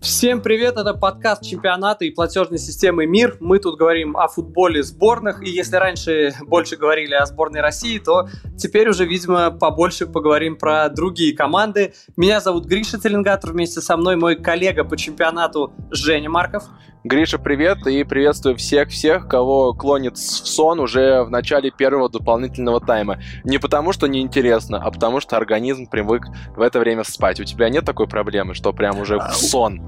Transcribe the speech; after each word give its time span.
Всем 0.00 0.40
привет, 0.42 0.76
это 0.76 0.94
подкаст 0.94 1.42
чемпионата 1.42 2.04
и 2.04 2.10
платежной 2.10 2.60
системы 2.60 3.04
МИР. 3.04 3.38
Мы 3.40 3.58
тут 3.58 3.76
говорим 3.76 4.16
о 4.16 4.28
футболе 4.28 4.84
сборных, 4.84 5.42
и 5.42 5.50
если 5.50 5.74
раньше 5.74 6.34
больше 6.46 6.76
говорили 6.76 7.14
о 7.14 7.26
сборной 7.26 7.60
России, 7.60 7.98
то 7.98 8.28
теперь 8.56 8.88
уже, 8.88 9.04
видимо, 9.06 9.50
побольше 9.50 10.06
поговорим 10.06 10.56
про 10.56 10.88
другие 10.88 11.36
команды. 11.36 11.94
Меня 12.16 12.40
зовут 12.40 12.66
Гриша 12.66 13.00
Теленгатор, 13.00 13.50
вместе 13.50 13.80
со 13.80 13.96
мной 13.96 14.14
мой 14.14 14.36
коллега 14.36 14.84
по 14.84 14.96
чемпионату 14.96 15.72
Женя 15.90 16.30
Марков. 16.30 16.64
Гриша, 17.04 17.38
привет, 17.38 17.86
и 17.86 18.04
приветствую 18.04 18.56
всех-всех, 18.56 19.28
кого 19.28 19.72
клонит 19.72 20.16
в 20.16 20.46
сон 20.46 20.78
уже 20.80 21.22
в 21.22 21.30
начале 21.30 21.70
первого 21.70 22.08
дополнительного 22.08 22.80
тайма. 22.80 23.18
Не 23.44 23.58
потому, 23.58 23.92
что 23.92 24.08
неинтересно, 24.08 24.78
а 24.78 24.90
потому, 24.90 25.20
что 25.20 25.36
организм 25.36 25.86
привык 25.86 26.24
в 26.56 26.60
это 26.60 26.80
время 26.80 27.04
спать. 27.04 27.40
У 27.40 27.44
тебя 27.44 27.68
нет 27.68 27.84
такой 27.84 28.08
проблемы, 28.08 28.54
что 28.54 28.72
прям 28.72 29.00
уже 29.00 29.18
в 29.18 29.32
сон? 29.32 29.80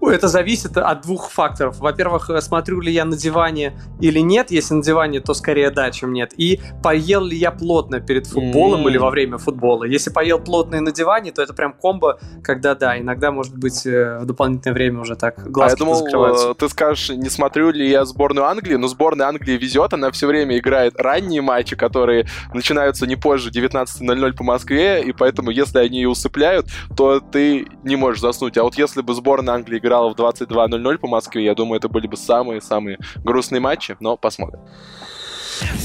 Это 0.00 0.28
зависит 0.28 0.76
от 0.76 1.02
двух 1.02 1.30
факторов. 1.30 1.78
Во-первых, 1.80 2.30
э, 2.30 2.40
смотрю 2.40 2.80
ли 2.80 2.92
я 2.92 3.04
на 3.04 3.16
диване 3.16 3.72
или 4.00 4.20
нет. 4.20 4.50
Если 4.50 4.74
на 4.74 4.82
диване, 4.82 5.20
то 5.20 5.34
скорее 5.34 5.70
да, 5.70 5.90
чем 5.90 6.12
нет. 6.12 6.32
И 6.36 6.60
поел 6.82 7.24
ли 7.24 7.36
я 7.36 7.50
плотно 7.50 8.00
перед 8.00 8.26
футболом 8.26 8.86
mm. 8.86 8.90
или 8.90 8.98
во 8.98 9.10
время 9.10 9.38
футбола. 9.38 9.84
Если 9.84 10.10
поел 10.10 10.38
плотно 10.38 10.76
и 10.76 10.80
на 10.80 10.92
диване, 10.92 11.32
то 11.32 11.42
это 11.42 11.52
прям 11.52 11.72
комбо, 11.72 12.20
когда 12.42 12.74
да, 12.74 12.98
иногда 12.98 13.32
может 13.32 13.56
быть 13.56 13.86
э, 13.86 14.18
в 14.20 14.26
дополнительное 14.26 14.74
время 14.74 15.00
уже 15.00 15.16
так 15.16 15.50
глазки 15.50 15.82
а 15.82 15.86
я 15.86 16.00
думал. 16.00 16.50
Э, 16.50 16.54
ты 16.54 16.68
скажешь, 16.68 17.10
не 17.10 17.28
смотрю 17.28 17.70
ли 17.70 17.88
я 17.88 18.04
сборную 18.04 18.46
Англии, 18.46 18.76
но 18.76 18.86
сборная 18.86 19.26
Англии 19.26 19.56
везет, 19.56 19.92
она 19.92 20.10
все 20.12 20.26
время 20.26 20.58
играет 20.58 20.94
ранние 20.96 21.42
матчи, 21.42 21.74
которые 21.76 22.26
начинаются 22.54 23.06
не 23.06 23.16
позже 23.16 23.50
19.00 23.50 24.32
по 24.34 24.44
Москве, 24.44 25.02
и 25.02 25.12
поэтому 25.12 25.50
если 25.50 25.78
они 25.78 26.06
усыпляют, 26.06 26.66
то 26.96 27.20
ты 27.20 27.66
не 27.82 27.96
можешь 27.96 28.20
заснуть. 28.20 28.56
А 28.58 28.62
вот 28.62 28.76
если 28.76 29.02
бы 29.02 29.14
сборная 29.14 29.54
Англии 29.54 29.78
играла 29.88 30.10
в 30.10 30.14
22.00 30.14 30.98
по 30.98 31.08
Москве, 31.08 31.44
я 31.44 31.54
думаю, 31.54 31.78
это 31.78 31.88
были 31.88 32.06
бы 32.06 32.16
самые-самые 32.16 32.98
грустные 33.24 33.60
матчи, 33.60 33.96
но 34.00 34.16
посмотрим. 34.16 34.60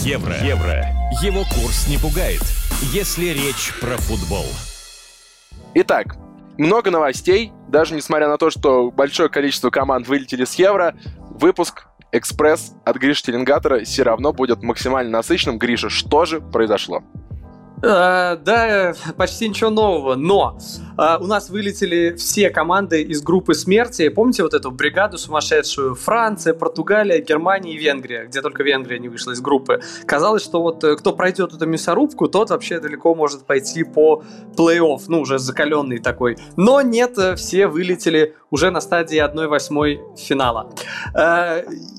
Евро. 0.02 0.36
Евро. 0.44 0.86
Его 1.22 1.44
курс 1.46 1.88
не 1.88 1.98
пугает, 1.98 2.42
если 2.92 3.28
речь 3.28 3.74
про 3.80 3.96
футбол. 3.98 4.46
Итак, 5.74 6.18
много 6.58 6.92
новостей, 6.92 7.52
даже 7.70 7.96
несмотря 7.96 8.28
на 8.28 8.38
то, 8.38 8.50
что 8.50 8.92
большое 8.92 9.30
количество 9.30 9.70
команд 9.70 10.08
вылетели 10.08 10.44
с 10.44 10.56
Евро, 10.56 10.96
выпуск 11.32 11.88
экспресс 12.12 12.74
от 12.86 12.98
Гриши 12.98 13.24
Теленгатора 13.24 13.84
все 13.86 14.04
равно 14.04 14.34
будет 14.34 14.62
максимально 14.62 15.12
насыщенным. 15.12 15.58
Гриша, 15.58 15.90
что 15.90 16.26
же 16.26 16.42
произошло? 16.42 17.02
Uh, 17.84 18.38
да, 18.38 18.94
почти 19.18 19.50
ничего 19.50 19.70
нового, 19.70 20.16
но 20.16 20.58
uh, 20.98 21.18
у 21.20 21.28
нас 21.28 21.50
вылетели 21.50 22.16
все 22.16 22.50
команды 22.50 23.02
из 23.02 23.22
группы 23.22 23.56
смерти. 23.56 24.08
Помните 24.08 24.42
вот 24.42 24.54
эту 24.54 24.72
бригаду 24.72 25.18
сумасшедшую? 25.18 25.94
Франция, 25.94 26.54
Португалия, 26.54 27.20
Германия 27.20 27.74
и 27.74 27.78
Венгрия, 27.78 28.26
где 28.28 28.42
только 28.42 28.64
Венгрия 28.64 29.00
не 29.00 29.10
вышла 29.10 29.32
из 29.32 29.42
группы. 29.42 29.82
Казалось, 30.06 30.42
что 30.42 30.62
вот 30.62 30.82
э, 30.86 30.96
кто 30.96 31.12
пройдет 31.12 31.54
эту 31.54 31.66
мясорубку, 31.66 32.30
тот 32.30 32.52
вообще 32.52 32.80
далеко 32.80 33.14
может 33.16 33.44
пойти 33.46 33.84
по 33.84 34.24
плей-офф, 34.56 35.02
ну 35.10 35.20
уже 35.20 35.38
закаленный 35.38 36.00
такой. 36.00 36.38
Но 36.56 36.82
нет, 36.82 37.18
э, 37.18 37.36
все 37.36 37.68
вылетели 37.68 38.34
уже 38.50 38.72
на 38.72 38.80
стадии 38.80 39.20
1-8 39.20 40.16
финала. 40.16 40.70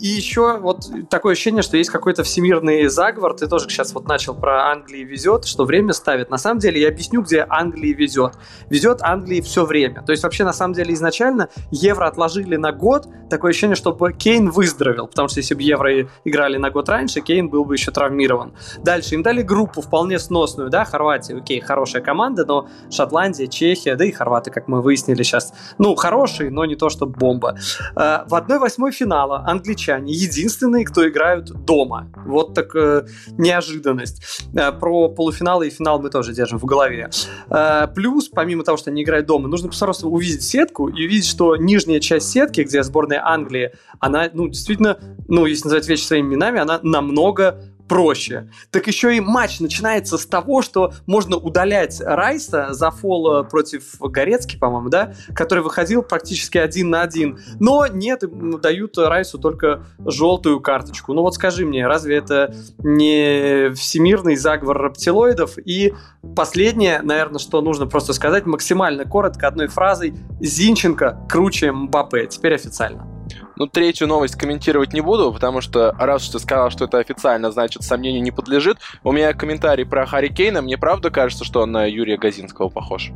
И 0.01 0.07
еще 0.07 0.59
вот 0.59 0.87
такое 1.11 1.33
ощущение, 1.33 1.62
что 1.62 1.77
есть 1.77 1.91
какой-то 1.91 2.23
всемирный 2.23 2.87
заговор. 2.87 3.35
Ты 3.35 3.49
тоже 3.49 3.69
сейчас 3.69 3.93
вот 3.93 4.07
начал 4.07 4.35
про 4.35 4.71
Англию 4.71 5.05
везет, 5.07 5.47
что 5.47 5.65
время 5.75 5.92
ставит. 5.92 6.30
На 6.30 6.39
самом 6.39 6.61
деле, 6.61 6.80
я 6.80 6.89
объясню, 6.89 7.22
где 7.22 7.47
Англии 7.48 7.92
везет. 7.92 8.34
Везет 8.70 9.03
Англии 9.03 9.41
все 9.41 9.64
время. 9.64 10.03
То 10.03 10.12
есть 10.12 10.22
вообще, 10.22 10.44
на 10.44 10.53
самом 10.53 10.75
деле, 10.75 10.94
изначально 10.94 11.48
евро 11.70 12.06
отложили 12.06 12.56
на 12.56 12.72
год. 12.72 13.06
Такое 13.31 13.50
ощущение, 13.50 13.77
чтобы 13.77 14.12
Кейн 14.12 14.50
выздоровел. 14.50 15.06
Потому 15.08 15.28
что 15.28 15.41
если 15.41 15.55
бы 15.55 15.62
евро 15.62 16.03
играли 16.25 16.56
на 16.56 16.70
год 16.70 16.89
раньше, 16.89 17.20
Кейн 17.20 17.48
был 17.48 17.64
бы 17.64 17.75
еще 17.75 17.91
травмирован. 17.91 18.53
Дальше 18.83 19.15
им 19.15 19.22
дали 19.22 19.43
группу 19.43 19.81
вполне 19.81 20.19
сносную, 20.19 20.71
да, 20.71 20.84
Хорватия, 20.84 21.37
окей, 21.37 21.60
хорошая 21.60 22.03
команда, 22.03 22.44
но 22.44 22.69
Шотландия, 22.91 23.47
Чехия, 23.47 23.97
да 23.97 24.04
и 24.04 24.12
хорваты, 24.12 24.50
как 24.50 24.69
мы 24.69 24.82
выяснили 24.82 25.22
сейчас, 25.22 25.53
ну, 25.78 25.94
хорошие, 25.94 26.50
но 26.50 26.65
не 26.65 26.76
то, 26.76 26.88
что 26.88 27.06
бомба. 27.06 27.56
Э, 27.97 28.25
в 28.26 28.34
1-8 28.34 28.91
финала 28.91 29.44
англичане 29.47 30.12
единственные, 30.12 30.84
кто 30.84 31.09
играют 31.09 31.50
дома. 31.65 32.10
Вот 32.26 32.54
так 32.54 32.75
э, 32.76 33.06
неожиданность. 33.38 34.44
Э, 34.54 34.72
про 34.72 35.09
полуфинал 35.09 35.62
и 35.64 35.70
финал 35.70 36.00
мы 36.00 36.10
тоже 36.10 36.32
держим 36.32 36.58
в 36.58 36.64
голове. 36.64 37.10
Э, 37.50 37.86
плюс, 37.94 38.28
помимо 38.28 38.64
того, 38.64 38.76
что 38.76 38.91
они 38.91 39.02
играют 39.02 39.26
дома, 39.26 39.48
нужно 39.48 39.70
просто 39.70 40.06
увидеть 40.06 40.42
сетку 40.42 40.88
и 40.88 41.06
увидеть, 41.06 41.26
что 41.26 41.56
нижняя 41.56 42.00
часть 42.00 42.30
сетки, 42.30 42.62
где 42.62 42.82
сборная 42.82 43.26
Англии, 43.26 43.72
она, 43.98 44.30
ну, 44.32 44.48
действительно, 44.48 44.98
ну, 45.28 45.47
если 45.47 45.64
называть 45.64 45.88
вещи 45.88 46.02
своими 46.02 46.28
именами, 46.28 46.60
она 46.60 46.80
намного 46.82 47.62
проще. 47.89 48.50
Так 48.71 48.87
еще 48.87 49.17
и 49.17 49.21
матч 49.21 49.61
начинается 49.61 50.19
с 50.19 50.27
того, 50.27 50.62
что 50.62 50.93
можно 51.06 51.37
удалять 51.37 52.00
Райса 52.00 52.69
за 52.72 52.91
фол 52.91 53.41
э, 53.41 53.45
против 53.45 54.00
Горецки, 54.00 54.56
по-моему, 54.56 54.89
да, 54.89 55.15
который 55.34 55.62
выходил 55.62 56.03
практически 56.03 56.59
один 56.59 56.91
на 56.91 57.03
один. 57.03 57.39
Но 57.61 57.87
нет, 57.87 58.23
дают 58.61 58.97
Райсу 58.99 59.39
только 59.39 59.84
желтую 60.05 60.61
карточку. 60.61 61.12
Ну 61.12 61.23
вот 61.23 61.34
скажи 61.34 61.67
мне, 61.67 61.87
разве 61.87 62.17
это 62.17 62.55
не 62.78 63.73
всемирный 63.75 64.37
заговор 64.37 64.84
рептилоидов? 64.84 65.59
И 65.59 65.94
последнее, 66.34 67.03
наверное, 67.03 67.39
что 67.39 67.61
нужно 67.61 67.87
просто 67.87 68.12
сказать 68.12 68.47
максимально 68.47 69.05
коротко 69.05 69.47
одной 69.47 69.69
фразой. 69.69 70.15
Зинченко 70.41 71.27
круче 71.28 71.73
Мбаппе. 71.73 72.27
Теперь 72.27 72.55
официально. 72.55 73.13
Ну, 73.56 73.66
третью 73.66 74.09
новость 74.09 74.37
комментировать 74.37 74.92
не 74.92 75.00
буду, 75.00 75.32
потому 75.32 75.60
что 75.60 75.94
раз 75.98 76.28
ты 76.28 76.38
сказал, 76.38 76.70
что 76.70 76.87
это 76.87 76.98
официально, 76.98 77.50
значит, 77.50 77.82
сомнению 77.82 78.22
не 78.22 78.31
подлежит. 78.31 78.78
У 79.03 79.12
меня 79.12 79.32
комментарий 79.32 79.87
про 79.87 80.06
Харри 80.06 80.28
Кейна. 80.28 80.62
Мне 80.62 80.76
правда 80.76 81.10
кажется, 81.10 81.44
что 81.44 81.62
он 81.62 81.72
на 81.72 81.87
Юрия 81.87 82.16
Газинского 82.16 82.69
похож? 82.69 83.12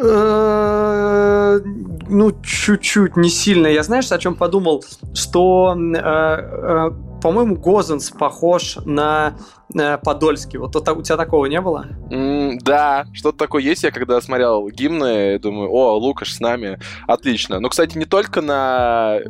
Э, 0.00 1.60
ну, 2.08 2.32
чуть-чуть, 2.42 3.16
не 3.16 3.28
сильно. 3.28 3.66
Я 3.66 3.82
знаешь, 3.82 4.10
о 4.10 4.18
чем 4.18 4.34
подумал? 4.34 4.84
Что, 5.14 5.76
э, 5.76 5.98
э, 5.98 6.90
по-моему, 7.22 7.56
Гозенс 7.56 8.10
похож 8.10 8.78
на 8.84 9.34
Подольский. 9.74 10.58
Вот 10.58 10.74
у 10.76 11.02
тебя 11.02 11.16
такого 11.16 11.46
не 11.46 11.60
было? 11.60 11.86
Mm, 12.10 12.58
да, 12.62 13.06
что-то 13.12 13.38
такое 13.38 13.62
есть. 13.62 13.82
Я 13.84 13.90
когда 13.90 14.20
смотрел 14.20 14.68
гимны, 14.68 15.38
думаю, 15.38 15.70
о, 15.70 15.96
Лукаш 15.96 16.32
с 16.32 16.40
нами, 16.40 16.78
отлично. 17.06 17.60
Но, 17.60 17.68
кстати, 17.68 17.96
не 17.96 18.04
только 18.04 18.40
на 18.40 19.20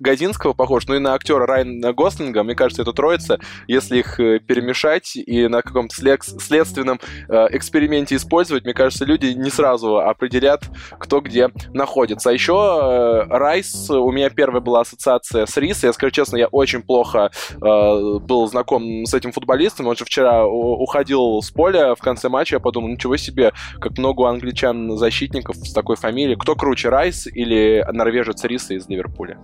Газинского 0.00 0.54
похож, 0.54 0.86
но 0.88 0.96
и 0.96 0.98
на 0.98 1.14
актера 1.14 1.46
Райана 1.46 1.92
Гослинга. 1.92 2.42
Мне 2.42 2.54
кажется, 2.54 2.82
это 2.82 2.92
троица, 2.92 3.38
если 3.68 3.98
их 3.98 4.18
э, 4.18 4.40
перемешать 4.40 5.14
и 5.14 5.46
на 5.46 5.62
каком-то 5.62 5.94
след 5.94 6.22
следственном 6.22 6.98
э, 7.28 7.46
эксперименте 7.50 8.16
использовать, 8.16 8.64
мне 8.64 8.72
кажется, 8.72 9.04
люди 9.04 9.26
не 9.26 9.50
сразу 9.50 9.98
определят, 9.98 10.64
кто 10.98 11.20
где 11.20 11.50
находится. 11.74 12.30
А 12.30 12.32
еще 12.32 12.54
э, 12.54 13.28
Райс, 13.28 13.90
у 13.90 14.10
меня 14.10 14.30
первая 14.30 14.62
была 14.62 14.80
ассоциация 14.80 15.44
с 15.46 15.56
Рис. 15.58 15.84
Я 15.84 15.92
скажу 15.92 16.10
честно, 16.10 16.38
я 16.38 16.46
очень 16.48 16.82
плохо 16.82 17.30
э, 17.52 17.58
был 17.60 18.46
знаком 18.48 19.04
с 19.04 19.12
этим 19.12 19.32
футболистом. 19.32 19.86
Он 19.90 19.96
же 19.96 20.04
вчера 20.04 20.46
уходил 20.46 21.42
с 21.42 21.50
поля 21.50 21.96
в 21.96 21.98
конце 21.98 22.28
матча. 22.28 22.56
Я 22.56 22.60
подумал, 22.60 22.88
ничего 22.88 23.16
себе, 23.16 23.52
как 23.80 23.98
много 23.98 24.22
у 24.22 24.24
англичан 24.26 24.96
защитников 24.96 25.56
с 25.56 25.72
такой 25.72 25.96
фамилией. 25.96 26.36
Кто 26.36 26.54
круче, 26.54 26.88
Райс 26.90 27.26
или 27.26 27.84
норвежец 27.92 28.44
Риса 28.44 28.74
из 28.74 28.88
Ливерпуля? 28.88 29.38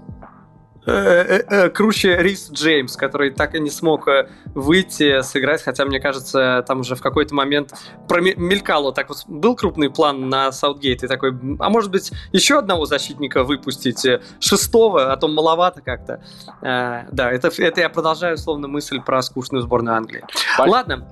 Э, 0.87 0.93
э, 0.93 1.43
э, 1.49 1.71
круче 1.71 2.17
Рис 2.19 2.49
Джеймс, 2.53 2.97
который 2.97 3.31
так 3.31 3.57
и 3.57 3.61
не 3.61 3.71
смог 3.71 4.09
выйти, 4.55 5.21
сыграть, 5.23 5.63
хотя, 5.63 5.85
мне 5.85 5.99
кажется, 5.99 6.65
там 6.67 6.81
уже 6.81 6.95
в 6.95 7.03
какой-то 7.03 7.35
момент 7.35 7.75
промелькало, 8.09 8.93
так 8.93 9.09
вот 9.09 9.25
был 9.27 9.57
крупный 9.57 9.91
план 9.91 10.29
на 10.29 10.53
Саутгейт, 10.53 11.03
и 11.03 11.09
такой, 11.09 11.37
а 11.59 11.71
может 11.71 11.91
быть, 11.91 12.13
еще 12.33 12.59
одного 12.59 12.87
защитника 12.87 13.43
выпустить, 13.43 14.07
шестого, 14.39 15.13
а 15.13 15.17
то 15.17 15.27
маловато 15.27 15.81
как-то. 15.81 16.23
Да, 16.61 17.33
это, 17.33 17.49
это 17.49 17.81
я 17.81 17.89
продолжаю, 17.89 18.35
условно, 18.35 18.69
мысль 18.69 19.01
про 19.01 19.23
скучную 19.23 19.63
сборную 19.63 19.97
Англии. 19.97 20.25
Ладно, 20.59 21.09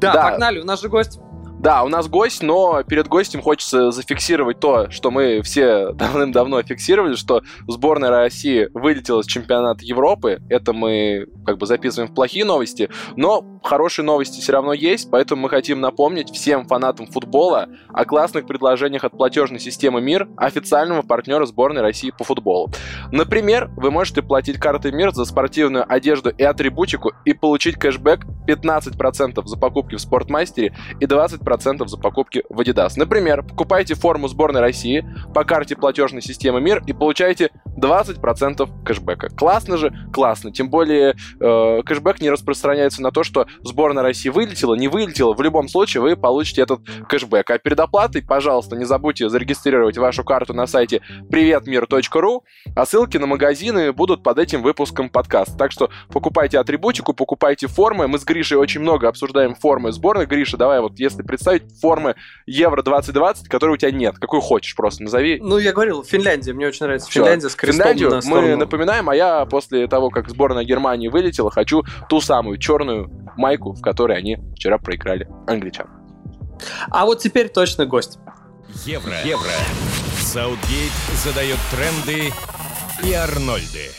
да, 0.00 0.12
да, 0.14 0.30
погнали, 0.30 0.60
у 0.60 0.64
нас 0.64 0.80
же 0.80 0.88
гость. 0.88 1.20
Да, 1.62 1.84
у 1.84 1.88
нас 1.88 2.08
гость, 2.08 2.42
но 2.42 2.82
перед 2.82 3.06
гостем 3.06 3.40
хочется 3.40 3.92
зафиксировать 3.92 4.58
то, 4.58 4.90
что 4.90 5.12
мы 5.12 5.42
все 5.42 5.92
давным-давно 5.94 6.60
фиксировали, 6.62 7.14
что 7.14 7.42
сборная 7.68 8.10
России 8.10 8.68
вылетела 8.74 9.22
с 9.22 9.26
чемпионата 9.26 9.84
Европы. 9.84 10.42
Это 10.50 10.72
мы 10.72 11.28
как 11.46 11.58
бы 11.58 11.66
записываем 11.66 12.10
в 12.10 12.14
плохие 12.14 12.44
новости. 12.44 12.90
Но 13.14 13.44
хорошие 13.62 14.04
новости 14.04 14.40
все 14.40 14.54
равно 14.54 14.72
есть, 14.72 15.08
поэтому 15.08 15.42
мы 15.42 15.48
хотим 15.50 15.80
напомнить 15.80 16.32
всем 16.32 16.66
фанатам 16.66 17.06
футбола 17.06 17.68
о 17.92 18.04
классных 18.06 18.44
предложениях 18.48 19.04
от 19.04 19.12
платежной 19.12 19.60
системы 19.60 20.00
МИР, 20.00 20.30
официального 20.36 21.02
партнера 21.02 21.46
сборной 21.46 21.82
России 21.82 22.10
по 22.10 22.24
футболу. 22.24 22.72
Например, 23.12 23.70
вы 23.76 23.92
можете 23.92 24.20
платить 24.20 24.58
картой 24.58 24.90
МИР 24.90 25.14
за 25.14 25.24
спортивную 25.24 25.84
одежду 25.88 26.30
и 26.30 26.42
атрибутику 26.42 27.12
и 27.24 27.34
получить 27.34 27.76
кэшбэк 27.76 28.26
15% 28.48 29.46
за 29.46 29.56
покупки 29.56 29.94
в 29.94 30.00
Спортмастере 30.00 30.74
и 30.98 31.04
20% 31.04 31.51
за 31.88 31.98
покупки 31.98 32.42
в 32.48 32.60
Adidas. 32.60 32.92
Например, 32.96 33.42
покупайте 33.42 33.94
форму 33.94 34.28
сборной 34.28 34.60
России 34.60 35.04
по 35.34 35.44
карте 35.44 35.76
платежной 35.76 36.22
системы 36.22 36.60
МИР 36.60 36.82
и 36.86 36.92
получаете 36.92 37.50
20% 37.82 38.84
кэшбэка. 38.84 39.28
Классно 39.30 39.76
же? 39.76 39.92
Классно. 40.12 40.52
Тем 40.52 40.70
более 40.70 41.16
э, 41.40 41.82
кэшбэк 41.84 42.20
не 42.20 42.30
распространяется 42.30 43.02
на 43.02 43.10
то, 43.10 43.24
что 43.24 43.46
сборная 43.62 44.02
России 44.02 44.28
вылетела, 44.28 44.74
не 44.74 44.88
вылетела. 44.88 45.34
В 45.34 45.42
любом 45.42 45.68
случае 45.68 46.02
вы 46.02 46.16
получите 46.16 46.62
этот 46.62 46.80
кэшбэк. 47.08 47.50
А 47.50 47.58
перед 47.58 47.78
оплатой, 47.80 48.22
пожалуйста, 48.22 48.76
не 48.76 48.84
забудьте 48.84 49.28
зарегистрировать 49.28 49.98
вашу 49.98 50.24
карту 50.24 50.54
на 50.54 50.66
сайте 50.66 51.02
приветмир.ру, 51.30 52.44
а 52.76 52.86
ссылки 52.86 53.16
на 53.16 53.26
магазины 53.26 53.92
будут 53.92 54.22
под 54.22 54.38
этим 54.38 54.62
выпуском 54.62 55.08
подкаста. 55.08 55.56
Так 55.56 55.72
что 55.72 55.90
покупайте 56.08 56.58
атрибутику, 56.58 57.12
покупайте 57.12 57.66
формы. 57.66 58.06
Мы 58.06 58.18
с 58.18 58.24
Гришей 58.24 58.58
очень 58.58 58.80
много 58.80 59.08
обсуждаем 59.08 59.54
формы 59.54 59.92
сборной. 59.92 60.26
Гриша, 60.26 60.56
давай 60.56 60.80
вот 60.80 60.98
если 60.98 61.22
представить 61.22 61.64
формы 61.80 62.14
Евро 62.46 62.82
2020, 62.82 63.48
которые 63.48 63.74
у 63.74 63.76
тебя 63.76 63.90
нет, 63.90 64.18
какую 64.18 64.40
хочешь 64.40 64.76
просто 64.76 65.02
назови. 65.02 65.38
Ну, 65.42 65.58
я 65.58 65.72
говорил, 65.72 66.04
Финляндия, 66.04 66.52
мне 66.52 66.68
очень 66.68 66.84
нравится. 66.84 67.10
Финляндия 67.10 67.48
с 67.48 67.54
Финляндию 67.72 68.20
мы 68.24 68.56
напоминаем, 68.56 69.08
а 69.08 69.16
я 69.16 69.44
после 69.46 69.86
того, 69.86 70.10
как 70.10 70.28
сборная 70.28 70.64
Германии 70.64 71.08
вылетела, 71.08 71.50
хочу 71.50 71.84
ту 72.08 72.20
самую 72.20 72.58
черную 72.58 73.10
майку, 73.36 73.72
в 73.72 73.80
которой 73.80 74.16
они 74.16 74.38
вчера 74.54 74.78
проиграли 74.78 75.28
англичан. 75.46 75.86
А 76.90 77.04
вот 77.04 77.20
теперь 77.20 77.48
точно 77.48 77.86
гость. 77.86 78.18
Евро. 78.84 79.14
Евро. 79.24 79.50
Саутгейт 80.20 80.92
задает 81.24 81.58
тренды 81.70 82.32
и 83.04 83.12
Арнольды. 83.12 83.90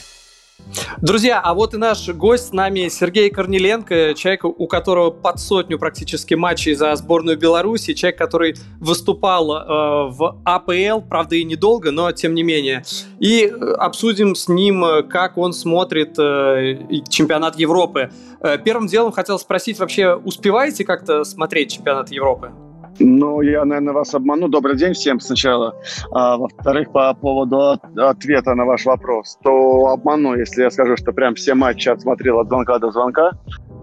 Друзья, 1.02 1.40
а 1.40 1.54
вот 1.54 1.74
и 1.74 1.78
наш 1.78 2.08
гость 2.10 2.50
с 2.50 2.54
нами 2.54 2.88
Сергей 2.88 3.30
Корнеленко, 3.30 4.14
человек, 4.16 4.46
у 4.46 4.68
которого 4.68 5.12
под 5.12 5.40
сотню 5.40 5.78
практически 5.78 6.34
матчей 6.34 6.74
за 6.74 6.96
сборную 6.96 7.38
Беларуси, 7.38 7.94
человек, 7.94 8.18
который 8.18 8.56
выступал 8.80 9.52
э, 9.52 10.12
в 10.12 10.42
АПЛ, 10.46 11.02
правда 11.08 11.36
и 11.36 11.44
недолго, 11.44 11.92
но 11.92 12.12
тем 12.12 12.34
не 12.34 12.44
менее. 12.44 12.84
И 13.20 13.52
обсудим 13.78 14.36
с 14.36 14.48
ним, 14.48 14.84
как 15.10 15.38
он 15.38 15.54
смотрит 15.54 16.18
э, 16.18 16.78
чемпионат 17.10 17.58
Европы. 17.58 18.12
Э, 18.42 18.58
первым 18.58 18.88
делом 18.88 19.12
хотел 19.12 19.40
спросить, 19.40 19.80
вообще 19.80 20.16
успеваете 20.16 20.86
как-то 20.86 21.24
смотреть 21.24 21.74
чемпионат 21.74 22.12
Европы? 22.12 22.52
Ну, 23.00 23.42
я, 23.42 23.66
наверное, 23.66 23.94
вас 23.94 24.14
обману. 24.14 24.48
Добрый 24.50 24.76
день 24.78 24.94
всем 24.94 25.20
сначала. 25.20 25.76
А, 26.12 26.38
во-вторых, 26.38 26.92
по 26.92 27.14
поводу 27.14 27.58
от- 27.72 27.98
ответа 27.98 28.54
на 28.54 28.66
ваш 28.66 28.86
вопрос, 28.86 29.38
то 29.44 29.88
обману, 29.88 30.36
если 30.36 30.64
я 30.64 30.70
скажу, 30.70 30.96
что 30.98 31.12
прям 31.12 31.34
все 31.36 31.56
матчи 31.56 31.90
отсмотрел 31.90 32.40
от 32.40 32.48
звонка 32.48 32.80
до 32.80 32.92
звонка. 32.92 33.32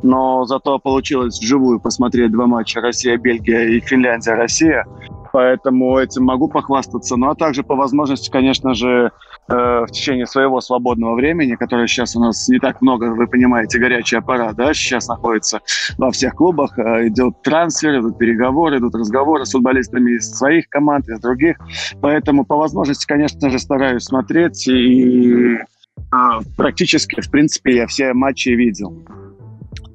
Но 0.02 0.44
зато 0.46 0.78
получилось 0.78 1.38
вживую 1.40 1.80
посмотреть 1.80 2.32
два 2.32 2.46
матча 2.46 2.80
Россия-Бельгия 2.80 3.68
и 3.76 3.80
Финляндия-Россия. 3.80 4.86
Поэтому 5.32 5.98
этим 5.98 6.24
могу 6.24 6.48
похвастаться. 6.48 7.16
Ну, 7.16 7.30
а 7.30 7.34
также 7.34 7.62
по 7.62 7.76
возможности, 7.76 8.30
конечно 8.30 8.74
же, 8.74 9.12
э, 9.48 9.54
в 9.54 9.86
течение 9.90 10.26
своего 10.26 10.60
свободного 10.60 11.14
времени, 11.14 11.54
которое 11.54 11.86
сейчас 11.86 12.16
у 12.16 12.20
нас 12.20 12.48
не 12.48 12.58
так 12.58 12.80
много, 12.80 13.14
вы 13.14 13.26
понимаете, 13.26 13.78
горячая 13.78 14.20
пора, 14.20 14.52
да, 14.52 14.74
сейчас 14.74 15.08
находится 15.08 15.60
во 15.98 16.10
всех 16.10 16.34
клубах, 16.34 16.78
э, 16.78 17.08
идет 17.08 17.42
трансфер, 17.42 18.00
идут 18.00 18.18
переговоры, 18.18 18.78
идут 18.78 18.94
разговоры 18.94 19.46
с 19.46 19.52
футболистами 19.52 20.16
из 20.16 20.30
своих 20.30 20.68
команд, 20.68 21.08
из 21.08 21.20
других. 21.20 21.56
Поэтому 22.00 22.44
по 22.44 22.56
возможности, 22.56 23.06
конечно 23.06 23.50
же, 23.50 23.58
стараюсь 23.58 24.04
смотреть 24.04 24.66
и 24.68 25.56
э, 25.56 25.60
практически, 26.56 27.20
в 27.20 27.30
принципе, 27.30 27.76
я 27.76 27.86
все 27.86 28.12
матчи 28.12 28.50
видел. 28.50 28.96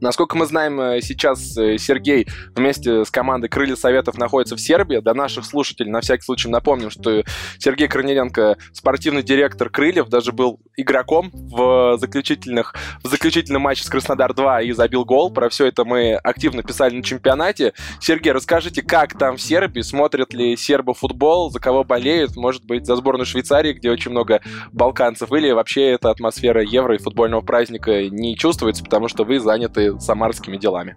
Насколько 0.02 0.38
мы 0.38 0.46
знаем, 0.46 0.80
э, 0.80 1.02
сейчас 1.02 1.58
э, 1.58 1.78
Сергей 1.78 2.28
вместе 2.56 3.06
с 3.06 3.12
командой 3.12 3.48
Крылья 3.48 3.76
Советов 3.76 4.18
находится 4.18 4.56
в 4.56 4.62
Сербии. 4.62 4.98
До 4.98 5.14
наших 5.14 5.46
слушателей 5.46 5.92
на 5.92 6.02
всякий 6.02 6.24
случай 6.24 6.50
напомним, 6.50 6.90
что 6.90 7.24
Сергей 7.58 7.88
Корнеленко 7.88 8.58
спортивный 8.74 9.24
директор 9.24 9.70
Крыльев, 9.70 10.10
даже 10.10 10.32
был 10.32 10.60
игроком 10.78 11.32
в 11.34 11.98
заключительных 11.98 12.76
в 13.04 13.08
заключительном 13.08 13.62
матче 13.62 13.84
с 13.84 13.90
Краснодар-2 13.90 14.66
и 14.66 14.72
забил 14.74 15.06
гол. 15.06 15.32
Про 15.32 15.50
все 15.50 15.68
это 15.68 15.86
мы 15.86 16.16
активно 16.16 16.64
писали 16.64 16.96
на 16.96 17.04
чемпионате. 17.04 17.74
Сергей, 18.00 18.32
расскажите, 18.32 18.82
как 18.82 19.18
там 19.18 19.38
в 19.38 19.42
Сербии, 19.42 19.82
смотрят 19.82 20.34
ли 20.34 20.58
сербы 20.58 20.94
футбол, 20.94 21.52
за 21.52 21.60
кого 21.60 21.84
болеют, 21.84 22.36
может 22.36 22.66
быть, 22.66 22.86
за 22.86 22.96
сборную 22.96 23.26
Швейцарии, 23.26 23.74
где 23.74 23.90
очень 23.90 24.12
много 24.12 24.42
балканцев, 24.72 25.32
или 25.32 25.52
вообще 25.52 25.92
эта 25.92 26.10
атмосфера 26.10 26.64
евро 26.64 26.96
и 26.96 27.00
футбольного 27.00 27.42
праздника 27.42 28.10
не 28.10 28.38
чувствуется, 28.38 28.84
потому 28.84 29.08
что 29.08 29.24
вы 29.24 29.40
заняты 29.40 29.65
самарскими 30.00 30.58
делами? 30.58 30.96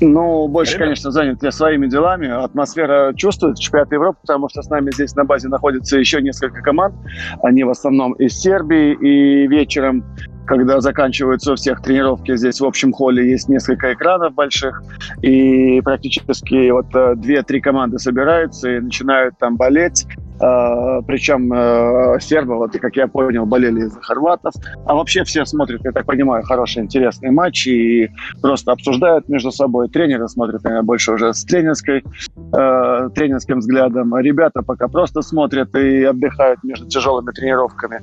Ну, 0.00 0.46
больше, 0.46 0.78
конечно, 0.78 1.10
занят 1.10 1.42
я 1.42 1.50
своими 1.50 1.88
делами. 1.88 2.28
Атмосфера 2.28 3.12
чувствуется 3.14 3.62
чемпионат 3.62 3.92
Европы, 3.92 4.18
потому 4.22 4.48
что 4.48 4.62
с 4.62 4.70
нами 4.70 4.90
здесь 4.92 5.14
на 5.16 5.24
базе 5.24 5.48
находится 5.48 5.98
еще 5.98 6.22
несколько 6.22 6.62
команд. 6.62 6.94
Они 7.42 7.64
в 7.64 7.70
основном 7.70 8.12
из 8.12 8.38
Сербии. 8.38 8.94
И 8.94 9.48
вечером, 9.48 10.04
когда 10.46 10.80
заканчиваются 10.80 11.52
у 11.52 11.56
всех 11.56 11.82
тренировки, 11.82 12.36
здесь 12.36 12.60
в 12.60 12.64
общем 12.64 12.92
холле 12.92 13.28
есть 13.28 13.48
несколько 13.48 13.92
экранов 13.92 14.34
больших. 14.34 14.82
И 15.22 15.80
практически 15.80 16.70
вот 16.70 16.94
э, 16.94 17.14
две-три 17.16 17.60
команды 17.60 17.98
собираются 17.98 18.70
и 18.70 18.80
начинают 18.80 19.36
там 19.38 19.56
болеть. 19.56 20.06
Uh, 20.40 21.02
причем 21.06 21.52
uh, 21.52 22.20
сербы, 22.20 22.56
вот, 22.56 22.72
как 22.72 22.96
я 22.96 23.08
понял, 23.08 23.44
болели 23.46 23.80
из-за 23.80 24.00
хорватов. 24.00 24.54
А 24.86 24.94
вообще 24.94 25.24
все 25.24 25.44
смотрят, 25.44 25.80
я 25.84 25.92
так 25.92 26.06
понимаю, 26.06 26.44
хорошие, 26.44 26.84
интересные 26.84 27.32
матчи 27.32 27.68
и 27.68 28.10
просто 28.40 28.72
обсуждают 28.72 29.28
между 29.28 29.50
собой. 29.50 29.88
Тренеры 29.88 30.28
смотрят, 30.28 30.62
наверное, 30.62 30.84
больше 30.84 31.12
уже 31.12 31.34
с 31.34 31.44
тренерской, 31.44 32.04
uh, 32.52 33.10
тренерским 33.10 33.58
взглядом. 33.58 34.16
Ребята 34.18 34.62
пока 34.62 34.88
просто 34.88 35.22
смотрят 35.22 35.74
и 35.74 36.04
отдыхают 36.04 36.62
между 36.62 36.86
тяжелыми 36.86 37.32
тренировками. 37.32 38.00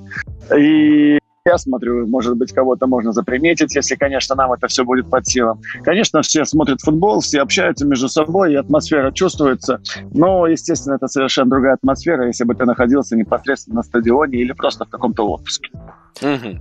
И 0.57 1.19
я 1.47 1.59
смотрю, 1.59 2.07
может 2.07 2.35
быть, 2.37 2.51
кого-то 2.51 2.87
можно 2.87 3.11
заприметить, 3.11 3.75
если, 3.75 3.95
конечно, 3.95 4.33
нам 4.35 4.51
это 4.53 4.67
все 4.67 4.83
будет 4.83 5.09
под 5.09 5.27
силам. 5.27 5.61
Конечно, 5.83 6.23
все 6.23 6.43
смотрят 6.43 6.81
футбол, 6.81 7.21
все 7.21 7.41
общаются 7.41 7.85
между 7.85 8.09
собой, 8.09 8.53
и 8.53 8.55
атмосфера 8.55 9.11
чувствуется. 9.11 9.79
Но, 10.11 10.47
естественно, 10.47 10.95
это 10.95 11.07
совершенно 11.07 11.51
другая 11.51 11.73
атмосфера, 11.75 12.25
если 12.25 12.45
бы 12.45 12.55
ты 12.55 12.65
находился 12.65 13.15
непосредственно 13.15 13.77
на 13.77 13.83
стадионе 13.83 14.39
или 14.39 14.53
просто 14.53 14.85
в 14.85 14.89
каком-то 14.89 15.27
отпуске. 15.27 15.69
Мгм. 16.21 16.59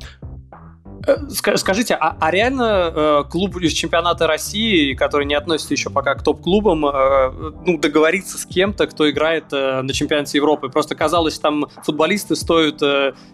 Скажите, 1.28 1.94
а, 1.94 2.16
а 2.20 2.30
реально 2.30 2.92
э, 2.94 3.24
клуб 3.30 3.56
из 3.56 3.72
чемпионата 3.72 4.26
России, 4.26 4.94
который 4.94 5.26
не 5.26 5.34
относится 5.34 5.74
еще 5.74 5.90
пока 5.90 6.14
к 6.14 6.22
топ-клубам, 6.22 6.86
э, 6.86 7.52
ну, 7.66 7.78
договориться 7.78 8.38
с 8.38 8.46
кем-то, 8.46 8.86
кто 8.86 9.08
играет 9.10 9.44
э, 9.52 9.82
на 9.82 9.92
чемпионате 9.92 10.38
Европы? 10.38 10.68
Просто 10.68 10.94
казалось, 10.94 11.38
там 11.38 11.66
футболисты 11.82 12.36
стоят 12.36 12.80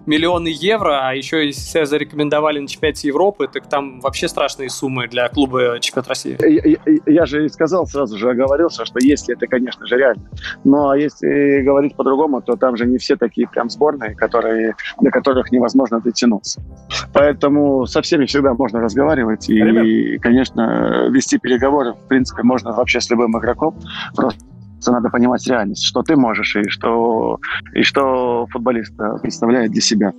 миллионы 0.06 0.48
евро, 0.48 1.00
а 1.08 1.14
еще 1.14 1.46
если 1.46 1.60
себя 1.60 1.86
зарекомендовали 1.86 2.58
на 2.58 2.68
чемпионате 2.68 3.08
Европы, 3.08 3.48
так 3.52 3.68
там 3.68 4.00
вообще 4.00 4.28
страшные 4.28 4.70
суммы 4.70 5.08
для 5.08 5.28
клуба 5.28 5.78
чемпионат 5.80 6.08
России. 6.08 6.36
Я, 6.40 6.78
я- 6.86 6.98
я 7.06 7.26
же 7.26 7.46
и 7.46 7.48
сказал 7.48 7.86
сразу 7.86 8.16
же, 8.18 8.30
оговорился, 8.30 8.84
что 8.84 8.98
если 9.00 9.34
это, 9.36 9.46
конечно 9.46 9.86
же, 9.86 9.96
реально. 9.96 10.22
Но 10.64 10.94
если 10.94 11.62
говорить 11.62 11.94
по-другому, 11.94 12.42
то 12.42 12.56
там 12.56 12.76
же 12.76 12.86
не 12.86 12.98
все 12.98 13.16
такие 13.16 13.48
прям 13.48 13.70
сборные, 13.70 14.14
которые, 14.14 14.74
до 15.00 15.10
которых 15.10 15.52
невозможно 15.52 16.00
дотянуться. 16.00 16.62
Поэтому 17.12 17.59
со 17.86 18.02
всеми 18.02 18.26
всегда 18.26 18.54
можно 18.54 18.80
разговаривать 18.80 19.48
и, 19.48 20.18
конечно, 20.18 21.08
вести 21.10 21.38
переговоры, 21.38 21.92
в 21.92 22.08
принципе, 22.08 22.42
можно 22.42 22.72
вообще 22.72 23.00
с 23.00 23.10
любым 23.10 23.38
игроком. 23.38 23.76
Просто 24.14 24.44
надо 24.86 25.10
понимать 25.10 25.46
реальность, 25.46 25.84
что 25.84 26.02
ты 26.02 26.16
можешь 26.16 26.56
и 26.56 26.68
что, 26.68 27.38
и 27.74 27.82
что 27.82 28.46
футболист 28.50 28.98
э, 28.98 29.18
представляет 29.20 29.72
для 29.72 29.82
себя. 29.82 30.12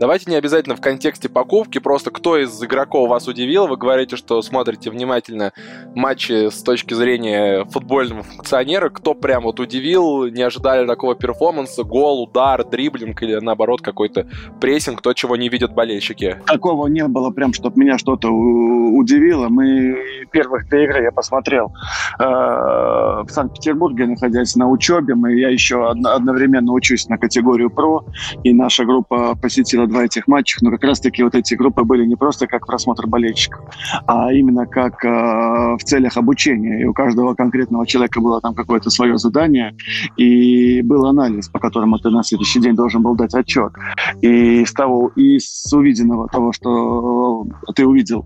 Давайте 0.00 0.30
не 0.30 0.36
обязательно 0.38 0.76
в 0.76 0.80
контексте 0.80 1.28
покупки, 1.28 1.78
просто 1.78 2.10
кто 2.10 2.38
из 2.38 2.64
игроков 2.64 3.10
вас 3.10 3.28
удивил? 3.28 3.66
Вы 3.66 3.76
говорите, 3.76 4.16
что 4.16 4.40
смотрите 4.40 4.90
внимательно 4.90 5.52
матчи 5.94 6.48
с 6.48 6.62
точки 6.62 6.94
зрения 6.94 7.66
футбольного 7.66 8.22
функционера. 8.22 8.88
Кто 8.88 9.12
прям 9.12 9.42
вот 9.42 9.60
удивил, 9.60 10.24
не 10.28 10.40
ожидали 10.40 10.86
такого 10.86 11.14
перформанса, 11.16 11.84
гол, 11.84 12.22
удар, 12.22 12.64
дриблинг 12.64 13.22
или 13.22 13.34
наоборот 13.40 13.82
какой-то 13.82 14.26
прессинг, 14.58 15.02
то, 15.02 15.12
чего 15.12 15.36
не 15.36 15.50
видят 15.50 15.74
болельщики? 15.74 16.38
Такого 16.46 16.86
не 16.86 17.06
было 17.06 17.28
прям, 17.28 17.52
чтобы 17.52 17.78
меня 17.78 17.98
что-то 17.98 18.30
удивило. 18.30 19.48
Мы 19.50 19.98
первых 20.32 20.66
две 20.70 20.84
игры 20.84 21.02
я 21.02 21.12
посмотрел 21.12 21.74
э, 22.18 22.24
в 22.24 23.28
Санкт-Петербурге, 23.28 24.06
находясь 24.06 24.56
на 24.56 24.66
учебе. 24.66 25.14
Мы, 25.14 25.38
я 25.38 25.50
еще 25.50 25.90
одно- 25.90 26.12
одновременно 26.12 26.72
учусь 26.72 27.06
на 27.08 27.18
категорию 27.18 27.68
ПРО, 27.68 28.06
и 28.44 28.54
наша 28.54 28.86
группа 28.86 29.36
посетила 29.36 29.89
два 29.90 30.04
этих 30.04 30.26
матча, 30.26 30.58
но 30.62 30.70
как 30.70 30.84
раз-таки 30.84 31.22
вот 31.22 31.34
эти 31.34 31.54
группы 31.54 31.84
были 31.84 32.06
не 32.06 32.16
просто 32.16 32.46
как 32.46 32.66
просмотр 32.66 33.06
болельщиков, 33.06 33.64
а 34.06 34.32
именно 34.32 34.66
как 34.66 35.04
э, 35.04 35.08
в 35.08 35.80
целях 35.84 36.16
обучения. 36.16 36.82
И 36.82 36.84
у 36.84 36.94
каждого 36.94 37.34
конкретного 37.34 37.86
человека 37.86 38.20
было 38.20 38.40
там 38.40 38.54
какое-то 38.54 38.90
свое 38.90 39.18
задание, 39.18 39.76
и 40.16 40.82
был 40.82 41.06
анализ, 41.06 41.48
по 41.48 41.58
которому 41.58 41.98
ты 41.98 42.10
на 42.10 42.22
следующий 42.22 42.60
день 42.60 42.74
должен 42.74 43.02
был 43.02 43.14
дать 43.14 43.34
отчет. 43.34 43.72
И 44.22 44.64
с 44.64 44.72
того, 44.72 45.08
и 45.16 45.38
с 45.38 45.72
увиденного 45.72 46.28
того, 46.28 46.52
что 46.52 47.46
ты 47.74 47.86
увидел 47.86 48.24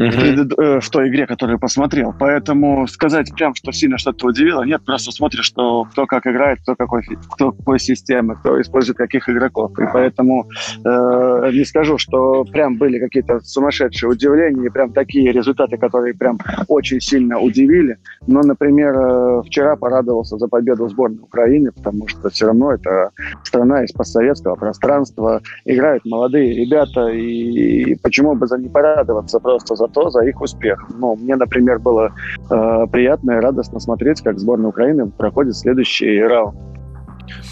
uh-huh. 0.00 0.80
в 0.80 0.90
той 0.90 1.08
игре, 1.08 1.26
которую 1.26 1.58
посмотрел. 1.58 2.14
Поэтому 2.18 2.86
сказать 2.86 3.32
прям, 3.34 3.54
что 3.54 3.72
сильно 3.72 3.98
что-то 3.98 4.26
удивило, 4.26 4.62
нет, 4.62 4.84
просто 4.84 5.12
смотришь, 5.12 5.44
что 5.44 5.84
кто 5.84 6.06
как 6.06 6.26
играет, 6.26 6.60
кто 6.62 6.74
какой, 6.74 7.02
кто 7.30 7.52
какой 7.52 7.78
системы, 7.78 8.36
кто 8.36 8.60
использует 8.60 8.98
каких 8.98 9.28
игроков. 9.28 9.78
И 9.78 9.84
поэтому 9.92 10.48
э, 10.84 11.50
не 11.52 11.64
скажу, 11.64 11.98
что 11.98 12.44
прям 12.44 12.78
были 12.78 12.98
какие-то 12.98 13.40
сумасшедшие 13.40 14.10
удивления 14.10 14.66
и 14.66 14.70
прям 14.70 14.92
такие 14.92 15.32
результаты, 15.32 15.76
которые 15.76 16.14
прям 16.14 16.38
очень 16.68 17.00
сильно 17.00 17.38
удивили. 17.38 17.98
Но, 18.26 18.40
например, 18.40 18.94
э, 18.96 19.42
вчера 19.46 19.76
порадовался 19.76 20.38
за 20.38 20.48
победу 20.48 20.88
сборной 20.88 21.22
Украины, 21.22 21.72
потому 21.72 22.08
что 22.08 22.30
все 22.30 22.46
равно 22.46 22.72
это 22.72 23.10
страна 23.44 23.84
из 23.84 23.92
постсоветского 23.92 24.56
пространства, 24.56 25.42
играют 25.64 26.04
молодые 26.04 26.54
ребята, 26.54 27.08
и, 27.08 27.92
и 27.92 27.94
почему 27.96 28.34
бы 28.34 28.46
за 28.46 28.58
не 28.58 28.68
порадоваться 28.68 29.40
просто 29.40 29.74
за 29.74 29.88
то, 29.90 30.10
за 30.10 30.24
их 30.24 30.40
успех. 30.40 30.88
Ну, 30.98 31.16
мне, 31.16 31.36
например, 31.36 31.78
было 31.78 32.12
э, 32.50 32.86
приятно 32.90 33.32
и 33.32 33.40
радостно 33.40 33.80
смотреть, 33.80 34.20
как 34.22 34.38
сборная 34.38 34.68
Украины 34.68 35.10
проходит 35.10 35.56
следующий 35.56 36.20
раунд. 36.22 36.56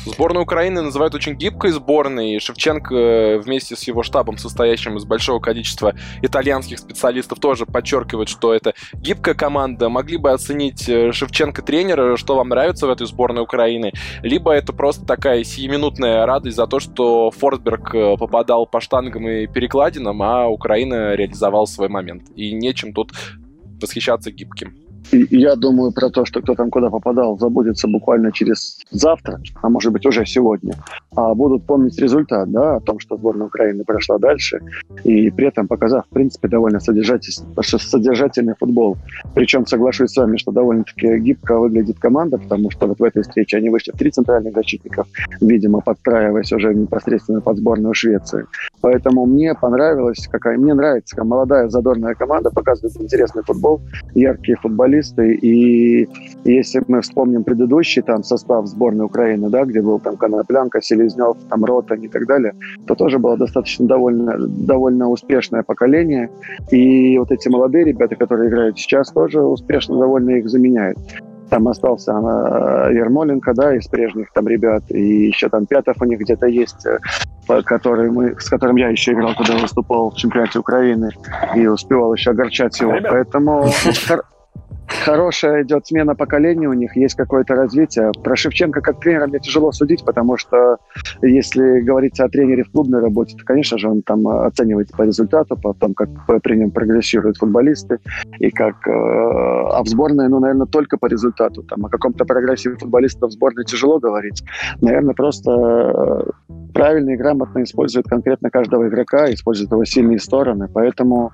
Сборную 0.05 0.43
Украины 0.45 0.83
называют 0.83 1.15
очень 1.15 1.35
гибкой 1.35 1.71
сборной. 1.71 2.39
Шевченко 2.39 2.95
э, 2.95 3.39
вместе 3.39 3.77
с 3.77 3.85
его 3.85 4.03
штабом, 4.03 4.39
состоящим 4.39 4.97
из 4.97 5.05
большого 5.05 5.41
количества 5.41 5.95
итальянских 6.23 6.79
специалистов, 6.79 7.41
тоже 7.41 7.67
подчеркивает, 7.67 8.29
что 8.29 8.53
это 8.55 8.75
гибкая 8.95 9.35
команда. 9.35 9.89
Могли 9.89 10.17
бы 10.17 10.31
оценить 10.31 10.89
э, 10.89 11.13
Шевченко 11.13 11.63
тренера, 11.63 12.17
что 12.17 12.37
вам 12.37 12.49
нравится 12.49 12.87
в 12.87 12.91
этой 12.91 13.07
сборной 13.07 13.43
Украины, 13.43 13.93
либо 14.23 14.53
это 14.53 14.73
просто 14.73 15.07
такая 15.07 15.45
сиюминутная 15.45 16.27
радость 16.27 16.57
за 16.57 16.67
то, 16.67 16.81
что 16.81 17.31
Форсберг 17.31 17.95
э, 17.95 18.17
попадал 18.17 18.67
по 18.67 18.81
штангам 18.81 19.29
и 19.29 19.47
перекладинам, 19.47 20.23
а 20.23 20.49
Украина 20.49 21.15
реализовал 21.15 21.67
свой 21.67 21.89
момент. 21.89 22.25
И 22.35 22.53
нечем 22.53 22.93
тут 22.93 23.13
восхищаться 23.81 24.31
гибким 24.33 24.88
я 25.12 25.57
думаю 25.57 25.93
про 25.93 26.11
то, 26.11 26.25
что 26.25 26.41
кто 26.41 26.55
там 26.55 26.71
куда 26.71 26.91
попадал, 26.91 27.38
забудется 27.38 27.88
буквально 27.88 28.33
через 28.33 28.79
завтра, 28.91 29.41
а 29.62 29.69
может 29.69 29.93
быть 29.93 30.07
уже 30.07 30.27
сегодня. 30.27 30.75
А 31.17 31.35
будут 31.35 31.65
помнить 31.65 31.99
результат, 31.99 32.50
да, 32.50 32.77
о 32.77 32.81
том, 32.81 32.99
что 32.99 33.17
сборная 33.17 33.47
Украины 33.47 33.85
прошла 33.85 34.19
дальше, 34.19 34.61
и 35.05 35.31
при 35.31 35.49
этом 35.49 35.67
показав, 35.67 36.07
в 36.07 36.11
принципе, 36.11 36.49
довольно 36.49 36.81
содержательный, 36.81 38.55
футбол. 38.59 38.97
Причем 39.35 39.67
соглашусь 39.67 40.11
с 40.12 40.17
вами, 40.17 40.37
что 40.37 40.53
довольно-таки 40.53 41.19
гибко 41.19 41.59
выглядит 41.59 41.99
команда, 41.99 42.38
потому 42.38 42.71
что 42.71 42.87
вот 42.87 42.99
в 42.99 43.05
этой 43.05 43.23
встрече 43.23 43.57
они 43.57 43.71
вышли 43.71 43.93
в 43.93 43.99
три 43.99 44.11
центральных 44.11 44.55
защитников, 44.55 45.07
видимо, 45.41 45.81
подстраиваясь 45.81 46.53
уже 46.53 46.75
непосредственно 46.75 47.41
под 47.41 47.57
сборную 47.57 47.95
Швеции. 47.95 48.45
Поэтому 48.81 49.27
мне 49.27 49.55
понравилось, 49.55 50.29
какая 50.31 50.59
мне 50.59 50.75
нравится, 50.75 51.23
молодая 51.25 51.69
задорная 51.69 52.15
команда 52.15 52.50
показывает 52.50 53.00
интересный 53.00 53.43
футбол, 53.43 53.81
яркие 54.15 54.57
футболисты, 54.57 54.98
футболисты. 54.99 55.35
И 55.35 56.09
если 56.45 56.83
мы 56.88 57.00
вспомним 57.00 57.45
предыдущий 57.45 58.02
там 58.02 58.23
состав 58.23 58.67
сборной 58.67 59.07
Украины, 59.07 59.49
да, 59.50 59.64
где 59.64 59.83
был 59.83 59.99
там 59.99 60.17
Коноплянка, 60.17 60.81
Селезнев, 60.81 61.37
там 61.49 61.64
Ротань 61.64 62.05
и 62.05 62.09
так 62.09 62.26
далее, 62.26 62.55
то 62.87 62.95
тоже 62.95 63.19
было 63.19 63.37
достаточно 63.37 63.87
довольно, 63.87 64.37
довольно 64.38 65.09
успешное 65.09 65.62
поколение. 65.62 66.31
И 66.71 67.19
вот 67.19 67.31
эти 67.31 67.49
молодые 67.49 67.85
ребята, 67.85 68.17
которые 68.17 68.49
играют 68.49 68.78
сейчас, 68.78 69.11
тоже 69.12 69.40
успешно 69.40 69.99
довольно 69.99 70.31
их 70.31 70.49
заменяют. 70.49 70.99
Там 71.50 71.67
остался 71.67 72.12
она, 72.12 72.90
Ермоленко, 72.90 73.55
да, 73.55 73.75
из 73.75 73.88
прежних 73.88 74.31
там 74.35 74.49
ребят, 74.49 74.83
и 74.90 75.28
еще 75.28 75.49
там 75.49 75.64
Пятов 75.64 75.97
у 76.00 76.05
них 76.05 76.21
где-то 76.21 76.47
есть, 76.47 76.87
э, 76.87 76.99
который 77.64 78.11
мы, 78.11 78.38
с 78.38 78.50
которым 78.50 78.76
я 78.76 78.90
еще 78.90 79.12
играл, 79.12 79.35
когда 79.35 79.57
выступал 79.57 80.11
в 80.11 80.17
чемпионате 80.17 80.59
Украины, 80.59 81.11
и 81.57 81.67
успевал 81.67 82.12
еще 82.12 82.33
огорчать 82.33 82.78
его. 82.81 82.93
Ребят. 82.93 83.12
Поэтому 83.12 83.64
хорошая 84.88 85.62
идет 85.62 85.87
смена 85.87 86.14
поколений 86.14 86.66
у 86.66 86.73
них, 86.73 86.97
есть 86.97 87.14
какое-то 87.14 87.54
развитие. 87.54 88.12
Про 88.23 88.37
Шевченко 88.37 88.80
как 88.80 89.00
тренера 89.00 89.26
мне 89.26 89.38
тяжело 89.38 89.73
судить, 89.73 90.04
потому 90.04 90.37
что 90.37 90.78
если 91.23 91.80
говорить 91.80 92.18
о 92.21 92.28
тренере 92.28 92.64
в 92.64 92.71
клубной 92.71 93.00
работе, 93.00 93.37
то, 93.37 93.45
конечно 93.45 93.78
же, 93.78 93.88
он 93.88 94.02
там 94.02 94.26
оценивает 94.26 94.90
по 94.92 95.02
результату, 95.02 95.57
по 95.57 95.75
тому, 95.75 95.95
как 95.95 96.09
при 96.42 96.57
нем 96.57 96.71
прогрессируют 96.71 97.38
футболисты, 97.38 97.99
и 98.38 98.50
как... 98.50 98.87
Э, 98.87 98.90
а 98.90 99.83
в 99.83 99.88
сборной, 99.88 100.28
ну, 100.28 100.40
наверное, 100.40 100.66
только 100.66 100.97
по 100.97 101.07
результату. 101.07 101.62
Там 101.62 101.87
о 101.87 101.88
каком-то 101.88 102.25
прогрессе 102.25 102.71
футболиста 102.76 103.26
в 103.26 103.30
сборной 103.33 103.64
тяжело 103.64 103.99
говорить. 103.99 104.42
Наверное, 104.80 105.14
просто 105.14 105.50
э, 105.50 106.54
правильно 106.73 107.11
и 107.11 107.16
грамотно 107.16 107.62
использует 107.62 108.07
конкретно 108.07 108.50
каждого 108.50 108.88
игрока, 108.88 109.33
использует 109.33 109.71
его 109.71 109.85
сильные 109.85 110.18
стороны, 110.18 110.68
поэтому 110.73 111.33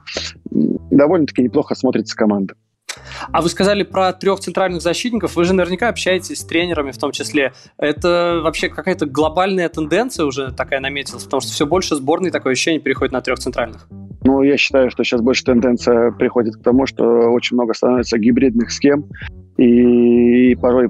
довольно-таки 0.50 1.42
неплохо 1.42 1.74
смотрится 1.74 2.16
команда. 2.16 2.54
А 3.30 3.42
вы 3.42 3.48
сказали 3.48 3.82
про 3.82 4.12
трех 4.12 4.40
центральных 4.40 4.82
защитников. 4.82 5.36
Вы 5.36 5.44
же 5.44 5.54
наверняка 5.54 5.88
общаетесь 5.88 6.40
с 6.40 6.44
тренерами 6.44 6.90
в 6.90 6.98
том 6.98 7.12
числе. 7.12 7.52
Это 7.78 8.40
вообще 8.42 8.68
какая-то 8.68 9.06
глобальная 9.06 9.68
тенденция 9.68 10.26
уже 10.26 10.52
такая 10.52 10.80
наметилась, 10.80 11.24
потому 11.24 11.40
что 11.40 11.52
все 11.52 11.66
больше 11.66 11.96
сборной 11.96 12.30
такое 12.30 12.52
ощущение 12.52 12.80
переходит 12.80 13.12
на 13.12 13.20
трех 13.20 13.38
центральных. 13.38 13.88
Ну, 14.22 14.42
я 14.42 14.56
считаю, 14.56 14.90
что 14.90 15.04
сейчас 15.04 15.20
больше 15.20 15.44
тенденция 15.44 16.10
приходит 16.12 16.56
к 16.56 16.62
тому, 16.62 16.86
что 16.86 17.04
очень 17.04 17.56
много 17.56 17.74
становится 17.74 18.18
гибридных 18.18 18.70
схем, 18.70 19.06
и 19.58 20.54
порой 20.56 20.88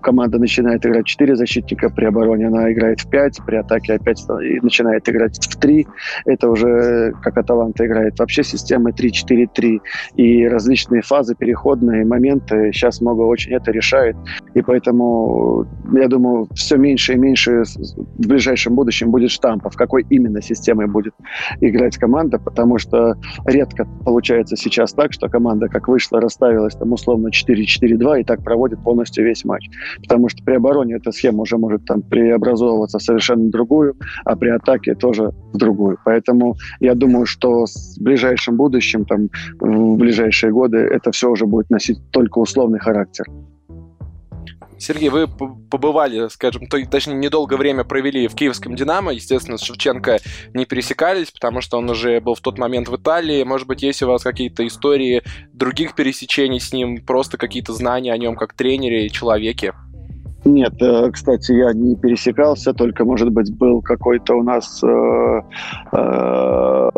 команда 0.00 0.38
начинает 0.38 0.84
играть 0.86 1.06
4 1.06 1.36
защитника, 1.36 1.90
при 1.90 2.04
обороне 2.04 2.46
она 2.46 2.72
играет 2.72 3.00
в 3.00 3.10
5, 3.10 3.40
при 3.46 3.56
атаке 3.56 3.94
опять 3.94 4.24
начинает 4.62 5.08
играть 5.08 5.38
в 5.40 5.56
3. 5.56 5.86
Это 6.26 6.50
уже, 6.50 7.12
как 7.22 7.36
Аталанта 7.38 7.86
играет 7.86 8.18
вообще 8.18 8.42
системой 8.42 8.92
3-4-3. 8.92 9.80
И 10.16 10.48
различные 10.48 11.02
фазы, 11.02 11.34
переходные 11.34 12.04
моменты 12.04 12.70
сейчас 12.72 13.00
много 13.00 13.22
очень 13.22 13.52
это 13.52 13.70
решает. 13.70 14.16
И 14.54 14.62
поэтому, 14.62 15.66
я 15.92 16.08
думаю, 16.08 16.48
все 16.54 16.76
меньше 16.76 17.14
и 17.14 17.16
меньше 17.16 17.64
в 17.64 18.26
ближайшем 18.26 18.74
будущем 18.74 19.10
будет 19.10 19.30
штампов, 19.30 19.76
какой 19.76 20.04
именно 20.10 20.42
системой 20.42 20.86
будет 20.86 21.14
играть 21.60 21.96
команда, 21.96 22.38
потому 22.38 22.78
что 22.78 23.14
редко 23.46 23.86
получается 24.04 24.56
сейчас 24.56 24.92
так, 24.92 25.12
что 25.12 25.28
команда 25.28 25.68
как 25.68 25.88
вышла, 25.88 26.20
расставилась 26.20 26.74
там 26.74 26.92
условно 26.92 27.28
4-4-2 27.28 28.20
и 28.20 28.24
так 28.24 28.42
проводит 28.42 28.82
полностью 28.82 29.24
весь 29.24 29.44
матч 29.44 29.68
потому 30.02 30.28
что 30.28 30.42
при 30.44 30.54
обороне 30.54 30.96
эта 30.96 31.12
схема 31.12 31.42
уже 31.42 31.58
может 31.58 31.84
там 31.84 32.02
преобразовываться 32.02 32.98
в 32.98 33.02
совершенно 33.02 33.50
другую, 33.50 33.96
а 34.24 34.36
при 34.36 34.50
атаке 34.50 34.94
тоже 34.94 35.32
в 35.52 35.56
другую. 35.56 35.98
Поэтому 36.04 36.56
я 36.80 36.94
думаю, 36.94 37.26
что 37.26 37.64
в 37.66 38.02
ближайшем 38.02 38.56
будущем, 38.56 39.04
там, 39.04 39.28
в 39.60 39.96
ближайшие 39.96 40.52
годы 40.52 40.78
это 40.78 41.10
все 41.12 41.30
уже 41.30 41.46
будет 41.46 41.70
носить 41.70 41.98
только 42.10 42.38
условный 42.38 42.78
характер. 42.78 43.26
Сергей, 44.78 45.08
вы 45.08 45.26
побывали, 45.26 46.28
скажем, 46.28 46.66
то, 46.66 46.78
точнее, 46.86 47.14
недолгое 47.14 47.58
время 47.58 47.84
провели 47.84 48.28
в 48.28 48.34
киевском 48.34 48.74
«Динамо». 48.74 49.12
Естественно, 49.12 49.58
с 49.58 49.62
Шевченко 49.62 50.18
не 50.54 50.66
пересекались, 50.66 51.30
потому 51.30 51.60
что 51.60 51.78
он 51.78 51.90
уже 51.90 52.20
был 52.20 52.34
в 52.34 52.40
тот 52.40 52.58
момент 52.58 52.88
в 52.88 52.96
Италии. 52.96 53.42
Может 53.42 53.66
быть, 53.66 53.82
есть 53.82 54.02
у 54.02 54.06
вас 54.06 54.22
какие-то 54.22 54.66
истории 54.66 55.22
других 55.52 55.94
пересечений 55.94 56.60
с 56.60 56.72
ним, 56.72 57.04
просто 57.04 57.38
какие-то 57.38 57.72
знания 57.72 58.12
о 58.12 58.18
нем 58.18 58.36
как 58.36 58.54
тренере 58.54 59.06
и 59.06 59.10
человеке? 59.10 59.74
Нет, 60.44 60.80
э, 60.80 61.10
кстати, 61.10 61.52
я 61.52 61.72
не 61.72 61.96
пересекался, 61.96 62.72
только, 62.72 63.04
может 63.04 63.30
быть, 63.30 63.54
был 63.56 63.82
какой-то 63.82 64.34
у 64.34 64.42
нас 64.42 64.82
э, 64.82 65.40
э, 65.92 66.90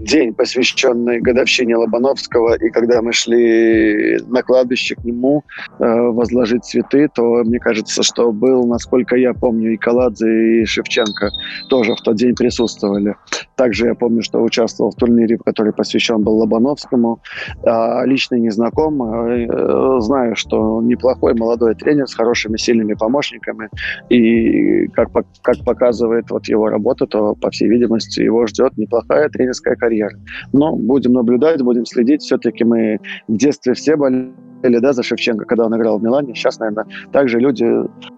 день, 0.00 0.34
посвященный 0.34 1.20
годовщине 1.20 1.76
Лобановского, 1.76 2.54
и 2.54 2.70
когда 2.70 3.02
мы 3.02 3.12
шли 3.12 4.18
на 4.28 4.42
кладбище 4.42 4.94
к 4.94 5.04
нему 5.04 5.44
э, 5.78 5.84
возложить 5.84 6.64
цветы, 6.64 7.08
то 7.14 7.44
мне 7.44 7.58
кажется, 7.58 8.02
что 8.02 8.32
был, 8.32 8.66
насколько 8.66 9.16
я 9.16 9.34
помню, 9.34 9.74
и 9.74 9.76
Каладзе, 9.76 10.62
и 10.62 10.64
Шевченко 10.64 11.30
тоже 11.68 11.94
в 11.94 12.00
тот 12.00 12.16
день 12.16 12.34
присутствовали. 12.34 13.14
Также 13.56 13.86
я 13.86 13.94
помню, 13.94 14.22
что 14.22 14.42
участвовал 14.42 14.90
в 14.90 14.96
турнире, 14.96 15.38
который 15.38 15.72
посвящен 15.72 16.22
был 16.22 16.38
Лобановскому. 16.38 17.20
А 17.64 18.04
лично 18.06 18.36
не 18.36 18.50
знаком, 18.50 19.02
э, 19.02 20.00
знаю, 20.00 20.34
что 20.36 20.80
неплохой 20.82 21.34
молодой 21.34 21.74
тренер 21.74 22.08
с 22.08 22.14
хорошими 22.14 22.56
сильными 22.56 22.94
помощниками, 22.94 23.68
и 24.08 24.86
как, 24.88 25.10
как 25.42 25.58
показывает 25.64 26.30
вот 26.30 26.48
его 26.48 26.68
работа, 26.68 27.06
то, 27.06 27.34
по 27.34 27.50
всей 27.50 27.68
видимости, 27.68 28.20
его 28.20 28.46
ждет 28.46 28.76
неплохая 28.78 29.28
тренерская 29.28 29.76
карьера 29.76 29.89
карьеры. 29.90 30.18
Но 30.52 30.76
будем 30.76 31.12
наблюдать, 31.12 31.62
будем 31.62 31.84
следить. 31.84 32.22
Все-таки 32.22 32.64
мы 32.64 33.00
в 33.28 33.36
детстве 33.36 33.74
все 33.74 33.96
болели 33.96 34.32
да, 34.62 34.92
за 34.92 35.02
Шевченко, 35.02 35.44
когда 35.44 35.66
он 35.66 35.76
играл 35.76 35.98
в 35.98 36.02
Милане. 36.02 36.34
Сейчас, 36.34 36.58
наверное, 36.60 36.86
также 37.12 37.40
люди 37.40 37.66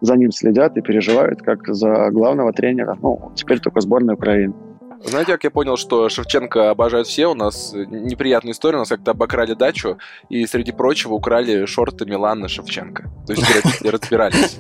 за 0.01 0.17
ним 0.17 0.33
следят 0.33 0.77
и 0.77 0.83
переживают, 0.83 1.43
как 1.43 1.67
за 1.69 2.11
главного 2.11 2.53
тренера. 2.53 2.99
Ну, 3.03 3.33
теперь 3.35 3.61
только 3.61 3.81
сборная 3.81 4.15
Украины. 4.15 4.55
Знаете, 5.05 5.33
как 5.33 5.45
я 5.45 5.51
понял, 5.51 5.77
что 5.77 6.09
Шевченко 6.09 6.71
обожают 6.71 7.09
все? 7.09 7.27
У 7.27 7.35
нас 7.35 7.73
неприятная 7.73 8.53
история. 8.53 8.77
У 8.77 8.81
нас 8.81 8.89
как-то 8.89 9.11
обокрали 9.11 9.55
дачу, 9.55 9.99
и, 10.29 10.47
среди 10.47 10.73
прочего, 10.73 11.15
украли 11.15 11.67
шорты 11.67 12.07
Милана 12.07 12.49
Шевченко. 12.49 13.11
То 13.27 13.33
есть 13.33 13.83
разбирались. 13.83 14.59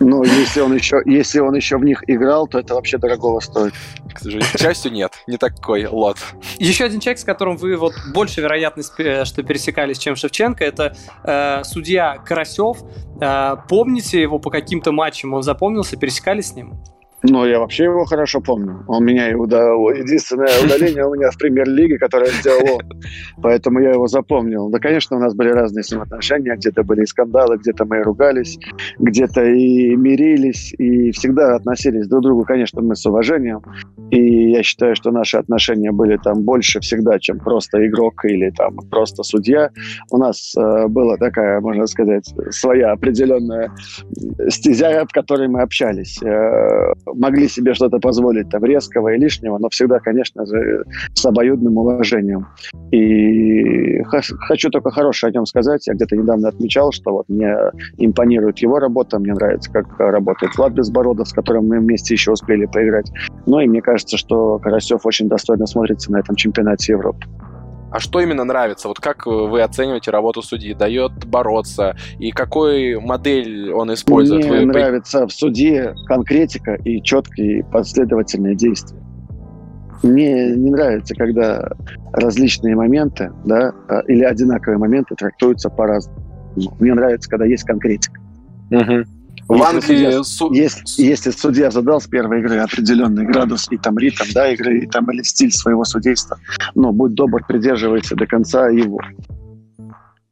Ну, 0.00 0.24
если 0.24 0.60
он 0.60 0.74
еще, 0.74 1.00
если 1.06 1.38
он 1.38 1.54
еще 1.54 1.78
в 1.78 1.84
них 1.84 2.02
играл, 2.08 2.48
то 2.48 2.58
это 2.58 2.74
вообще 2.74 2.98
дорогого 2.98 3.40
стоит. 3.40 3.74
К 4.12 4.18
сожалению, 4.18 4.50
к 4.52 4.58
счастью, 4.58 4.92
нет. 4.92 5.12
Не 5.26 5.36
такой 5.36 5.86
лот. 5.86 6.18
Еще 6.58 6.84
один 6.84 7.00
человек, 7.00 7.20
с 7.20 7.24
которым 7.24 7.56
вы 7.56 7.76
вот 7.76 7.94
больше 8.12 8.40
вероятность, 8.40 8.92
э, 8.98 9.24
что 9.24 9.42
пересекались, 9.42 9.98
чем 9.98 10.16
Шевченко, 10.16 10.64
это 10.64 10.96
э, 11.22 11.62
судья 11.64 12.18
Карасев. 12.18 12.78
Э, 13.20 13.56
помните 13.68 14.20
его 14.20 14.38
по 14.38 14.50
каким-то 14.50 14.92
матчам? 14.92 15.34
Он 15.34 15.42
запомнился, 15.42 15.96
пересекались 15.96 16.48
с 16.48 16.54
ним? 16.54 16.74
Ну, 17.26 17.46
я 17.46 17.58
вообще 17.58 17.84
его 17.84 18.04
хорошо 18.04 18.40
помню. 18.40 18.84
Он 18.86 19.02
меня 19.02 19.30
и 19.30 19.34
удал. 19.34 19.88
Единственное 19.90 20.50
удаление 20.62 21.06
у 21.06 21.14
меня 21.14 21.30
в 21.30 21.38
премьер-лиге, 21.38 21.98
которое 21.98 22.30
сделал. 22.30 22.82
Поэтому 23.42 23.80
я 23.80 23.92
его 23.92 24.06
запомнил. 24.06 24.68
Да, 24.68 24.78
конечно, 24.78 25.16
у 25.16 25.20
нас 25.20 25.34
были 25.34 25.48
разные 25.48 25.84
с 25.84 25.90
ним 25.90 26.02
отношения. 26.02 26.54
Где-то 26.54 26.82
были 26.82 27.02
и 27.02 27.06
скандалы, 27.06 27.56
где-то 27.56 27.86
мы 27.86 28.00
и 28.00 28.02
ругались, 28.02 28.58
где-то 28.98 29.42
и 29.42 29.96
мирились, 29.96 30.74
и 30.76 31.12
всегда 31.12 31.54
относились 31.54 32.06
друг 32.08 32.20
к 32.20 32.24
другу, 32.24 32.44
конечно, 32.44 32.82
мы 32.82 32.94
с 32.94 33.06
уважением. 33.06 33.62
И 34.10 34.50
я 34.50 34.62
считаю, 34.62 34.94
что 34.94 35.10
наши 35.10 35.38
отношения 35.38 35.92
были 35.92 36.18
там 36.18 36.42
больше 36.42 36.80
всегда, 36.80 37.18
чем 37.18 37.38
просто 37.38 37.86
игрок 37.86 38.22
или 38.26 38.50
там 38.50 38.76
просто 38.90 39.22
судья. 39.22 39.70
У 40.10 40.18
нас 40.18 40.54
э, 40.56 40.88
была 40.88 41.16
такая, 41.16 41.60
можно 41.60 41.86
сказать, 41.86 42.30
своя 42.50 42.92
определенная 42.92 43.70
стезя, 44.48 45.06
в 45.08 45.12
которой 45.12 45.48
мы 45.48 45.62
общались. 45.62 46.20
Могли 47.14 47.48
себе 47.48 47.74
что-то 47.74 47.98
позволить 47.98 48.48
там 48.50 48.64
резкого 48.64 49.14
и 49.14 49.18
лишнего, 49.18 49.58
но 49.58 49.68
всегда, 49.68 49.98
конечно 50.00 50.44
же, 50.46 50.84
с 51.14 51.24
обоюдным 51.24 51.76
уважением. 51.78 52.46
И 52.90 54.02
хочу 54.04 54.70
только 54.70 54.90
хорошее 54.90 55.30
о 55.30 55.34
нем 55.34 55.46
сказать. 55.46 55.86
Я 55.86 55.94
где-то 55.94 56.16
недавно 56.16 56.48
отмечал, 56.48 56.92
что 56.92 57.12
вот 57.12 57.28
мне 57.28 57.54
импонирует 57.98 58.58
его 58.58 58.78
работа, 58.78 59.18
мне 59.18 59.32
нравится, 59.32 59.70
как 59.72 59.98
работает 59.98 60.56
Влад 60.56 60.72
Безбородов, 60.72 61.28
с 61.28 61.32
которым 61.32 61.68
мы 61.68 61.78
вместе 61.78 62.14
еще 62.14 62.32
успели 62.32 62.66
поиграть. 62.66 63.10
Ну 63.46 63.60
и 63.60 63.66
мне 63.66 63.80
кажется, 63.80 64.16
что 64.16 64.58
Карасев 64.58 65.06
очень 65.06 65.28
достойно 65.28 65.66
смотрится 65.66 66.12
на 66.12 66.18
этом 66.18 66.36
чемпионате 66.36 66.92
Европы. 66.92 67.26
А 67.94 68.00
что 68.00 68.18
именно 68.18 68.42
нравится? 68.42 68.88
Вот 68.88 68.98
как 68.98 69.24
вы 69.26 69.62
оцениваете 69.62 70.10
работу 70.10 70.42
судьи? 70.42 70.74
Дает 70.74 71.12
бороться? 71.26 71.94
И 72.18 72.32
какой 72.32 72.98
модель 72.98 73.70
он 73.72 73.94
использует? 73.94 74.46
Мне 74.46 74.58
вы... 74.58 74.66
нравится 74.66 75.28
в 75.28 75.30
суде 75.30 75.94
конкретика 76.06 76.74
и 76.74 77.00
четкие 77.00 77.62
последовательные 77.62 78.56
действия. 78.56 78.98
Мне 80.02 80.56
не 80.56 80.72
нравится, 80.72 81.14
когда 81.14 81.70
различные 82.12 82.74
моменты, 82.74 83.30
да, 83.44 83.72
а, 83.88 84.00
или 84.08 84.24
одинаковые 84.24 84.78
моменты 84.78 85.14
трактуются 85.14 85.70
по-разному. 85.70 86.18
Мне 86.80 86.94
нравится, 86.94 87.30
когда 87.30 87.46
есть 87.46 87.62
конкретика. 87.62 88.20
Угу. 88.72 89.04
В 89.48 89.62
Англии... 89.62 90.22
Су... 90.22 90.52
Если, 90.52 91.02
если 91.02 91.30
судья 91.30 91.70
задал 91.70 92.00
с 92.00 92.06
первой 92.06 92.40
игры 92.40 92.58
определенный 92.58 93.26
градус 93.26 93.66
и 93.70 93.76
там 93.76 93.98
ритм 93.98 94.24
да, 94.32 94.50
игры, 94.50 94.80
и 94.80 94.86
там 94.86 95.10
или 95.10 95.22
стиль 95.22 95.52
своего 95.52 95.84
судейства, 95.84 96.38
но 96.74 96.92
будь 96.92 97.14
добр, 97.14 97.44
придерживайся 97.46 98.16
до 98.16 98.26
конца 98.26 98.68
его. 98.68 99.00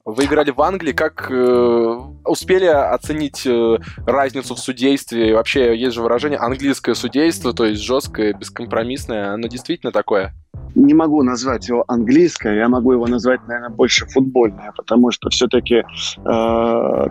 Вы 0.04 0.24
играли 0.24 0.50
в 0.50 0.60
Англии, 0.60 0.92
как 0.92 1.30
э, 1.30 2.00
успели 2.24 2.64
оценить 2.64 3.46
э, 3.46 3.78
разницу 4.04 4.56
в 4.56 4.58
судействе? 4.58 5.32
Вообще 5.32 5.76
есть 5.76 5.94
же 5.94 6.02
выражение 6.02 6.40
английское 6.40 6.94
судейство, 6.94 7.52
то 7.52 7.64
есть 7.64 7.80
жесткое, 7.82 8.32
бескомпромиссное. 8.32 9.32
Оно 9.32 9.46
действительно 9.46 9.92
такое? 9.92 10.34
не 10.74 10.94
могу 10.94 11.22
назвать 11.22 11.68
его 11.68 11.84
английское, 11.86 12.56
я 12.56 12.68
могу 12.68 12.92
его 12.92 13.06
назвать, 13.06 13.46
наверное, 13.46 13.68
больше 13.68 14.06
футбольное, 14.06 14.72
потому 14.76 15.10
что 15.10 15.28
все-таки 15.30 15.74
э, 15.76 15.84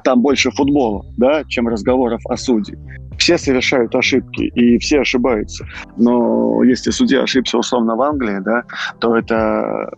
там 0.03 0.21
больше 0.21 0.51
футбола, 0.51 1.05
да, 1.17 1.43
чем 1.47 1.67
разговоров 1.67 2.21
о 2.27 2.37
суде. 2.37 2.77
Все 3.17 3.37
совершают 3.37 3.93
ошибки, 3.93 4.43
и 4.43 4.79
все 4.79 5.01
ошибаются. 5.01 5.67
Но 5.95 6.63
если 6.63 6.89
судья 6.89 7.21
ошибся 7.21 7.57
условно 7.59 7.95
в 7.95 8.01
Англии, 8.01 8.39
да, 8.39 8.63
то 8.99 9.15
это 9.15 9.91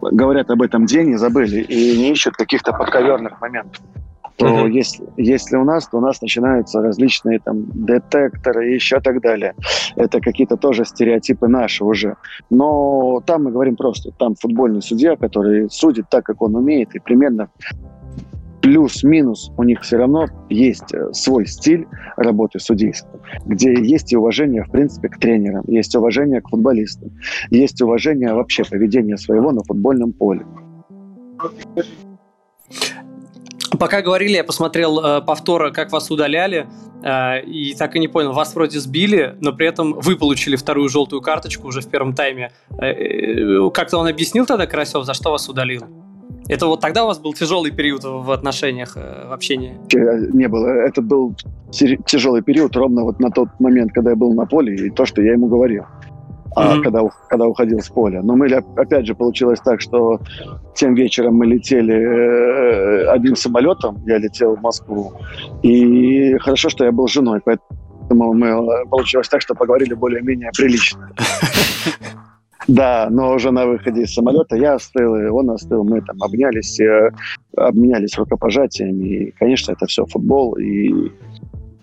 говорят 0.00 0.50
об 0.50 0.62
этом 0.62 0.86
день 0.86 1.10
и 1.10 1.16
забыли, 1.16 1.60
и 1.60 1.98
не 1.98 2.12
ищут 2.12 2.34
каких-то 2.34 2.72
подковерных 2.72 3.40
моментов 3.40 3.82
то 4.40 4.46
mm-hmm. 4.46 4.70
если, 4.70 5.06
если 5.18 5.56
у 5.56 5.64
нас, 5.64 5.86
то 5.86 5.98
у 5.98 6.00
нас 6.00 6.22
начинаются 6.22 6.80
различные 6.80 7.40
там 7.40 7.66
детекторы 7.74 8.70
и 8.70 8.74
еще 8.74 8.98
так 9.00 9.20
далее. 9.20 9.54
Это 9.96 10.18
какие-то 10.20 10.56
тоже 10.56 10.86
стереотипы 10.86 11.46
наши 11.46 11.84
уже. 11.84 12.16
Но 12.48 13.22
там 13.26 13.44
мы 13.44 13.50
говорим 13.50 13.76
просто, 13.76 14.12
там 14.12 14.34
футбольный 14.36 14.80
судья, 14.80 15.16
который 15.16 15.68
судит 15.68 16.06
так, 16.08 16.24
как 16.24 16.40
он 16.40 16.56
умеет, 16.56 16.94
и 16.94 17.00
примерно 17.00 17.50
плюс-минус 18.60 19.50
у 19.56 19.62
них 19.62 19.80
все 19.82 19.96
равно 19.96 20.26
есть 20.48 20.92
э, 20.92 21.12
свой 21.12 21.46
стиль 21.46 21.86
работы 22.16 22.58
судейства, 22.58 23.20
где 23.46 23.72
есть 23.72 24.12
и 24.12 24.16
уважение, 24.16 24.64
в 24.64 24.70
принципе, 24.70 25.08
к 25.08 25.18
тренерам, 25.18 25.64
есть 25.66 25.94
уважение 25.94 26.40
к 26.40 26.48
футболистам, 26.48 27.10
есть 27.50 27.80
уважение 27.80 28.32
вообще 28.34 28.64
поведения 28.64 29.16
своего 29.16 29.52
на 29.52 29.62
футбольном 29.62 30.12
поле. 30.12 30.44
Пока 33.78 34.02
говорили, 34.02 34.32
я 34.32 34.44
посмотрел 34.44 35.00
э, 35.00 35.22
повтор, 35.22 35.72
как 35.72 35.90
вас 35.90 36.10
удаляли, 36.10 36.66
э, 37.02 37.42
и 37.44 37.74
так 37.74 37.96
и 37.96 37.98
не 37.98 38.08
понял, 38.08 38.32
вас 38.32 38.54
вроде 38.54 38.78
сбили, 38.78 39.36
но 39.40 39.52
при 39.52 39.66
этом 39.66 39.94
вы 39.94 40.16
получили 40.16 40.56
вторую 40.56 40.88
желтую 40.88 41.22
карточку 41.22 41.68
уже 41.68 41.80
в 41.80 41.88
первом 41.88 42.14
тайме. 42.14 42.52
Э, 42.78 42.86
э, 42.86 43.70
как-то 43.72 43.98
он 43.98 44.06
объяснил 44.06 44.44
тогда, 44.44 44.66
Карасев, 44.66 45.04
за 45.04 45.14
что 45.14 45.30
вас 45.30 45.48
удалил? 45.48 45.84
Это 46.50 46.66
вот 46.66 46.80
тогда 46.80 47.04
у 47.04 47.06
вас 47.06 47.18
был 47.18 47.32
тяжелый 47.32 47.70
период 47.70 48.04
в 48.04 48.30
отношениях, 48.30 48.96
э, 48.96 49.28
в 49.28 49.32
общении? 49.32 49.78
Не 50.34 50.48
было. 50.48 50.66
Это 50.66 51.00
был 51.00 51.34
тяжелый 51.70 52.42
период 52.42 52.76
ровно 52.76 53.04
вот 53.04 53.20
на 53.20 53.30
тот 53.30 53.48
момент, 53.60 53.92
когда 53.92 54.10
я 54.10 54.16
был 54.16 54.34
на 54.34 54.46
поле, 54.46 54.74
и 54.74 54.90
то, 54.90 55.04
что 55.04 55.22
я 55.22 55.32
ему 55.32 55.46
говорил 55.46 55.84
а, 56.56 56.74
mm-hmm. 56.74 56.82
когда, 56.82 57.00
когда 57.28 57.46
уходил 57.46 57.80
с 57.80 57.88
поля. 57.88 58.22
Но 58.22 58.36
мы, 58.36 58.46
опять 58.76 59.06
же, 59.06 59.14
получилось 59.14 59.60
так, 59.60 59.80
что 59.80 60.20
тем 60.74 60.94
вечером 60.94 61.34
мы 61.36 61.46
летели 61.46 61.94
э, 61.94 63.06
одним 63.06 63.36
самолетом, 63.36 64.02
я 64.06 64.18
летел 64.18 64.56
в 64.56 64.60
Москву, 64.60 65.12
и 65.62 66.36
хорошо, 66.38 66.68
что 66.68 66.84
я 66.84 66.92
был 66.92 67.06
женой, 67.06 67.40
поэтому 67.44 68.32
мы, 68.34 68.48
э, 68.48 68.86
получилось 68.90 69.28
так, 69.28 69.40
что 69.40 69.54
поговорили 69.54 69.94
более-менее 69.94 70.50
прилично. 70.56 71.10
Да, 72.68 73.08
но 73.10 73.32
уже 73.32 73.50
на 73.50 73.66
выходе 73.66 74.02
из 74.02 74.14
самолета 74.14 74.56
я 74.56 74.74
остыл, 74.74 75.16
и 75.16 75.26
он 75.26 75.50
остыл, 75.50 75.82
мы 75.84 76.00
там 76.02 76.22
обнялись, 76.22 76.78
э, 76.80 77.10
обменялись 77.56 78.16
рукопожатиями, 78.18 79.04
и, 79.04 79.30
конечно, 79.32 79.72
это 79.72 79.86
все 79.86 80.04
футбол, 80.04 80.54
и 80.54 81.10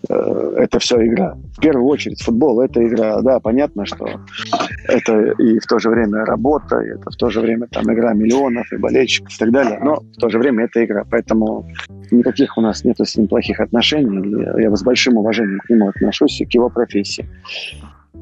Э, 0.10 0.54
это 0.58 0.80
все 0.80 1.06
игра. 1.06 1.36
В 1.56 1.60
первую 1.60 1.86
очередь 1.86 2.22
футбол 2.22 2.62
это 2.62 2.86
игра. 2.86 3.22
Да, 3.22 3.40
понятно, 3.40 3.86
что 3.86 4.08
это 4.88 5.32
и 5.32 5.60
в 5.60 5.66
то 5.66 5.80
же 5.80 5.90
время 5.90 6.26
работа, 6.26 6.80
и 6.80 6.90
это 6.92 7.10
в 7.10 7.16
то 7.16 7.30
же 7.30 7.42
время 7.42 7.68
там 7.68 7.92
игра 7.92 8.13
миллионов 8.13 8.72
и 8.72 8.78
болельщиков 8.78 9.34
и 9.34 9.38
так 9.38 9.52
далее, 9.52 9.80
но 9.82 9.96
в 9.96 10.20
то 10.20 10.30
же 10.30 10.40
время 10.40 10.66
это 10.66 10.84
игра. 10.86 11.04
Поэтому 11.10 11.68
никаких 12.12 12.58
у 12.58 12.62
нас 12.62 12.84
нет 12.86 13.00
с 13.00 13.18
ним 13.18 13.28
плохих 13.28 13.60
отношений. 13.60 14.62
Я 14.62 14.74
с 14.76 14.84
большим 14.84 15.18
уважением 15.18 15.60
к 15.60 15.70
нему 15.70 15.90
отношусь 15.90 16.40
и 16.42 16.46
к 16.46 16.54
его 16.54 16.70
профессии. 16.70 17.26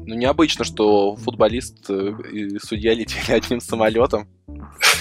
Ну, 0.06 0.14
необычно, 0.14 0.64
что 0.64 1.16
футболист 1.16 1.90
э, 1.90 2.12
и 2.32 2.58
судья 2.58 2.94
летели 2.94 3.36
одним 3.36 3.60
самолетом. 3.60 4.28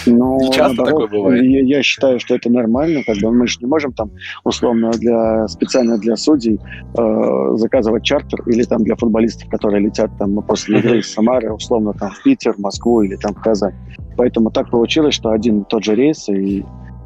Ну, 0.07 0.39
не 0.39 0.51
часто 0.51 0.77
наоборот, 0.77 1.09
такое 1.09 1.21
бывает. 1.21 1.43
Я, 1.43 1.77
я 1.77 1.83
считаю, 1.83 2.19
что 2.19 2.35
это 2.35 2.49
нормально, 2.49 3.03
как 3.05 3.17
бы 3.17 3.31
мы 3.31 3.45
же 3.45 3.59
не 3.61 3.67
можем 3.67 3.93
там 3.93 4.11
условно 4.43 4.89
для 4.91 5.47
специально 5.47 5.99
для 5.99 6.15
судей 6.15 6.59
э, 6.97 7.57
заказывать 7.57 8.03
чартер 8.03 8.41
или 8.47 8.63
там 8.63 8.83
для 8.83 8.95
футболистов, 8.95 9.47
которые 9.49 9.85
летят 9.85 10.09
там 10.17 10.41
после 10.41 10.79
игры 10.79 10.99
из 10.99 11.13
Самары, 11.13 11.53
условно 11.53 11.93
там 11.93 12.09
в 12.09 12.23
Питер, 12.23 12.53
в 12.53 12.59
Москву 12.59 13.03
или 13.03 13.15
там 13.15 13.35
в 13.35 13.41
Казань. 13.41 13.75
Поэтому 14.17 14.49
так 14.49 14.71
получилось, 14.71 15.13
что 15.13 15.29
один 15.29 15.61
и 15.61 15.65
тот 15.69 15.83
же 15.83 15.93
рейс 15.93 16.27
и 16.29 16.65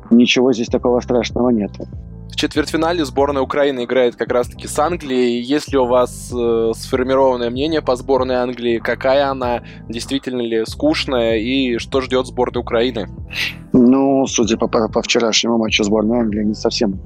ничего 0.10 0.54
здесь 0.54 0.68
такого 0.68 1.02
страшного 1.02 1.50
нет. 1.50 1.72
Четвертьфинале 2.39 3.04
сборная 3.04 3.41
Украины 3.41 3.84
играет 3.84 4.15
как 4.15 4.32
раз-таки 4.32 4.65
с 4.65 4.80
Англией. 4.80 5.41
Есть 5.41 5.73
ли 5.73 5.78
у 5.78 5.84
вас 5.84 6.32
э, 6.34 6.71
сформированное 6.73 7.49
мнение 7.49 7.82
по 7.82 7.97
сборной 7.97 8.36
Англии? 8.36 8.78
Какая 8.78 9.30
она? 9.30 9.62
Действительно 9.89 10.39
ли 10.39 10.63
скучная? 10.65 11.36
И 11.36 11.80
что 11.80 11.99
ждет 11.99 12.28
сборная 12.28 12.62
Украины? 12.62 13.10
Ну, 13.73 14.25
судя 14.25 14.56
по, 14.56 14.67
по 14.67 15.02
вчерашнему 15.02 15.58
матчу 15.58 15.84
сборной 15.84 16.19
Англии, 16.19 16.45
не 16.45 16.54
совсем 16.54 16.97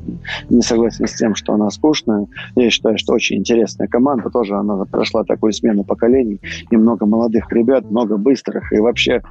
не 0.50 0.62
согласен 0.62 1.08
с 1.08 1.16
тем, 1.16 1.34
что 1.34 1.54
она 1.54 1.72
скучная. 1.72 2.28
Я 2.56 2.70
считаю, 2.70 3.00
что 3.00 3.14
очень 3.14 3.38
интересная 3.38 3.88
команда. 3.88 4.30
Тоже 4.30 4.56
она 4.56 4.86
прошла 4.86 5.24
такую 5.24 5.52
смену 5.52 5.84
поколений. 5.84 6.40
И 6.70 6.78
много 6.78 7.08
молодых 7.08 7.52
ребят, 7.52 7.90
много 7.90 8.18
быстрых. 8.18 8.72
И 8.72 8.78
вообще 8.78 9.24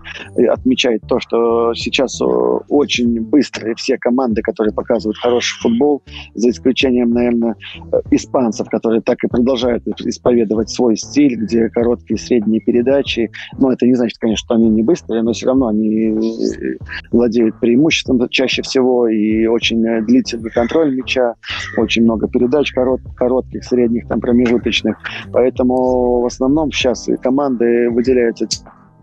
отмечает 0.50 1.02
то, 1.08 1.20
что 1.20 1.74
сейчас 1.74 2.20
очень 2.20 3.20
быстрые 3.20 3.76
все 3.76 3.98
команды, 3.98 4.42
которые 4.42 4.74
показывают 4.74 5.16
хороший 5.16 5.60
футбол, 5.60 5.91
за 6.34 6.50
исключением, 6.50 7.10
наверное, 7.10 7.56
испанцев, 8.10 8.68
которые 8.68 9.02
так 9.02 9.18
и 9.24 9.28
продолжают 9.28 9.86
исповедовать 10.00 10.70
свой 10.70 10.96
стиль, 10.96 11.36
где 11.36 11.68
короткие 11.68 12.18
средние 12.18 12.60
передачи. 12.60 13.30
Но 13.58 13.72
это 13.72 13.86
не 13.86 13.94
значит, 13.94 14.18
конечно, 14.18 14.44
что 14.44 14.54
они 14.54 14.68
не 14.68 14.82
быстрые, 14.82 15.22
но 15.22 15.32
все 15.32 15.46
равно 15.46 15.68
они 15.68 16.14
владеют 17.10 17.60
преимуществом 17.60 18.18
чаще 18.28 18.62
всего 18.62 19.08
и 19.08 19.46
очень 19.46 19.84
э, 19.84 20.02
длительный 20.02 20.50
контроль 20.50 20.94
мяча, 20.94 21.34
очень 21.76 22.04
много 22.04 22.28
передач 22.28 22.72
корот, 22.72 23.00
коротких, 23.16 23.64
средних, 23.64 24.08
там, 24.08 24.20
промежуточных. 24.20 24.96
Поэтому 25.32 26.20
в 26.20 26.26
основном 26.26 26.70
сейчас 26.70 27.08
команды 27.22 27.90
выделяются 27.90 28.46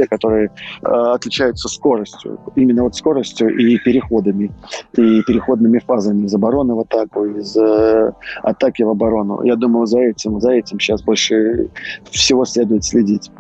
которые 0.08 0.52
э, 0.82 0.88
отличаются 0.88 1.68
скоростью, 1.68 2.40
именно 2.56 2.84
вот 2.84 2.96
скоростью 2.96 3.50
и 3.58 3.78
переходами, 3.78 4.52
и 4.94 5.22
переходными 5.24 5.80
фазами 5.80 6.26
из 6.26 6.34
обороны 6.34 6.76
в 6.76 6.80
атаку, 6.80 7.26
из 7.26 7.56
э, 7.58 8.12
атаки 8.44 8.84
в 8.84 8.90
оборону. 8.90 9.44
Я 9.44 9.56
думаю, 9.56 9.86
за 9.86 10.00
этим, 10.00 10.40
за 10.40 10.52
этим 10.52 10.80
сейчас 10.80 11.02
больше 11.02 11.70
всего 12.12 12.46
следует 12.46 12.84
следить. 12.84 13.32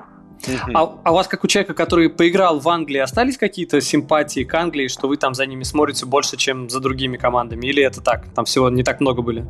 А, 0.74 0.96
а 1.04 1.12
у 1.12 1.16
вас, 1.16 1.28
как 1.28 1.44
у 1.44 1.48
человека, 1.48 1.74
который 1.74 2.10
поиграл 2.10 2.60
в 2.60 2.70
Англии, 2.70 3.00
остались 3.00 3.38
какие-то 3.38 3.82
симпатии 3.82 4.44
к 4.44 4.54
Англии, 4.54 4.88
что 4.88 5.08
вы 5.08 5.18
там 5.18 5.34
за 5.34 5.46
ними 5.46 5.64
смотрите 5.64 6.06
больше, 6.06 6.38
чем 6.38 6.70
за 6.70 6.80
другими 6.80 7.18
командами? 7.18 7.68
Или 7.68 7.84
это 7.84 8.02
так? 8.02 8.26
Там 8.34 8.46
всего 8.46 8.70
не 8.70 8.84
так 8.84 9.02
много 9.02 9.22
были? 9.22 9.46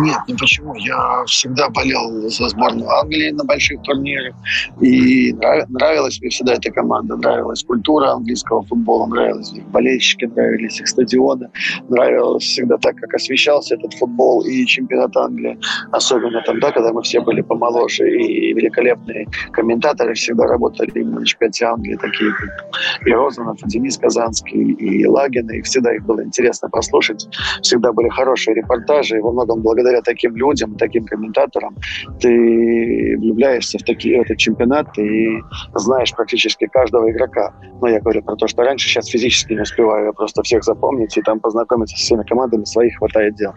Нет, 0.00 0.18
ну 0.26 0.36
почему? 0.36 0.74
Я 0.74 1.24
всегда 1.26 1.68
болел 1.70 2.28
за 2.28 2.48
сборную 2.48 2.90
Англии 2.90 3.30
на 3.30 3.44
больших 3.44 3.80
турнирах. 3.82 4.34
И 4.80 5.32
нравилась 5.32 6.20
мне 6.20 6.30
всегда 6.30 6.54
эта 6.54 6.70
команда. 6.70 7.16
Нравилась 7.16 7.62
культура 7.62 8.12
английского 8.12 8.62
футбола, 8.62 9.06
нравились 9.06 9.52
их 9.52 9.64
болельщики, 9.68 10.24
нравились 10.24 10.80
их 10.80 10.88
стадионы. 10.88 11.48
Нравилось 11.88 12.44
всегда 12.44 12.76
так, 12.78 12.96
как 12.96 13.14
освещался 13.14 13.76
этот 13.76 13.94
футбол 13.94 14.42
и 14.42 14.66
чемпионат 14.66 15.16
Англии. 15.16 15.58
Особенно 15.92 16.42
тогда, 16.42 16.72
когда 16.72 16.92
мы 16.92 17.02
все 17.02 17.20
были 17.20 17.40
помоложе. 17.42 18.10
И 18.10 18.52
великолепные 18.52 19.28
комментаторы 19.52 20.14
всегда 20.14 20.46
работали 20.46 20.90
именно 20.94 21.20
на 21.20 21.26
чемпионате 21.26 21.64
Англии. 21.66 21.96
Такие 21.96 22.32
как 22.32 23.06
и 23.06 23.12
Розанов, 23.12 23.62
и 23.64 23.68
Денис 23.68 23.96
Казанский, 23.96 24.72
и 24.72 25.06
Лагин. 25.06 25.48
И 25.50 25.62
всегда 25.62 25.94
их 25.94 26.04
было 26.04 26.22
интересно 26.24 26.68
послушать. 26.68 27.28
Всегда 27.62 27.92
были 27.92 28.08
хорошие 28.08 28.54
репортажи. 28.56 29.16
И 29.16 29.20
во 29.20 29.32
многом 29.32 29.62
благодаря 29.68 30.00
таким 30.00 30.34
людям, 30.34 30.76
таким 30.76 31.04
комментаторам, 31.04 31.76
ты 32.20 33.16
влюбляешься 33.18 33.78
в, 33.78 33.82
такие, 33.82 34.18
в 34.18 34.22
этот 34.22 34.38
чемпионат 34.38 34.98
и 34.98 35.42
знаешь 35.74 36.12
практически 36.14 36.66
каждого 36.66 37.10
игрока. 37.10 37.52
Но 37.82 37.88
я 37.88 38.00
говорю 38.00 38.22
про 38.22 38.36
то, 38.36 38.46
что 38.48 38.62
раньше 38.62 38.88
сейчас 38.88 39.08
физически 39.08 39.52
не 39.52 39.60
успеваю 39.60 40.06
я 40.06 40.12
просто 40.12 40.42
всех 40.42 40.64
запомнить 40.64 41.16
и 41.18 41.22
там 41.22 41.38
познакомиться 41.40 41.96
с 41.96 42.00
всеми 42.00 42.22
командами, 42.22 42.64
своих 42.64 42.96
хватает 42.96 43.34
дел. 43.34 43.52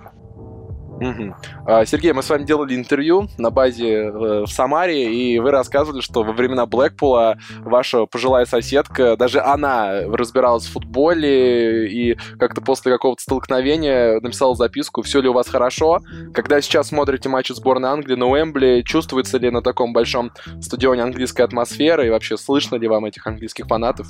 Угу. 1.02 1.86
Сергей, 1.86 2.14
мы 2.14 2.22
с 2.22 2.30
вами 2.30 2.44
делали 2.44 2.76
интервью 2.76 3.28
на 3.40 3.50
базе 3.50 3.90
э, 3.90 4.12
в 4.12 4.48
Самаре, 4.48 5.12
и 5.12 5.40
вы 5.40 5.50
рассказывали, 5.50 6.00
что 6.00 6.24
во 6.24 6.32
времена 6.32 6.68
Блэкпула 6.68 7.40
ваша 7.60 8.06
пожилая 8.06 8.46
соседка, 8.46 9.18
даже 9.18 9.42
она 9.42 10.02
разбиралась 10.02 10.68
в 10.68 10.74
футболе, 10.74 11.92
и 11.92 12.18
как-то 12.38 12.62
после 12.62 12.92
какого-то 12.92 13.24
столкновения 13.24 14.20
написала 14.20 14.56
записку, 14.56 15.02
все 15.02 15.22
ли 15.22 15.28
у 15.28 15.34
вас 15.34 15.48
хорошо. 15.48 16.02
Когда 16.36 16.62
сейчас 16.62 16.90
смотрите 16.90 17.30
матчи 17.30 17.54
сборной 17.54 17.90
Англии 17.90 18.16
на 18.16 18.28
Уэмбли, 18.28 18.84
чувствуется 18.86 19.40
ли 19.40 19.50
на 19.50 19.64
таком 19.64 19.94
большом 19.94 20.32
стадионе 20.62 21.02
английская 21.02 21.44
атмосфера, 21.44 22.06
и 22.06 22.12
вообще 22.12 22.38
слышно 22.38 22.76
ли 22.76 22.88
вам 22.88 23.06
этих 23.06 23.26
английских 23.26 23.66
фанатов? 23.66 24.08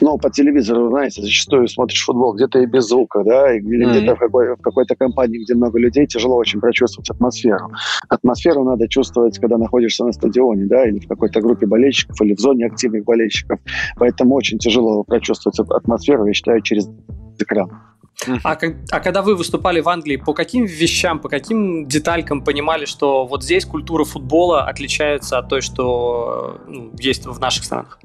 Ну, 0.00 0.18
по 0.18 0.30
телевизору, 0.30 0.90
знаете, 0.90 1.22
зачастую 1.22 1.68
смотришь 1.68 2.04
футбол 2.04 2.34
где-то 2.34 2.60
и 2.60 2.66
без 2.66 2.88
звука, 2.88 3.22
да, 3.24 3.54
или 3.54 3.86
mm-hmm. 3.86 3.90
где-то 3.90 4.16
в, 4.16 4.18
какой, 4.18 4.56
в 4.56 4.60
какой-то 4.60 4.96
компании, 4.96 5.42
где 5.42 5.54
много 5.54 5.78
людей, 5.78 6.06
тяжело 6.06 6.36
очень 6.36 6.60
прочувствовать 6.60 7.10
атмосферу. 7.10 7.72
Атмосферу 8.08 8.64
надо 8.64 8.88
чувствовать, 8.88 9.38
когда 9.38 9.58
находишься 9.58 10.04
на 10.04 10.12
стадионе, 10.12 10.66
да, 10.66 10.88
или 10.88 10.98
в 10.98 11.08
какой-то 11.08 11.40
группе 11.40 11.66
болельщиков, 11.66 12.20
или 12.22 12.34
в 12.34 12.40
зоне 12.40 12.66
активных 12.66 13.04
болельщиков. 13.04 13.60
Поэтому 13.96 14.34
очень 14.34 14.58
тяжело 14.58 15.02
прочувствовать 15.04 15.58
атмосферу, 15.58 16.26
я 16.26 16.34
считаю, 16.34 16.60
через 16.62 16.88
экран. 17.38 17.70
А, 18.42 18.58
а 18.90 19.00
когда 19.00 19.22
вы 19.22 19.36
выступали 19.36 19.80
в 19.80 19.88
Англии, 19.88 20.16
по 20.16 20.34
каким 20.34 20.64
вещам, 20.64 21.20
по 21.20 21.28
каким 21.28 21.86
деталькам 21.86 22.42
понимали, 22.42 22.84
что 22.84 23.26
вот 23.26 23.44
здесь 23.44 23.64
культура 23.64 24.04
футбола 24.04 24.64
отличается 24.64 25.38
от 25.38 25.48
той, 25.48 25.60
что 25.60 26.60
ну, 26.66 26.90
есть 26.98 27.26
в 27.26 27.38
наших 27.38 27.64
странах? 27.64 28.00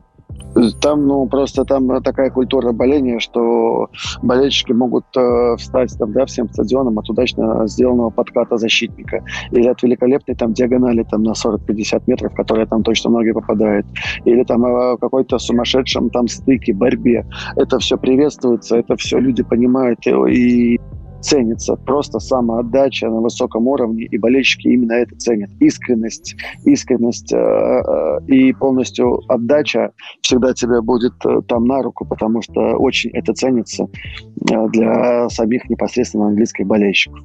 Там, 0.81 1.07
ну, 1.07 1.25
просто 1.25 1.65
там 1.65 2.01
такая 2.03 2.29
культура 2.29 2.71
боления, 2.71 3.19
что 3.19 3.89
болельщики 4.21 4.71
могут 4.71 5.05
э, 5.17 5.55
встать 5.57 5.97
там, 5.97 6.13
да, 6.13 6.25
всем 6.25 6.47
стадионом 6.49 6.99
от 6.99 7.09
удачно 7.09 7.67
сделанного 7.67 8.11
подката 8.11 8.57
защитника 8.57 9.23
или 9.51 9.67
от 9.67 9.81
великолепной 9.81 10.35
там 10.35 10.53
диагонали 10.53 11.03
там 11.09 11.23
на 11.23 11.31
40-50 11.31 12.03
метров, 12.05 12.35
которая 12.35 12.67
там 12.67 12.83
точно 12.83 13.09
ноги 13.09 13.31
попадает, 13.31 13.85
или 14.25 14.43
там 14.43 14.63
э, 14.65 14.97
какой-то 14.97 15.39
сумасшедшем 15.39 16.09
там 16.11 16.27
стыке, 16.27 16.73
борьбе. 16.73 17.25
Это 17.55 17.79
все 17.79 17.97
приветствуется, 17.97 18.77
это 18.77 18.95
все 18.95 19.19
люди 19.19 19.41
понимают 19.43 20.05
и 20.05 20.79
ценится 21.23 21.75
просто 21.75 22.19
самоотдача 22.19 23.09
на 23.09 23.21
высоком 23.21 23.67
уровне, 23.67 24.05
и 24.05 24.17
болельщики 24.17 24.67
именно 24.67 24.93
это 24.93 25.15
ценят. 25.15 25.49
Искренность, 25.59 26.35
искренность 26.65 27.33
э, 27.33 27.37
э, 27.37 28.25
и 28.27 28.53
полностью 28.53 29.21
отдача 29.29 29.91
всегда 30.21 30.53
тебе 30.53 30.81
будет 30.81 31.13
э, 31.25 31.41
там 31.47 31.65
на 31.65 31.81
руку, 31.81 32.05
потому 32.05 32.41
что 32.41 32.59
очень 32.77 33.09
это 33.11 33.33
ценится 33.33 33.85
э, 33.85 34.67
для 34.69 35.29
самих 35.29 35.69
непосредственно 35.69 36.27
английских 36.27 36.67
болельщиков. 36.67 37.23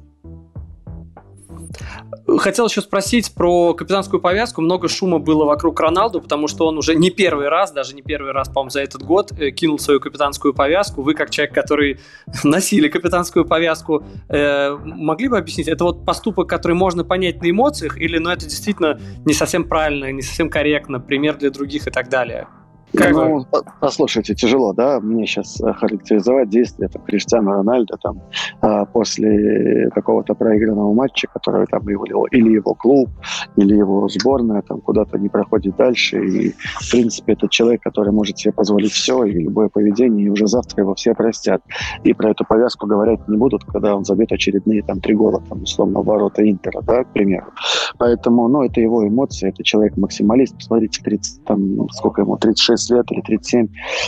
Хотел 2.37 2.67
еще 2.67 2.81
спросить 2.81 3.33
про 3.33 3.73
капитанскую 3.73 4.19
повязку. 4.19 4.61
Много 4.61 4.87
шума 4.87 5.19
было 5.19 5.45
вокруг 5.45 5.79
Роналду, 5.79 6.21
потому 6.21 6.47
что 6.47 6.65
он 6.67 6.77
уже 6.77 6.95
не 6.95 7.09
первый 7.09 7.49
раз, 7.49 7.71
даже 7.71 7.95
не 7.95 8.01
первый 8.01 8.31
раз, 8.31 8.49
по-моему, 8.49 8.69
за 8.69 8.81
этот 8.81 9.03
год 9.03 9.31
э, 9.31 9.51
кинул 9.51 9.79
свою 9.79 9.99
капитанскую 9.99 10.53
повязку. 10.53 11.01
Вы, 11.01 11.13
как 11.13 11.29
человек, 11.29 11.53
который 11.53 11.99
носили 12.43 12.87
капитанскую 12.87 13.45
повязку, 13.45 14.03
э, 14.29 14.77
могли 14.83 15.27
бы 15.27 15.37
объяснить, 15.37 15.67
это 15.67 15.83
вот 15.83 16.05
поступок, 16.05 16.47
который 16.49 16.73
можно 16.73 17.03
понять 17.03 17.41
на 17.41 17.49
эмоциях, 17.49 17.97
или 17.97 18.17
ну, 18.17 18.29
это 18.29 18.45
действительно 18.45 18.99
не 19.25 19.33
совсем 19.33 19.63
правильно, 19.63 20.11
не 20.11 20.21
совсем 20.21 20.49
корректно, 20.49 20.99
пример 20.99 21.37
для 21.37 21.49
других 21.49 21.87
и 21.87 21.91
так 21.91 22.09
далее? 22.09 22.47
Как 22.95 23.11
ну, 23.11 23.45
послушайте, 23.79 24.33
тяжело, 24.33 24.73
да, 24.73 24.99
мне 24.99 25.27
сейчас 25.27 25.61
э, 25.61 25.73
характеризовать 25.73 26.49
действия 26.49 26.87
там, 26.87 27.03
Криштиану 27.03 27.51
Рональда 27.51 27.97
там, 28.01 28.21
а, 28.61 28.85
после 28.85 29.89
какого-то 29.91 30.33
проигранного 30.33 30.91
матча, 30.93 31.27
который 31.31 31.67
там 31.67 31.87
его, 31.87 32.25
или 32.27 32.53
его 32.53 32.73
клуб, 32.73 33.09
или 33.57 33.75
его 33.75 34.07
сборная 34.09 34.63
там 34.63 34.81
куда-то 34.81 35.19
не 35.19 35.29
проходит 35.29 35.75
дальше. 35.75 36.17
И, 36.25 36.51
в 36.51 36.91
принципе, 36.91 37.33
это 37.33 37.47
человек, 37.47 37.83
который 37.83 38.11
может 38.11 38.39
себе 38.39 38.53
позволить 38.53 38.91
все 38.91 39.23
и 39.23 39.33
любое 39.33 39.69
поведение, 39.69 40.25
и 40.25 40.29
уже 40.29 40.47
завтра 40.47 40.81
его 40.81 40.95
все 40.95 41.13
простят. 41.13 41.61
И 42.03 42.13
про 42.13 42.31
эту 42.31 42.43
повязку 42.43 42.87
говорить 42.87 43.19
не 43.27 43.37
будут, 43.37 43.65
когда 43.65 43.95
он 43.95 44.03
забьет 44.03 44.31
очередные 44.31 44.81
там 44.81 44.99
три 44.99 45.13
гола, 45.13 45.43
там, 45.47 45.61
условно, 45.61 46.01
ворота 46.01 46.49
Интера, 46.49 46.81
да, 46.81 47.03
к 47.03 47.13
примеру. 47.13 47.47
Поэтому, 47.99 48.47
ну, 48.47 48.63
это 48.63 48.81
его 48.81 49.07
эмоции, 49.07 49.49
это 49.49 49.63
человек-максималист. 49.63 50.55
Посмотрите, 50.55 51.03
30, 51.03 51.43
там, 51.43 51.89
сколько 51.89 52.21
ему, 52.21 52.37
36 52.37 52.78
36 52.79 52.91
лет 52.91 53.11
или 53.11 53.21
37, 53.21 53.67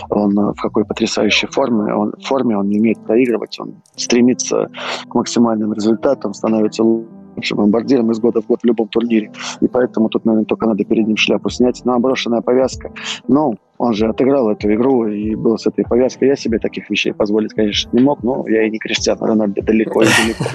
он 0.09 0.39
э, 0.39 0.53
в 0.53 0.61
какой 0.61 0.85
потрясающей 0.85 1.47
форме. 1.47 1.93
Он, 1.93 2.13
форме 2.23 2.57
он 2.57 2.69
не 2.69 2.79
умеет 2.79 2.99
проигрывать, 3.05 3.59
он 3.59 3.75
стремится 3.95 4.69
к 5.07 5.15
максимальным 5.15 5.73
результатам, 5.73 6.33
становится 6.33 6.83
лучшим 6.83 7.57
бомбардиром 7.57 8.11
из 8.11 8.19
года 8.19 8.41
в 8.41 8.47
год 8.47 8.61
в 8.61 8.65
любом 8.65 8.87
турнире. 8.87 9.31
И 9.61 9.67
поэтому 9.67 10.09
тут, 10.09 10.25
наверное, 10.25 10.45
только 10.45 10.67
надо 10.67 10.83
перед 10.83 11.07
ним 11.07 11.17
шляпу 11.17 11.49
снять. 11.49 11.81
Ну, 11.85 11.93
а 11.93 12.41
повязка. 12.41 12.91
Ну, 13.27 13.55
он 13.77 13.93
же 13.93 14.07
отыграл 14.07 14.49
эту 14.51 14.73
игру 14.73 15.07
и 15.07 15.35
был 15.35 15.57
с 15.57 15.67
этой 15.67 15.85
повязкой. 15.85 16.29
Я 16.29 16.35
себе 16.35 16.59
таких 16.59 16.89
вещей 16.89 17.13
позволить, 17.13 17.53
конечно, 17.53 17.89
не 17.93 18.03
мог, 18.03 18.23
но 18.23 18.45
я 18.47 18.63
и 18.63 18.69
не 18.69 18.79
Криштиану 18.79 19.25
Рональдо 19.25 19.61
далеко 19.61 20.03
и 20.03 20.05
далеко. 20.05 20.45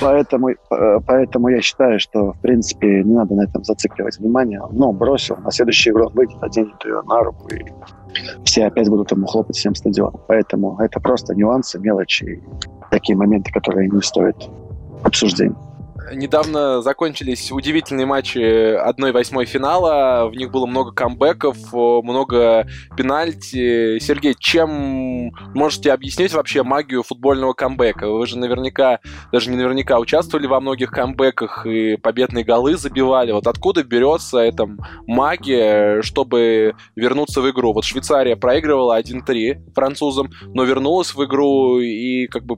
Поэтому, 0.00 0.50
э, 0.50 1.00
поэтому 1.06 1.48
я 1.48 1.60
считаю, 1.60 2.00
что, 2.00 2.32
в 2.32 2.40
принципе, 2.40 3.02
не 3.02 3.14
надо 3.14 3.34
на 3.34 3.42
этом 3.42 3.64
зацикливать 3.64 4.18
внимание. 4.18 4.62
Но 4.72 4.92
бросил, 4.92 5.36
на 5.36 5.50
следующий 5.50 5.90
игру 5.90 6.10
выйдет, 6.10 6.42
оденет 6.42 6.84
ее 6.84 7.02
на 7.02 7.22
руку, 7.22 7.48
и 7.48 7.64
все 8.44 8.66
опять 8.66 8.88
будут 8.88 9.10
ему 9.12 9.26
хлопать 9.26 9.56
всем 9.56 9.74
стадионом. 9.74 10.20
Поэтому 10.28 10.78
это 10.78 11.00
просто 11.00 11.34
нюансы, 11.34 11.78
мелочи, 11.78 12.42
такие 12.90 13.16
моменты, 13.16 13.52
которые 13.52 13.88
не 13.88 14.02
стоят 14.02 14.48
обсуждения. 15.02 15.56
Недавно 16.12 16.82
закончились 16.82 17.50
удивительные 17.50 18.06
матчи 18.06 18.38
1-8 18.38 19.44
финала. 19.46 20.28
В 20.28 20.34
них 20.34 20.50
было 20.50 20.66
много 20.66 20.92
камбэков, 20.92 21.56
много 21.72 22.66
пенальти. 22.96 23.98
Сергей, 23.98 24.34
чем 24.38 25.32
можете 25.54 25.92
объяснить 25.92 26.34
вообще 26.34 26.62
магию 26.62 27.02
футбольного 27.02 27.52
камбэка? 27.54 28.08
Вы 28.08 28.26
же 28.26 28.38
наверняка, 28.38 29.00
даже 29.32 29.50
не 29.50 29.56
наверняка, 29.56 29.98
участвовали 29.98 30.46
во 30.46 30.60
многих 30.60 30.90
камбэках 30.90 31.66
и 31.66 31.96
победные 31.96 32.44
голы 32.44 32.76
забивали. 32.76 33.32
Вот 33.32 33.46
откуда 33.46 33.82
берется 33.82 34.38
эта 34.38 34.68
магия, 35.06 36.02
чтобы 36.02 36.74
вернуться 36.96 37.40
в 37.40 37.50
игру? 37.50 37.72
Вот 37.72 37.84
Швейцария 37.84 38.36
проигрывала 38.36 39.00
1-3 39.00 39.72
французам, 39.74 40.30
но 40.54 40.64
вернулась 40.64 41.14
в 41.14 41.24
игру 41.24 41.80
и 41.80 42.26
как 42.26 42.44
бы 42.44 42.56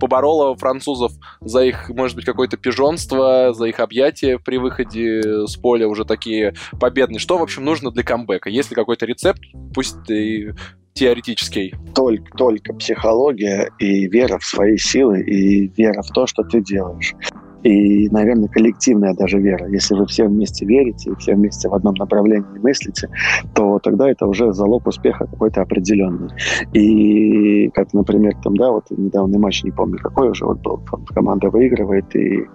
поборола 0.00 0.56
французов 0.56 1.12
за 1.40 1.64
их, 1.64 1.88
может 1.90 2.16
быть, 2.16 2.24
какой-то 2.24 2.56
пижонство, 2.88 3.52
за 3.52 3.66
их 3.66 3.80
объятия 3.80 4.38
при 4.38 4.56
выходе 4.56 5.46
с 5.46 5.56
поля 5.56 5.88
уже 5.88 6.04
такие 6.04 6.54
победные. 6.80 7.18
Что, 7.18 7.38
в 7.38 7.42
общем, 7.42 7.64
нужно 7.64 7.90
для 7.90 8.02
камбэка? 8.02 8.48
Есть 8.48 8.70
ли 8.70 8.74
какой-то 8.74 9.06
рецепт, 9.06 9.40
пусть 9.74 10.10
и 10.10 10.52
теоретический? 10.94 11.74
Только, 11.94 12.36
только 12.36 12.72
психология 12.74 13.70
и 13.78 14.08
вера 14.08 14.38
в 14.38 14.44
свои 14.44 14.76
силы, 14.76 15.20
и 15.20 15.68
вера 15.76 16.02
в 16.02 16.10
то, 16.12 16.26
что 16.26 16.42
ты 16.42 16.60
делаешь 16.62 17.14
и, 17.62 18.08
наверное, 18.10 18.48
коллективная 18.48 19.14
даже 19.14 19.38
вера. 19.38 19.68
Если 19.68 19.94
вы 19.94 20.06
все 20.06 20.26
вместе 20.26 20.64
верите 20.64 21.10
и 21.10 21.14
все 21.16 21.34
вместе 21.34 21.68
в 21.68 21.74
одном 21.74 21.94
направлении 21.94 22.58
мыслите, 22.62 23.08
то 23.54 23.78
тогда 23.78 24.10
это 24.10 24.26
уже 24.26 24.52
залог 24.52 24.86
успеха 24.86 25.26
какой-то 25.26 25.62
определенный. 25.62 26.30
И 26.72 27.68
как, 27.70 27.92
например, 27.92 28.34
там, 28.42 28.56
да, 28.56 28.70
вот 28.70 28.84
недавний 28.90 29.38
матч, 29.38 29.64
не 29.64 29.70
помню 29.70 29.98
какой 29.98 30.30
уже, 30.30 30.44
вот 30.44 30.60
был, 30.60 30.80
там, 30.90 31.04
команда 31.06 31.50
выигрывает, 31.50 32.14
и 32.14 32.46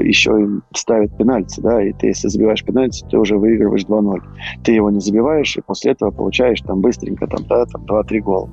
еще 0.00 0.30
им 0.40 0.62
ставят 0.74 1.16
пенальти, 1.16 1.60
да, 1.60 1.82
и 1.82 1.92
ты, 1.92 2.08
если 2.08 2.28
забиваешь 2.28 2.64
пенальти, 2.64 3.04
ты 3.10 3.18
уже 3.18 3.36
выигрываешь 3.36 3.84
2-0. 3.84 4.20
Ты 4.64 4.72
его 4.72 4.90
не 4.90 5.00
забиваешь, 5.00 5.56
и 5.56 5.62
после 5.62 5.92
этого 5.92 6.10
получаешь 6.10 6.60
там 6.60 6.80
быстренько 6.80 7.26
там, 7.26 7.44
да, 7.48 7.66
там 7.66 7.84
2-3 7.84 8.20
гола. 8.20 8.50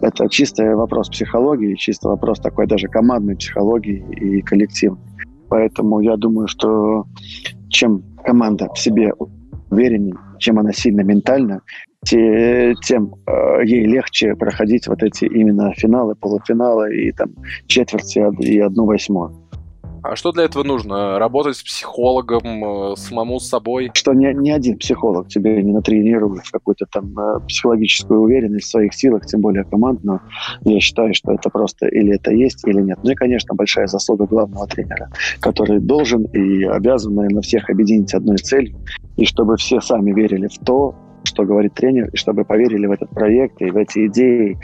Это 0.00 0.28
чистый 0.28 0.74
вопрос 0.74 1.08
психологии, 1.08 1.74
чисто 1.74 2.08
вопрос 2.08 2.40
такой 2.40 2.66
даже 2.66 2.88
командной 2.88 3.36
психологии 3.36 4.04
и 4.10 4.42
коллективной. 4.42 4.98
Поэтому 5.48 6.00
я 6.00 6.16
думаю, 6.16 6.48
что 6.48 7.04
чем 7.68 8.02
команда 8.24 8.68
в 8.72 8.78
себе 8.78 9.12
увереннее, 9.70 10.16
чем 10.38 10.58
она 10.58 10.72
сильно 10.72 11.02
ментально, 11.02 11.62
те, 12.04 12.74
тем 12.82 13.14
э, 13.26 13.64
ей 13.64 13.86
легче 13.86 14.34
проходить 14.36 14.86
вот 14.86 15.02
эти 15.02 15.24
именно 15.24 15.72
финалы, 15.74 16.14
полуфиналы 16.14 16.96
и 16.96 17.12
там 17.12 17.30
четверти 17.66 18.24
и 18.40 18.58
одну 18.60 18.86
восьмую. 18.86 19.47
А 20.02 20.16
что 20.16 20.32
для 20.32 20.44
этого 20.44 20.62
нужно? 20.62 21.18
Работать 21.18 21.56
с 21.56 21.62
психологом, 21.62 22.92
э, 22.92 22.96
самому 22.96 23.40
с 23.40 23.48
собой? 23.48 23.90
Что 23.94 24.12
ни, 24.12 24.32
ни 24.32 24.50
один 24.50 24.78
психолог 24.78 25.28
тебе 25.28 25.62
не 25.62 25.72
натренирует 25.72 26.48
какую-то 26.50 26.86
там 26.86 27.18
э, 27.18 27.40
психологическую 27.46 28.20
уверенность 28.20 28.66
в 28.66 28.70
своих 28.70 28.94
силах, 28.94 29.26
тем 29.26 29.40
более 29.40 29.64
командную. 29.64 30.20
Я 30.62 30.80
считаю, 30.80 31.14
что 31.14 31.32
это 31.32 31.50
просто 31.50 31.86
или 31.86 32.14
это 32.14 32.32
есть, 32.32 32.66
или 32.66 32.80
нет. 32.80 32.98
Ну 33.02 33.10
и, 33.10 33.14
конечно, 33.14 33.54
большая 33.54 33.86
заслуга 33.86 34.26
главного 34.26 34.66
тренера, 34.66 35.10
который 35.40 35.80
должен 35.80 36.24
и 36.24 36.64
обязан, 36.64 37.14
наверное, 37.14 37.42
всех 37.42 37.68
объединить 37.70 38.14
одной 38.14 38.38
целью, 38.38 38.76
и 39.16 39.24
чтобы 39.24 39.56
все 39.56 39.80
сами 39.80 40.12
верили 40.12 40.48
в 40.48 40.58
то, 40.64 40.94
что 41.24 41.44
говорит 41.44 41.74
тренер, 41.74 42.08
и 42.12 42.16
чтобы 42.16 42.44
поверили 42.44 42.86
в 42.86 42.92
этот 42.92 43.10
проект, 43.10 43.60
и 43.60 43.70
в 43.70 43.76
эти 43.76 44.06
идеи, 44.06 44.58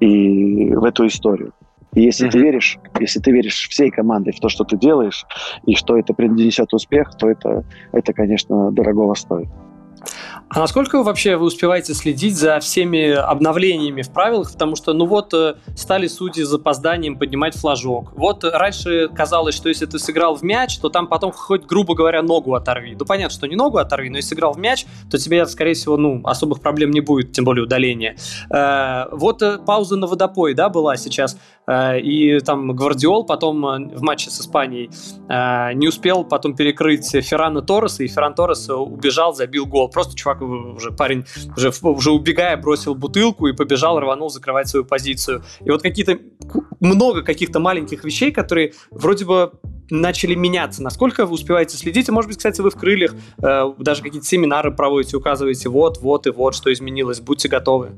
и 0.00 0.74
в 0.74 0.84
эту 0.84 1.06
историю. 1.06 1.52
И 1.94 2.02
если 2.02 2.28
mm-hmm. 2.28 2.30
ты 2.30 2.38
веришь, 2.38 2.78
если 3.00 3.20
ты 3.20 3.32
веришь 3.32 3.68
всей 3.68 3.90
командой 3.90 4.32
в 4.32 4.40
то, 4.40 4.48
что 4.48 4.64
ты 4.64 4.76
делаешь, 4.76 5.24
и 5.66 5.74
что 5.74 5.98
это 5.98 6.12
принесет 6.14 6.72
успех, 6.72 7.10
то 7.18 7.28
это, 7.28 7.64
это 7.92 8.12
конечно, 8.12 8.70
дорогого 8.70 9.14
стоит. 9.14 9.48
А 10.50 10.60
насколько 10.60 11.02
вообще 11.02 11.36
вы 11.36 11.46
успеваете 11.46 11.92
следить 11.92 12.36
за 12.36 12.58
всеми 12.60 13.10
обновлениями 13.10 14.02
в 14.02 14.10
правилах? 14.10 14.52
Потому 14.52 14.76
что, 14.76 14.94
ну 14.94 15.04
вот, 15.04 15.34
э, 15.34 15.56
стали 15.76 16.06
судьи 16.06 16.42
с 16.42 16.48
запозданием 16.48 17.18
поднимать 17.18 17.54
флажок. 17.54 18.12
Вот 18.14 18.44
раньше 18.44 19.08
казалось, 19.08 19.54
что 19.54 19.68
если 19.68 19.84
ты 19.86 19.98
сыграл 19.98 20.36
в 20.36 20.42
мяч, 20.42 20.78
то 20.78 20.88
там 20.88 21.06
потом 21.06 21.32
хоть, 21.32 21.66
грубо 21.66 21.94
говоря, 21.94 22.22
ногу 22.22 22.54
оторви. 22.54 22.96
Ну, 22.98 23.04
понятно, 23.04 23.34
что 23.34 23.46
не 23.46 23.56
ногу 23.56 23.78
оторви, 23.78 24.08
но 24.08 24.16
если 24.16 24.30
сыграл 24.30 24.52
в 24.52 24.58
мяч, 24.58 24.86
то 25.10 25.18
тебе, 25.18 25.44
скорее 25.46 25.74
всего, 25.74 25.96
ну, 25.96 26.22
особых 26.24 26.60
проблем 26.60 26.92
не 26.92 27.00
будет, 27.00 27.32
тем 27.32 27.44
более 27.44 27.64
удаления. 27.64 28.16
Э, 28.50 29.06
вот 29.12 29.42
э, 29.42 29.58
пауза 29.58 29.96
на 29.96 30.06
водопой, 30.06 30.54
да, 30.54 30.68
была 30.68 30.96
сейчас. 30.96 31.38
И 31.70 32.38
там 32.46 32.74
Гвардиол 32.74 33.24
потом 33.24 33.60
в 33.60 34.00
матче 34.00 34.30
с 34.30 34.40
Испанией 34.40 34.88
не 35.74 35.86
успел 35.86 36.24
потом 36.24 36.56
перекрыть 36.56 37.10
Феррана 37.10 37.60
Торреса, 37.60 38.04
и 38.04 38.08
Ферран 38.08 38.32
Торрес 38.32 38.70
убежал, 38.70 39.34
забил 39.34 39.66
гол. 39.66 39.87
Просто 39.88 40.16
чувак 40.16 40.42
уже 40.42 40.90
парень, 40.92 41.24
уже, 41.56 41.72
уже 41.82 42.10
убегая, 42.10 42.56
бросил 42.56 42.94
бутылку 42.94 43.46
и 43.46 43.52
побежал, 43.52 43.98
рванул 44.00 44.30
закрывать 44.30 44.68
свою 44.68 44.84
позицию. 44.84 45.42
И 45.64 45.70
вот 45.70 45.82
какие-то, 45.82 46.18
много 46.80 47.22
каких-то 47.22 47.60
маленьких 47.60 48.04
вещей, 48.04 48.32
которые 48.32 48.72
вроде 48.90 49.24
бы 49.24 49.52
начали 49.90 50.34
меняться. 50.34 50.82
Насколько 50.82 51.26
вы 51.26 51.34
успеваете 51.34 51.76
следить? 51.76 52.08
И, 52.08 52.12
может 52.12 52.28
быть, 52.28 52.36
кстати, 52.36 52.60
вы 52.60 52.70
в 52.70 52.76
крыльях 52.76 53.14
э, 53.42 53.72
даже 53.78 54.02
какие-то 54.02 54.26
семинары 54.26 54.70
проводите, 54.70 55.16
указываете 55.16 55.68
вот, 55.68 55.98
вот 56.02 56.26
и 56.26 56.30
вот, 56.30 56.54
что 56.54 56.72
изменилось. 56.72 57.20
Будьте 57.20 57.48
готовы. 57.48 57.92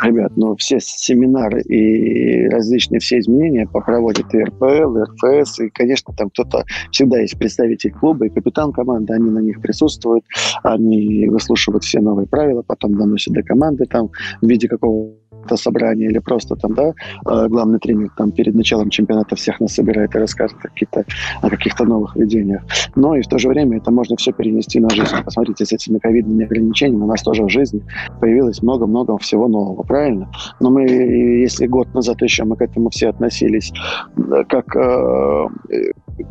Ребят, 0.00 0.32
ну 0.36 0.56
все 0.56 0.78
семинары 0.80 1.60
и 1.62 2.48
различные 2.48 2.98
все 3.00 3.18
изменения 3.18 3.66
проводят 3.66 4.34
и 4.34 4.42
РПЛ, 4.42 4.96
и 4.96 5.02
РФС, 5.02 5.60
и, 5.60 5.68
конечно, 5.70 6.14
там 6.14 6.30
кто-то, 6.30 6.64
всегда 6.90 7.20
есть 7.20 7.38
представитель 7.38 7.92
клуба 7.92 8.26
и 8.26 8.30
капитан 8.30 8.72
команды, 8.72 9.12
они 9.12 9.30
на 9.30 9.40
них 9.40 9.60
присутствуют, 9.60 10.24
они 10.62 11.28
выслушивают 11.28 11.84
все 11.84 12.00
новые 12.00 12.26
правила, 12.26 12.62
потом 12.62 12.96
доносят 12.96 13.34
до 13.34 13.42
команды 13.42 13.84
там 13.84 14.10
в 14.40 14.48
виде 14.48 14.66
какого 14.66 15.12
собрание 15.56 16.10
или 16.10 16.18
просто 16.18 16.56
там, 16.56 16.74
да, 16.74 16.92
э, 17.26 17.48
главный 17.48 17.78
тренер 17.78 18.10
там 18.16 18.32
перед 18.32 18.54
началом 18.54 18.90
чемпионата 18.90 19.36
всех 19.36 19.60
нас 19.60 19.74
собирает 19.74 20.14
и 20.14 20.18
рассказывает 20.18 20.62
какие-то, 20.62 21.04
о 21.40 21.50
каких-то 21.50 21.84
новых 21.84 22.16
видениях. 22.16 22.62
Но 22.96 23.16
и 23.16 23.22
в 23.22 23.28
то 23.28 23.38
же 23.38 23.48
время 23.48 23.78
это 23.78 23.90
можно 23.90 24.16
все 24.16 24.32
перенести 24.32 24.80
на 24.80 24.90
жизнь. 24.90 25.16
Посмотрите, 25.24 25.64
с 25.64 25.72
этими 25.72 25.98
ковидными 25.98 26.44
ограничениями 26.44 27.02
у 27.02 27.06
нас 27.06 27.22
тоже 27.22 27.44
в 27.44 27.48
жизни 27.48 27.82
появилось 28.20 28.62
много-много 28.62 29.18
всего 29.18 29.48
нового, 29.48 29.82
правильно? 29.82 30.30
Но 30.60 30.70
мы, 30.70 30.82
если 30.82 31.66
год 31.66 31.92
назад 31.94 32.22
еще 32.22 32.44
мы 32.44 32.56
к 32.56 32.62
этому 32.62 32.90
все 32.90 33.08
относились 33.08 33.72
э, 34.16 34.44
как 34.48 34.76
э, 34.76 35.48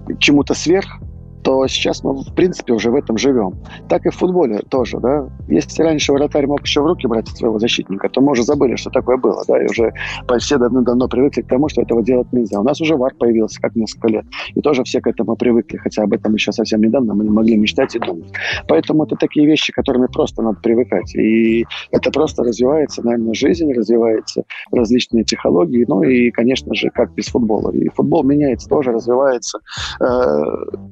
к 0.07 0.19
чему-то 0.19 0.53
сверх, 0.53 0.99
то 1.43 1.67
сейчас 1.67 2.03
мы, 2.03 2.13
в 2.13 2.33
принципе, 2.35 2.73
уже 2.73 2.91
в 2.91 2.95
этом 2.95 3.17
живем. 3.17 3.55
Так 3.89 4.05
и 4.05 4.09
в 4.09 4.15
футболе 4.15 4.59
тоже, 4.69 4.99
да. 4.99 5.27
Если 5.47 5.83
раньше 5.83 6.13
вратарь 6.13 6.47
мог 6.47 6.61
еще 6.61 6.81
в 6.81 6.85
руки 6.85 7.07
брать 7.07 7.27
своего 7.29 7.59
защитника, 7.59 8.09
то 8.09 8.21
мы 8.21 8.31
уже 8.31 8.43
забыли, 8.43 8.75
что 8.75 8.89
такое 8.89 9.17
было, 9.17 9.43
да, 9.47 9.61
и 9.61 9.65
уже 9.65 9.93
все 10.39 10.57
давно-давно 10.57 11.07
привыкли 11.07 11.41
к 11.41 11.47
тому, 11.47 11.69
что 11.69 11.81
этого 11.81 12.03
делать 12.03 12.31
нельзя. 12.31 12.59
У 12.59 12.63
нас 12.63 12.79
уже 12.81 12.95
ВАР 12.95 13.15
появился 13.15 13.59
как 13.61 13.75
несколько 13.75 14.07
лет, 14.07 14.25
и 14.55 14.61
тоже 14.61 14.83
все 14.83 15.01
к 15.01 15.07
этому 15.07 15.35
привыкли, 15.35 15.77
хотя 15.77 16.03
об 16.03 16.13
этом 16.13 16.33
еще 16.33 16.51
совсем 16.51 16.81
недавно 16.81 17.13
мы 17.13 17.23
не 17.23 17.29
могли 17.29 17.57
мечтать 17.57 17.95
и 17.95 17.99
думать. 17.99 18.31
Поэтому 18.67 19.05
это 19.05 19.15
такие 19.15 19.45
вещи, 19.45 19.73
которыми 19.73 20.07
просто 20.07 20.41
надо 20.41 20.59
привыкать. 20.61 21.15
И 21.15 21.65
это 21.91 22.11
просто 22.11 22.43
развивается, 22.43 23.03
наверное, 23.03 23.33
жизнь, 23.33 23.71
развивается 23.73 24.43
различные 24.71 25.23
психологии, 25.23 25.85
ну 25.87 26.03
и, 26.03 26.31
конечно 26.31 26.73
же, 26.75 26.89
как 26.89 27.13
без 27.13 27.27
футбола. 27.27 27.71
И 27.71 27.89
футбол 27.89 28.23
меняется 28.23 28.67
тоже, 28.67 28.91
развивается. 28.91 29.59
Э, 29.99 30.43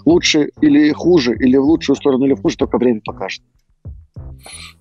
лучше 0.05 0.38
лучше 0.39 0.51
или 0.61 0.91
хуже, 0.91 1.35
или 1.35 1.57
в 1.57 1.63
лучшую 1.63 1.95
сторону, 1.95 2.25
или 2.25 2.33
в 2.33 2.41
хуже, 2.41 2.57
только 2.57 2.77
время 2.77 3.01
покажет. 3.05 3.41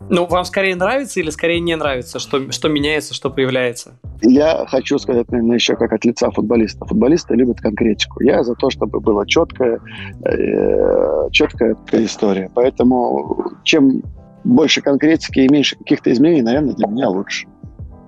Ну, 0.08 0.26
вам 0.26 0.44
скорее 0.44 0.76
нравится 0.76 1.20
или 1.20 1.30
скорее 1.30 1.60
не 1.60 1.76
нравится, 1.76 2.18
что, 2.20 2.52
что 2.52 2.68
меняется, 2.68 3.12
что 3.12 3.30
появляется? 3.30 3.98
Я 4.22 4.64
хочу 4.68 4.98
сказать, 4.98 5.30
наверное, 5.30 5.56
еще 5.56 5.74
как 5.74 5.92
от 5.92 6.04
лица 6.04 6.30
футболиста. 6.30 6.84
Футболисты 6.86 7.34
любят 7.34 7.60
конкретику. 7.60 8.22
Я 8.22 8.44
за 8.44 8.54
то, 8.54 8.70
чтобы 8.70 9.00
была 9.00 9.26
четкая, 9.26 9.80
э, 10.24 11.28
четкая 11.32 11.76
история. 11.92 12.50
Поэтому 12.54 13.52
чем 13.64 14.02
больше 14.44 14.80
конкретики 14.80 15.40
и 15.40 15.52
меньше 15.52 15.76
каких-то 15.76 16.12
изменений, 16.12 16.42
наверное, 16.42 16.74
для 16.74 16.86
меня 16.86 17.08
лучше. 17.08 17.48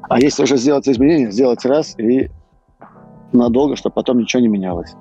А 0.09 0.21
если 0.21 0.45
уже 0.45 0.57
сделать 0.57 0.89
изменения, 0.89 1.31
сделать 1.31 1.65
раз 1.65 1.99
и 1.99 2.31
надолго, 3.33 3.77
чтобы 3.77 3.95
потом 3.95 4.19
ничего 4.19 4.41
не 4.41 4.49
менялось. 4.49 4.95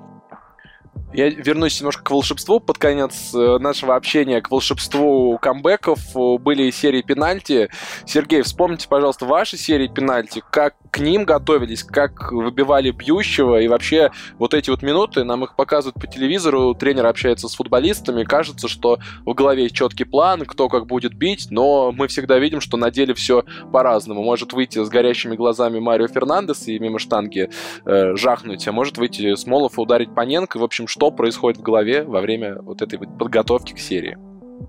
Я 1.12 1.28
вернусь 1.28 1.80
немножко 1.80 2.04
к 2.04 2.10
волшебству. 2.10 2.60
Под 2.60 2.78
конец 2.78 3.34
э, 3.34 3.58
нашего 3.58 3.96
общения 3.96 4.40
к 4.40 4.50
волшебству 4.50 5.38
камбэков 5.38 5.98
были 6.40 6.70
серии 6.70 7.02
пенальти. 7.02 7.68
Сергей, 8.06 8.42
вспомните, 8.42 8.86
пожалуйста, 8.88 9.26
ваши 9.26 9.56
серии 9.56 9.88
пенальти. 9.88 10.42
Как 10.50 10.74
к 10.90 10.98
ним 10.98 11.24
готовились, 11.24 11.82
как 11.84 12.32
выбивали 12.32 12.90
бьющего, 12.90 13.60
и 13.60 13.68
вообще 13.68 14.10
вот 14.38 14.54
эти 14.54 14.70
вот 14.70 14.82
минуты, 14.82 15.24
нам 15.24 15.44
их 15.44 15.54
показывают 15.56 15.96
по 16.00 16.06
телевизору, 16.06 16.74
тренер 16.74 17.06
общается 17.06 17.48
с 17.48 17.54
футболистами, 17.54 18.24
кажется, 18.24 18.68
что 18.68 18.98
в 19.24 19.34
голове 19.34 19.64
есть 19.64 19.74
четкий 19.74 20.04
план, 20.04 20.44
кто 20.46 20.68
как 20.68 20.86
будет 20.86 21.14
бить, 21.14 21.48
но 21.50 21.92
мы 21.92 22.08
всегда 22.08 22.38
видим, 22.38 22.60
что 22.60 22.76
на 22.76 22.90
деле 22.90 23.14
все 23.14 23.44
по-разному. 23.72 24.22
Может 24.22 24.52
выйти 24.52 24.82
с 24.82 24.88
горящими 24.88 25.36
глазами 25.36 25.78
Марио 25.78 26.08
Фернандес 26.08 26.66
и 26.66 26.78
мимо 26.78 26.98
штанги 26.98 27.50
э, 27.84 28.16
жахнуть, 28.16 28.66
а 28.66 28.72
может 28.72 28.98
выйти 28.98 29.34
Смолов 29.34 29.78
и 29.78 29.80
ударить 29.80 30.14
Паненко. 30.14 30.58
В 30.58 30.64
общем, 30.64 30.79
общем, 30.82 30.88
что 30.88 31.10
происходит 31.10 31.60
в 31.60 31.62
голове 31.62 32.04
во 32.04 32.20
время 32.20 32.60
вот 32.62 32.82
этой 32.82 32.98
подготовки 32.98 33.72
к 33.72 33.78
серии? 33.78 34.16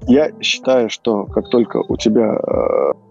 Я 0.07 0.31
считаю, 0.41 0.89
что 0.89 1.25
как 1.25 1.49
только 1.49 1.77
у 1.77 1.97
тебя 1.97 2.33
э, 2.35 3.10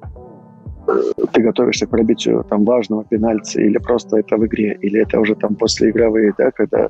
ты 1.32 1.42
готовишься 1.42 1.86
к 1.86 1.90
пробитию 1.90 2.44
там 2.48 2.64
важного 2.64 3.04
пенальти, 3.04 3.58
или 3.58 3.78
просто 3.78 4.18
это 4.18 4.36
в 4.36 4.46
игре, 4.46 4.78
или 4.80 5.00
это 5.02 5.20
уже 5.20 5.34
там 5.34 5.54
после 5.54 5.90
игровые, 5.90 6.32
да, 6.36 6.50
когда 6.50 6.88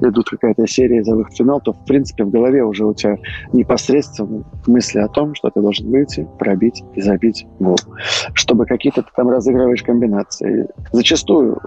идут 0.00 0.30
какая-то 0.30 0.66
серия 0.66 1.02
за 1.04 1.14
выход 1.14 1.32
в 1.32 1.36
финал, 1.36 1.60
то 1.60 1.72
в 1.72 1.84
принципе 1.84 2.24
в 2.24 2.30
голове 2.30 2.64
уже 2.64 2.84
у 2.84 2.94
тебя 2.94 3.16
непосредственно 3.52 4.44
мысли 4.66 4.98
о 4.98 5.08
том, 5.08 5.34
что 5.34 5.50
ты 5.50 5.60
должен 5.60 5.90
выйти, 5.90 6.26
пробить 6.38 6.82
и 6.94 7.00
забить 7.00 7.46
гол. 7.58 7.78
Чтобы 8.34 8.66
какие-то 8.66 9.04
там 9.16 9.30
разыгрываешь 9.30 9.82
комбинации. 9.82 10.68
Зачастую 10.92 11.60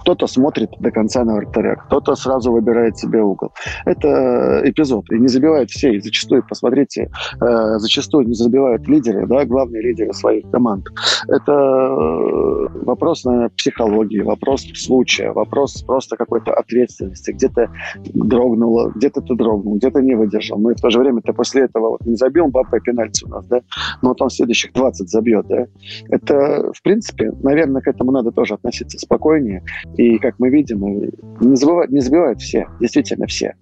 кто-то 0.00 0.26
смотрит 0.26 0.70
до 0.80 0.90
конца 0.90 1.24
на 1.24 1.34
вратаря, 1.34 1.76
кто-то 1.76 2.14
сразу 2.14 2.52
выбирает 2.52 2.98
себе 2.98 3.22
угол. 3.22 3.52
Это 3.84 4.62
эпизод. 4.64 5.10
И 5.10 5.18
не 5.18 5.28
забивают 5.28 5.70
все. 5.70 5.92
И 5.92 6.00
зачастую, 6.00 6.44
посмотрите, 6.46 7.10
э, 7.40 7.78
зачастую 7.78 8.26
не 8.26 8.34
забивают 8.34 8.88
лидеры, 8.88 9.26
да, 9.26 9.44
главные 9.44 9.82
лидеры 9.82 10.12
своих 10.12 10.50
команд. 10.50 10.86
Это 11.30 11.52
э, 11.52 12.68
вопрос, 12.84 13.24
наверное, 13.24 13.50
психологии, 13.50 14.20
вопрос 14.20 14.66
случая, 14.74 15.30
вопрос 15.30 15.82
просто 15.82 16.16
какой-то 16.16 16.52
ответственности. 16.52 17.30
Где-то 17.30 17.70
дрогнуло, 18.04 18.90
где-то 18.96 19.20
ты 19.20 19.36
дрогнул, 19.36 19.76
где-то 19.76 20.00
не 20.02 20.16
выдержал. 20.16 20.58
Но 20.58 20.72
и 20.72 20.74
в 20.74 20.80
то 20.80 20.90
же 20.90 20.98
время 20.98 21.22
ты 21.22 21.32
после 21.32 21.62
этого 21.62 21.90
вот 21.90 22.04
не 22.04 22.16
забил 22.16 22.48
Мбаппе 22.48 22.80
пенальти 22.80 23.24
у 23.24 23.28
нас, 23.28 23.46
да, 23.46 23.60
но 24.02 24.08
вот 24.08 24.20
он 24.22 24.30
следующих 24.30 24.72
20 24.72 25.08
забьет, 25.08 25.46
да. 25.46 25.66
Это, 26.08 26.72
в 26.74 26.82
принципе, 26.82 27.32
наверное, 27.42 27.80
к 27.80 27.86
этому 27.86 28.10
надо 28.10 28.32
тоже 28.32 28.54
относиться 28.54 28.98
спокойнее. 28.98 29.62
И, 29.96 30.18
как 30.18 30.34
мы 30.38 30.50
видим, 30.50 31.10
не, 31.40 31.56
забывают, 31.56 31.92
не 31.92 32.00
забивают 32.00 32.40
все, 32.40 32.66
действительно 32.80 33.26
все. 33.26 33.54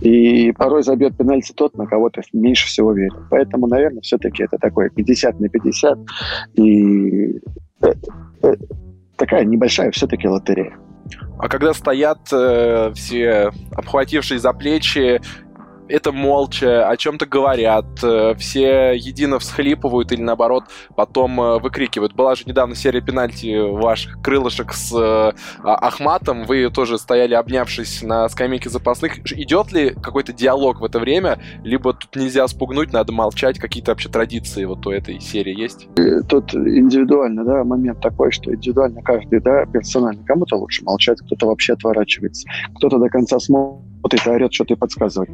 И 0.00 0.52
порой 0.52 0.82
забьет 0.82 1.16
пенальти 1.16 1.52
тот, 1.52 1.76
на 1.76 1.86
кого 1.86 2.10
ты 2.10 2.22
меньше 2.32 2.66
всего 2.66 2.92
верил. 2.92 3.16
Поэтому, 3.30 3.66
наверное, 3.66 4.02
все-таки 4.02 4.42
это 4.42 4.58
такое 4.58 4.90
50 4.90 5.40
на 5.40 5.48
50. 5.48 5.98
И 6.54 7.40
э, 7.82 7.92
э, 8.42 8.54
такая 9.16 9.44
небольшая 9.44 9.90
все-таки 9.92 10.28
лотерея. 10.28 10.76
А 11.38 11.48
когда 11.48 11.72
стоят 11.72 12.28
э, 12.32 12.92
все 12.94 13.52
обхватившие 13.72 14.38
за 14.38 14.52
плечи 14.52 15.20
это 15.88 16.12
молча, 16.12 16.88
о 16.88 16.96
чем-то 16.96 17.26
говорят, 17.26 17.86
э, 18.02 18.34
все 18.38 18.92
едино 18.92 19.38
всхлипывают 19.38 20.12
или 20.12 20.22
наоборот 20.22 20.64
потом 20.94 21.40
э, 21.40 21.58
выкрикивают. 21.58 22.14
Была 22.14 22.34
же 22.34 22.44
недавно 22.46 22.74
серия 22.74 23.00
пенальти 23.00 23.56
ваших 23.58 24.20
крылышек 24.22 24.72
с 24.72 24.92
э, 24.92 25.32
а, 25.62 25.74
Ахматом, 25.74 26.44
вы 26.44 26.70
тоже 26.70 26.98
стояли 26.98 27.34
обнявшись 27.34 28.02
на 28.02 28.28
скамейке 28.28 28.68
запасных. 28.68 29.18
Идет 29.32 29.72
ли 29.72 29.90
какой-то 29.90 30.32
диалог 30.32 30.80
в 30.80 30.84
это 30.84 30.98
время, 30.98 31.38
либо 31.62 31.94
тут 31.94 32.16
нельзя 32.16 32.46
спугнуть, 32.48 32.92
надо 32.92 33.12
молчать, 33.12 33.58
какие-то 33.58 33.92
вообще 33.92 34.08
традиции 34.08 34.64
вот 34.64 34.86
у 34.86 34.90
этой 34.90 35.20
серии 35.20 35.58
есть? 35.58 35.88
Тут 36.28 36.54
индивидуально, 36.54 37.44
да, 37.44 37.64
момент 37.64 38.00
такой, 38.00 38.32
что 38.32 38.54
индивидуально 38.54 39.02
каждый, 39.02 39.40
да, 39.40 39.66
персонально. 39.66 40.24
Кому-то 40.24 40.56
лучше 40.56 40.84
молчать, 40.84 41.18
кто-то 41.20 41.46
вообще 41.46 41.74
отворачивается, 41.74 42.48
кто-то 42.76 42.98
до 42.98 43.08
конца 43.08 43.38
смотрит 43.38 43.95
вот 44.06 44.14
это 44.14 44.30
орет, 44.30 44.54
что-то 44.54 44.74
и 44.74 44.76
подсказывает. 44.76 45.30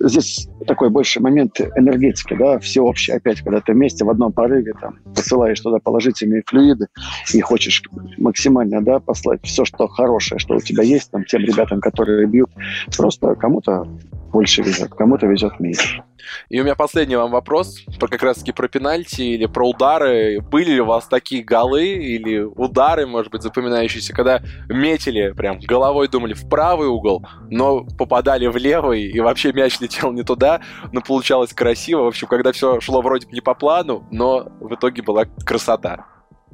Здесь 0.00 0.48
такой 0.66 0.90
больше 0.90 1.20
момент 1.20 1.60
энергетики, 1.60 2.34
да, 2.34 2.58
всеобщий 2.60 3.14
опять, 3.14 3.40
когда 3.40 3.60
ты 3.60 3.72
вместе 3.72 4.04
в 4.04 4.10
одном 4.10 4.32
порыве 4.32 4.74
там 4.80 4.98
посылаешь 5.14 5.60
туда 5.60 5.78
положительные 5.78 6.42
флюиды 6.46 6.86
и 7.34 7.40
хочешь 7.40 7.82
максимально, 8.18 8.80
да, 8.80 9.00
послать 9.00 9.40
все, 9.42 9.64
что 9.64 9.88
хорошее, 9.88 10.38
что 10.38 10.54
у 10.54 10.60
тебя 10.60 10.84
есть, 10.84 11.10
там, 11.10 11.24
тем 11.24 11.42
ребятам, 11.42 11.80
которые 11.80 12.26
бьют. 12.26 12.50
Просто 12.96 13.34
кому-то 13.34 13.88
больше 14.32 14.62
везет, 14.62 14.90
кому-то 14.94 15.26
везет 15.26 15.60
меньше. 15.60 16.02
И 16.48 16.60
у 16.60 16.64
меня 16.64 16.74
последний 16.74 17.16
вам 17.16 17.30
вопрос, 17.30 17.84
про 18.00 18.08
как 18.08 18.22
раз 18.22 18.38
таки 18.38 18.52
про 18.52 18.68
пенальти 18.68 19.22
или 19.22 19.46
про 19.46 19.68
удары. 19.68 20.40
Были 20.40 20.70
ли 20.72 20.80
у 20.80 20.86
вас 20.86 21.06
такие 21.06 21.44
голы 21.44 21.86
или 21.86 22.40
удары, 22.40 23.06
может 23.06 23.30
быть, 23.30 23.42
запоминающиеся, 23.42 24.12
когда 24.14 24.40
метили 24.68 25.32
прям 25.32 25.58
головой, 25.60 26.08
думали 26.08 26.32
в 26.32 26.48
правый 26.48 26.88
угол, 26.88 27.24
но 27.50 27.84
попадали 27.84 28.46
в 28.46 28.56
левый, 28.56 29.02
и 29.02 29.20
вообще 29.20 29.52
мяч 29.52 29.80
летел 29.80 30.12
не 30.12 30.22
туда, 30.22 30.60
но 30.92 31.00
получалось 31.00 31.52
красиво. 31.52 32.02
В 32.02 32.08
общем, 32.08 32.26
когда 32.26 32.52
все 32.52 32.80
шло 32.80 33.02
вроде 33.02 33.26
бы 33.26 33.32
не 33.32 33.40
по 33.40 33.54
плану, 33.54 34.06
но 34.10 34.48
в 34.60 34.74
итоге 34.74 35.02
была 35.02 35.26
красота. 35.44 36.06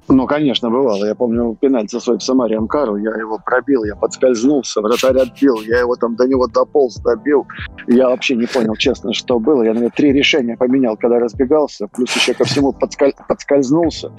Ну, 0.09 0.27
конечно, 0.27 0.71
бывало. 0.71 1.05
Я 1.05 1.15
помню 1.15 1.57
пенальти 1.61 1.99
свой 2.01 2.17
в 2.17 2.23
Самаре 2.23 2.57
Амкару. 2.57 2.97
Я 2.97 3.11
его 3.11 3.39
пробил, 3.45 3.85
я 3.85 3.95
подскользнулся, 3.95 4.81
вратарь 4.81 5.19
отбил. 5.19 5.61
Я 5.61 5.81
его 5.81 5.97
там 5.97 6.17
до 6.17 6.27
него 6.27 6.47
дополз, 6.47 6.97
добил. 6.97 7.47
Я 7.87 8.09
вообще 8.09 8.35
не 8.35 8.47
понял, 8.47 8.75
честно, 8.77 9.13
что 9.13 9.39
было. 9.39 9.63
Я, 9.63 9.75
наверное, 9.75 9.93
три 9.95 10.13
решения 10.13 10.57
поменял, 10.57 10.97
когда 10.97 11.19
разбегался. 11.19 11.89
Плюс 11.89 12.15
еще 12.17 12.33
ко 12.33 12.45
всему 12.45 12.73
подсколь... 12.73 13.13
подскользнулся. 13.29 14.11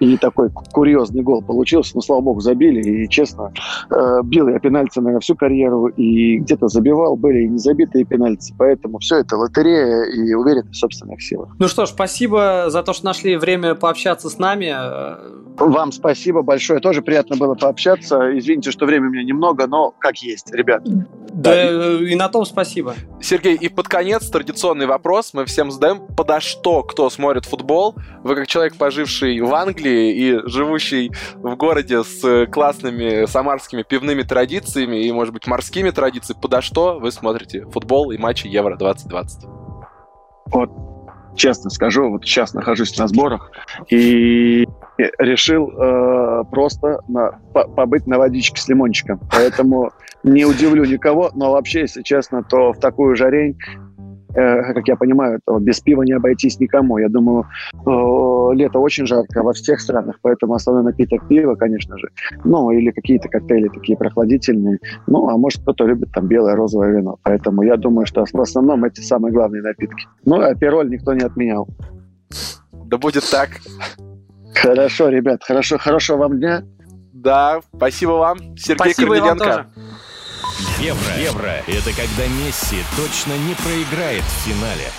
И 0.00 0.16
такой 0.16 0.50
курьезный 0.50 1.22
гол 1.22 1.42
получился. 1.42 1.92
Но, 1.94 2.00
слава 2.00 2.22
богу, 2.22 2.40
забили. 2.40 2.80
И, 2.80 3.08
честно, 3.08 3.52
э, 3.90 4.22
бил 4.24 4.48
я 4.48 4.58
пенальти, 4.58 4.98
наверное, 4.98 5.20
всю 5.20 5.36
карьеру. 5.36 5.86
И 5.86 6.38
где-то 6.38 6.66
забивал. 6.66 7.16
Были 7.16 7.44
и 7.44 7.48
незабитые 7.48 8.04
пенальти. 8.04 8.52
Поэтому 8.58 8.98
все 8.98 9.18
это 9.18 9.36
лотерея 9.36 10.04
и 10.06 10.34
уверенность 10.34 10.74
в 10.74 10.78
собственных 10.78 11.22
силах. 11.22 11.50
Ну 11.60 11.68
что 11.68 11.86
ж, 11.86 11.90
спасибо 11.90 12.64
за 12.68 12.82
то, 12.82 12.92
что 12.92 13.04
нашли 13.04 13.36
время 13.36 13.76
пообщаться 13.76 14.28
с 14.28 14.38
нами 14.38 15.35
вам 15.58 15.92
спасибо 15.92 16.42
большое. 16.42 16.80
Тоже 16.80 17.02
приятно 17.02 17.36
было 17.36 17.54
пообщаться. 17.54 18.36
Извините, 18.38 18.70
что 18.70 18.86
времени 18.86 19.08
у 19.08 19.12
меня 19.12 19.24
немного, 19.24 19.66
но 19.66 19.92
как 19.98 20.18
есть, 20.18 20.52
ребят. 20.52 20.82
Да, 20.84 21.50
да 21.52 21.98
и 22.00 22.14
на 22.14 22.28
том 22.28 22.44
спасибо. 22.44 22.94
Сергей, 23.20 23.56
и 23.56 23.68
под 23.68 23.88
конец 23.88 24.28
традиционный 24.28 24.86
вопрос 24.86 25.34
мы 25.34 25.44
всем 25.44 25.70
задаем. 25.70 26.06
Подо 26.16 26.40
что 26.40 26.82
кто 26.82 27.10
смотрит 27.10 27.44
футбол? 27.44 27.94
Вы 28.22 28.34
как 28.34 28.46
человек, 28.46 28.76
поживший 28.76 29.40
в 29.40 29.54
Англии 29.54 30.12
и 30.12 30.48
живущий 30.48 31.12
в 31.34 31.56
городе 31.56 32.02
с 32.04 32.46
классными 32.46 33.26
самарскими 33.26 33.82
пивными 33.82 34.22
традициями 34.22 35.04
и, 35.04 35.12
может 35.12 35.32
быть, 35.34 35.46
морскими 35.46 35.90
традициями, 35.90 36.40
подо 36.40 36.60
что 36.60 36.98
вы 36.98 37.10
смотрите 37.12 37.66
футбол 37.66 38.10
и 38.10 38.18
матчи 38.18 38.46
Евро-2020? 38.46 39.26
Вот 40.46 40.95
честно 41.36 41.70
скажу, 41.70 42.10
вот 42.10 42.24
сейчас 42.24 42.54
нахожусь 42.54 42.96
на 42.98 43.06
сборах 43.08 43.50
и 43.90 44.66
решил 45.18 45.70
э, 45.70 46.44
просто 46.50 47.00
на, 47.08 47.38
по, 47.52 47.68
побыть 47.68 48.06
на 48.06 48.18
водичке 48.18 48.60
с 48.60 48.68
лимончиком. 48.68 49.20
Поэтому 49.30 49.92
не 50.22 50.44
удивлю 50.44 50.84
никого, 50.84 51.30
но 51.34 51.52
вообще, 51.52 51.80
если 51.80 52.02
честно, 52.02 52.42
то 52.42 52.72
в 52.72 52.80
такую 52.80 53.16
жарень 53.16 53.58
как 54.36 54.88
я 54.88 54.96
понимаю, 54.96 55.40
то 55.44 55.58
без 55.58 55.80
пива 55.80 56.02
не 56.02 56.12
обойтись 56.12 56.60
никому. 56.60 56.98
Я 56.98 57.08
думаю, 57.08 57.46
э, 57.72 58.54
лето 58.54 58.78
очень 58.78 59.06
жарко 59.06 59.42
во 59.42 59.52
всех 59.52 59.80
странах, 59.80 60.16
поэтому 60.22 60.54
основной 60.54 60.84
напиток 60.84 61.26
пива, 61.28 61.54
конечно 61.54 61.96
же. 61.98 62.08
Ну, 62.44 62.70
или 62.70 62.90
какие-то 62.90 63.28
коктейли 63.28 63.68
такие 63.68 63.96
прохладительные. 63.96 64.78
Ну, 65.06 65.28
а 65.28 65.36
может, 65.36 65.62
кто-то 65.62 65.86
любит 65.86 66.12
там 66.12 66.26
белое, 66.26 66.54
розовое 66.54 66.92
вино. 66.92 67.18
Поэтому 67.22 67.62
я 67.62 67.76
думаю, 67.76 68.06
что 68.06 68.24
в 68.30 68.40
основном 68.40 68.84
эти 68.84 69.00
самые 69.00 69.32
главные 69.32 69.62
напитки. 69.62 70.06
Ну, 70.24 70.40
а 70.40 70.54
пироль 70.54 70.90
никто 70.90 71.14
не 71.14 71.24
отменял. 71.24 71.66
Да 72.72 72.98
будет 72.98 73.24
так. 73.30 73.50
Хорошо, 74.54 75.08
ребят, 75.08 75.42
хорошо, 75.42 75.78
хорошего 75.78 76.18
вам 76.18 76.38
дня. 76.38 76.62
Да, 77.12 77.60
спасибо 77.74 78.12
вам, 78.12 78.38
Сергей 78.56 78.92
спасибо 78.92 79.14
Корниленко. 79.14 79.66
Евро. 80.78 81.16
Евро– 81.18 81.62
это 81.66 81.92
когда 81.92 82.26
Месси 82.26 82.82
точно 82.96 83.36
не 83.36 83.54
проиграет 83.54 84.22
в 84.22 84.48
финале. 84.48 84.90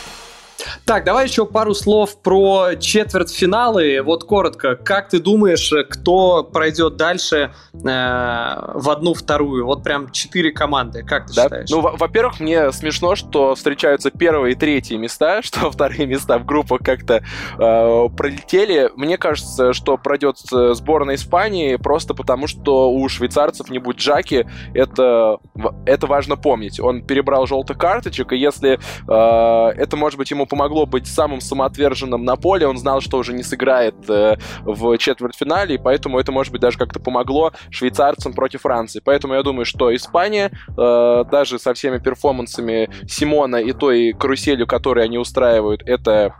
Так, 0.85 1.03
давай 1.03 1.27
еще 1.27 1.45
пару 1.45 1.73
слов 1.73 2.21
про 2.21 2.75
четвертьфиналы. 2.79 4.01
Вот 4.01 4.23
коротко, 4.23 4.75
как 4.75 5.09
ты 5.09 5.19
думаешь, 5.19 5.71
кто 5.89 6.43
пройдет 6.43 6.95
дальше 6.95 7.53
э, 7.73 7.77
в 7.83 8.89
одну-вторую? 8.89 9.65
Вот 9.65 9.83
прям 9.83 10.11
четыре 10.11 10.51
команды, 10.51 11.03
как 11.03 11.27
ты 11.27 11.35
да? 11.35 11.43
считаешь? 11.43 11.69
Ну, 11.69 11.81
во-первых, 11.81 12.39
мне 12.39 12.71
смешно, 12.71 13.15
что 13.15 13.55
встречаются 13.55 14.11
первые 14.11 14.53
и 14.53 14.55
третьи 14.55 14.95
места, 14.95 15.41
что 15.43 15.69
вторые 15.71 16.05
места 16.05 16.39
в 16.39 16.45
группах 16.45 16.79
как-то 16.83 17.23
э, 17.57 18.09
пролетели. 18.15 18.91
Мне 18.95 19.17
кажется, 19.17 19.73
что 19.73 19.97
пройдет 19.97 20.37
сборная 20.39 21.15
Испании 21.15 21.75
просто 21.75 22.13
потому, 22.13 22.47
что 22.47 22.91
у 22.91 23.07
швейцарцев 23.09 23.69
не 23.69 23.79
будет 23.79 23.97
Джаки. 23.97 24.47
Это, 24.73 25.37
это 25.85 26.07
важно 26.07 26.35
помнить. 26.35 26.79
Он 26.79 27.01
перебрал 27.03 27.45
желтых 27.45 27.77
карточек, 27.77 28.33
и 28.33 28.37
если 28.37 28.79
э, 29.07 29.71
это, 29.77 29.97
может 29.97 30.17
быть, 30.17 30.31
ему 30.31 30.46
помогло 30.47 30.85
быть 30.85 31.07
самым 31.07 31.41
самоотверженным 31.41 32.23
на 32.23 32.35
поле. 32.35 32.67
Он 32.67 32.77
знал, 32.77 33.01
что 33.01 33.17
уже 33.17 33.33
не 33.33 33.43
сыграет 33.43 33.95
э, 34.09 34.37
в 34.61 34.97
четвертьфинале, 34.97 35.75
и 35.75 35.77
поэтому 35.77 36.19
это, 36.19 36.31
может 36.31 36.51
быть, 36.51 36.61
даже 36.61 36.77
как-то 36.77 36.99
помогло 36.99 37.53
швейцарцам 37.69 38.33
против 38.33 38.61
Франции. 38.61 39.01
Поэтому 39.03 39.33
я 39.33 39.43
думаю, 39.43 39.65
что 39.65 39.95
Испания, 39.95 40.51
э, 40.77 41.23
даже 41.31 41.59
со 41.59 41.73
всеми 41.73 41.97
перформансами 41.97 42.89
Симона 43.07 43.57
и 43.57 43.73
той 43.73 44.13
каруселью, 44.13 44.67
которую 44.67 45.03
они 45.03 45.17
устраивают, 45.17 45.81
это 45.85 46.33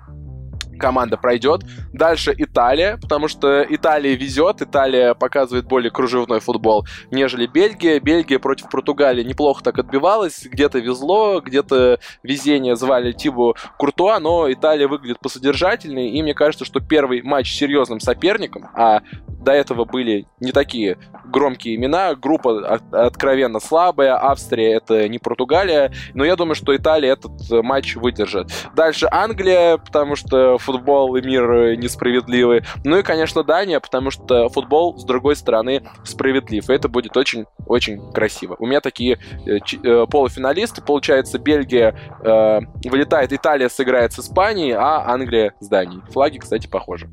команда 0.77 1.17
пройдет. 1.17 1.63
Дальше 1.93 2.33
Италия, 2.37 2.97
потому 3.01 3.27
что 3.27 3.65
Италия 3.67 4.15
везет, 4.15 4.61
Италия 4.61 5.13
показывает 5.13 5.65
более 5.65 5.91
кружевной 5.91 6.39
футбол, 6.39 6.85
нежели 7.11 7.47
Бельгия. 7.47 7.99
Бельгия 7.99 8.39
против 8.39 8.69
Португалии 8.69 9.23
неплохо 9.23 9.63
так 9.63 9.79
отбивалась, 9.79 10.45
где-то 10.45 10.79
везло, 10.79 11.41
где-то 11.41 11.99
везение 12.23 12.75
звали 12.75 13.11
Тибу 13.11 13.55
Куртуа, 13.77 14.19
но 14.19 14.51
Италия 14.51 14.87
выглядит 14.87 15.19
посодержательней, 15.19 16.11
и 16.11 16.21
мне 16.21 16.33
кажется, 16.33 16.65
что 16.65 16.79
первый 16.79 17.21
матч 17.21 17.51
с 17.51 17.57
серьезным 17.57 17.99
соперником, 17.99 18.69
а 18.73 19.01
до 19.27 19.51
этого 19.51 19.85
были 19.85 20.27
не 20.39 20.51
такие 20.51 20.97
громкие 21.25 21.75
имена, 21.75 22.15
группа 22.15 22.79
откровенно 22.91 23.59
слабая, 23.59 24.15
Австрия 24.15 24.73
это 24.73 25.07
не 25.07 25.19
Португалия, 25.19 25.91
но 26.13 26.25
я 26.25 26.35
думаю, 26.35 26.55
что 26.55 26.75
Италия 26.75 27.13
этот 27.13 27.31
матч 27.49 27.95
выдержит. 27.95 28.51
Дальше 28.75 29.07
Англия, 29.09 29.77
потому 29.77 30.15
что 30.15 30.57
футбол 30.67 31.15
и 31.15 31.21
мир 31.21 31.77
несправедливы. 31.77 32.63
Ну 32.83 32.97
и, 32.97 33.03
конечно, 33.03 33.43
Дания, 33.43 33.79
потому 33.79 34.11
что 34.11 34.49
футбол, 34.49 34.97
с 34.97 35.05
другой 35.05 35.35
стороны, 35.37 35.83
справедлив. 36.03 36.69
И 36.69 36.73
это 36.73 36.89
будет 36.89 37.15
очень-очень 37.15 38.11
красиво. 38.11 38.57
У 38.59 38.65
меня 38.65 38.81
такие 38.81 39.17
э, 39.45 39.59
э, 39.83 40.05
полуфиналисты. 40.11 40.81
Получается, 40.81 41.39
Бельгия 41.39 41.95
э, 42.21 42.59
вылетает, 42.83 43.31
Италия 43.31 43.69
сыграет 43.69 44.11
с 44.11 44.19
Испанией, 44.19 44.73
а 44.73 45.05
Англия 45.07 45.53
с 45.61 45.67
Данией. 45.69 46.01
Флаги, 46.11 46.39
кстати, 46.39 46.67
похожи. 46.67 47.09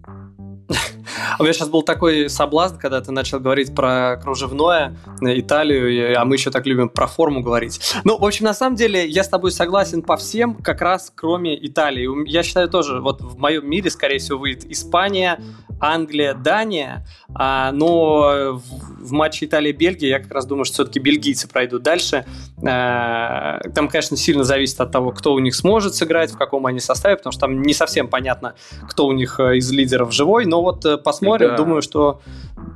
У 1.39 1.43
меня 1.43 1.53
сейчас 1.53 1.69
был 1.69 1.83
такой 1.83 2.29
соблазн, 2.29 2.77
когда 2.77 3.01
ты 3.01 3.13
начал 3.13 3.41
говорить 3.41 3.75
про 3.75 4.17
кружевное, 4.23 4.97
Италию, 5.21 6.21
а 6.21 6.25
мы 6.25 6.37
еще 6.37 6.51
так 6.51 6.67
любим 6.67 6.89
про 6.89 7.07
форму 7.07 7.43
говорить. 7.43 7.81
Ну, 8.05 8.19
в 8.19 8.25
общем, 8.25 8.45
на 8.45 8.55
самом 8.55 8.77
деле, 8.77 9.07
я 9.07 9.25
с 9.25 9.29
тобой 9.29 9.51
согласен 9.51 10.03
по 10.03 10.17
всем, 10.17 10.55
как 10.55 10.81
раз 10.81 11.13
кроме 11.15 11.55
Италии. 11.67 12.29
Я 12.29 12.43
считаю 12.43 12.69
тоже, 12.69 13.01
вот 13.01 13.21
в 13.23 13.39
моем 13.39 13.69
мире, 13.69 13.91
скорее 13.91 14.19
всего, 14.19 14.39
выйдет 14.39 14.65
Испания, 14.71 15.41
Англия, 15.81 16.35
Дания, 16.35 17.07
а, 17.35 17.73
но 17.73 18.53
в, 18.55 19.09
в 19.09 19.13
матче 19.13 19.47
Италия-Бельгия 19.47 20.09
я 20.09 20.19
как 20.21 20.33
раз 20.33 20.47
думаю, 20.47 20.65
что 20.65 20.75
все-таки 20.75 20.99
бельгийцы 20.99 21.49
пройдут 21.49 21.83
дальше. 21.83 22.25
А, 22.67 23.61
там, 23.75 23.89
конечно, 23.89 24.17
сильно 24.17 24.45
зависит 24.45 24.81
от 24.81 24.93
того, 24.93 25.11
кто 25.11 25.35
у 25.35 25.39
них 25.39 25.55
сможет 25.55 25.95
сыграть, 25.95 26.31
в 26.31 26.39
каком 26.39 26.67
они 26.67 26.81
составе, 26.81 27.17
потому 27.17 27.33
что 27.33 27.41
там 27.41 27.63
не 27.63 27.75
совсем 27.75 28.09
понятно, 28.09 28.55
кто 28.89 29.07
у 29.07 29.13
них 29.13 29.41
э, 29.41 29.59
из 29.59 29.71
лидеров 29.71 30.13
живой, 30.13 30.47
но 30.47 30.63
вот 30.63 30.85
э, 30.85 30.97
посмотрим, 31.25 31.49
да. 31.51 31.57
думаю, 31.57 31.83
что 31.83 32.21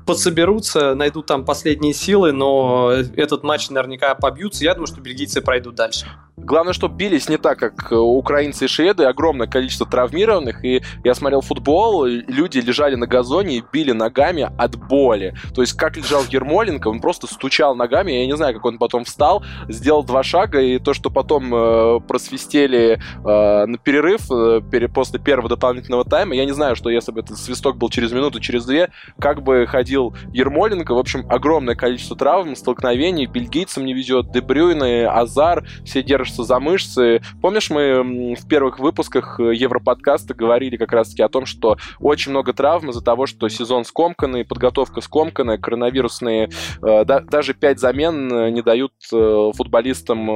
подсоберутся, 0.07 0.95
найдут 0.95 1.27
там 1.27 1.45
последние 1.45 1.95
силы, 1.95 2.33
но 2.33 2.91
этот 3.17 3.43
матч 3.43 3.71
наверняка 3.71 4.15
побьются. 4.15 4.65
Я 4.65 4.75
думаю, 4.75 4.87
что 4.87 5.01
бельгийцы 5.01 5.41
пройдут 5.41 5.75
дальше. 5.75 6.07
Главное, 6.45 6.73
чтобы 6.73 6.97
бились 6.97 7.29
не 7.29 7.37
так, 7.37 7.59
как 7.59 7.93
украинцы 7.93 8.65
и 8.65 8.69
шведы, 8.69 9.05
огромное 9.05 9.47
количество 9.47 9.87
травмированных, 9.87 10.65
и 10.65 10.83
я 11.05 11.15
смотрел 11.15 11.41
футбол, 11.41 12.05
люди 12.07 12.59
лежали 12.59 12.95
на 12.95 13.07
газоне 13.07 13.59
и 13.59 13.65
били 13.73 13.93
ногами 13.93 14.51
от 14.57 14.77
боли. 14.77 15.35
То 15.55 15.61
есть, 15.61 15.75
как 15.75 15.97
лежал 15.97 16.23
Ермоленко, 16.29 16.89
он 16.89 17.01
просто 17.01 17.27
стучал 17.27 17.75
ногами, 17.75 18.13
я 18.13 18.27
не 18.27 18.37
знаю, 18.37 18.55
как 18.55 18.65
он 18.65 18.79
потом 18.79 19.05
встал, 19.05 19.43
сделал 19.69 20.03
два 20.05 20.23
шага, 20.23 20.61
и 20.61 20.79
то, 20.79 20.95
что 20.95 21.11
потом 21.11 21.55
э, 21.55 22.01
просвистели 22.01 22.99
э, 23.25 23.67
на 23.67 23.79
перерыв 23.79 24.31
э, 24.31 24.61
после 24.93 25.19
первого 25.19 25.49
дополнительного 25.49 26.05
тайма, 26.05 26.35
я 26.35 26.45
не 26.45 26.53
знаю, 26.53 26.77
что 26.77 26.91
если 26.91 27.13
бы 27.13 27.21
этот 27.21 27.39
свисток 27.39 27.77
был 27.77 27.91
через 27.91 28.13
минуту, 28.13 28.41
через 28.41 28.65
две, 28.65 28.91
как 29.19 29.43
бы 29.43 29.67
ходил 29.67 30.15
Ермоленко. 30.33 30.95
В 30.95 30.99
общем, 30.99 31.27
огромное 31.29 31.75
количество 31.75 32.17
травм, 32.17 32.57
столкновений, 32.57 33.27
бельгийцам 33.27 33.85
не 33.85 33.95
везет, 33.95 34.31
Дебрюйны, 34.33 35.07
Азар, 35.07 35.67
все 35.85 36.03
держатся 36.29 36.45
за 36.45 36.61
мышцы. 36.61 37.21
Помнишь, 37.41 37.71
мы 37.71 38.35
в 38.35 38.47
первых 38.49 38.79
выпусках 38.79 39.41
Европодкаста 39.41 40.35
говорили 40.35 40.77
как 40.77 40.93
раз-таки 40.93 41.23
о 41.23 41.29
том, 41.29 41.47
что 41.47 41.77
очень 42.01 42.31
много 42.31 42.53
травм 42.53 42.91
из-за 42.91 43.03
того, 43.03 43.27
что 43.27 43.49
сезон 43.49 43.85
скомканный, 43.85 44.45
подготовка 44.45 45.01
скомканная, 45.01 45.59
коронавирусные, 45.59 46.51
э, 46.83 47.05
да, 47.05 47.21
даже 47.21 47.55
пять 47.55 47.81
замен 47.81 48.33
э, 48.33 48.51
не 48.51 48.63
дают 48.63 48.93
э, 49.13 49.51
футболистам 49.55 50.27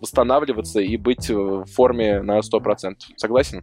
восстанавливаться 0.00 0.80
и 0.80 0.96
быть 0.96 1.30
в 1.30 1.64
форме 1.66 2.22
на 2.22 2.38
100%. 2.38 2.94
Согласен? 3.16 3.62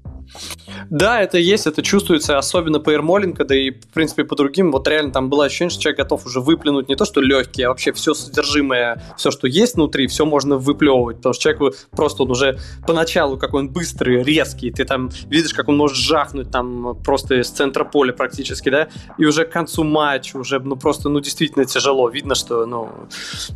Да, 0.89 1.21
это 1.21 1.37
есть, 1.37 1.67
это 1.67 1.81
чувствуется, 1.81 2.37
особенно 2.37 2.79
по 2.79 2.91
Ермоленко, 2.91 3.45
да 3.45 3.55
и, 3.55 3.71
в 3.71 3.93
принципе, 3.93 4.23
по 4.23 4.35
другим. 4.35 4.71
Вот 4.71 4.87
реально 4.87 5.11
там 5.11 5.29
было 5.29 5.45
ощущение, 5.45 5.71
что 5.71 5.81
человек 5.81 5.99
готов 5.99 6.25
уже 6.25 6.39
выплюнуть 6.39 6.89
не 6.89 6.95
то, 6.95 7.05
что 7.05 7.21
легкие, 7.21 7.67
а 7.67 7.69
вообще 7.69 7.91
все 7.91 8.13
содержимое, 8.13 9.01
все, 9.17 9.31
что 9.31 9.47
есть 9.47 9.75
внутри, 9.75 10.07
все 10.07 10.25
можно 10.25 10.57
выплевывать, 10.57 11.17
потому 11.17 11.33
что 11.33 11.43
человеку 11.43 11.72
просто 11.91 12.23
он 12.23 12.31
уже 12.31 12.59
поначалу, 12.85 13.37
какой 13.37 13.61
он 13.61 13.69
быстрый, 13.69 14.23
резкий, 14.23 14.71
ты 14.71 14.85
там 14.85 15.09
видишь, 15.29 15.53
как 15.53 15.69
он 15.69 15.77
может 15.77 15.97
жахнуть 15.97 16.51
там 16.51 16.97
просто 17.03 17.35
из 17.35 17.49
центра 17.49 17.83
поля 17.83 18.13
практически, 18.13 18.69
да, 18.69 18.87
и 19.17 19.25
уже 19.25 19.45
к 19.45 19.51
концу 19.51 19.83
матча 19.83 20.37
уже, 20.37 20.59
ну, 20.59 20.75
просто, 20.75 21.09
ну, 21.09 21.19
действительно 21.19 21.65
тяжело. 21.65 22.09
Видно, 22.09 22.35
что, 22.35 22.65
ну, 22.65 22.89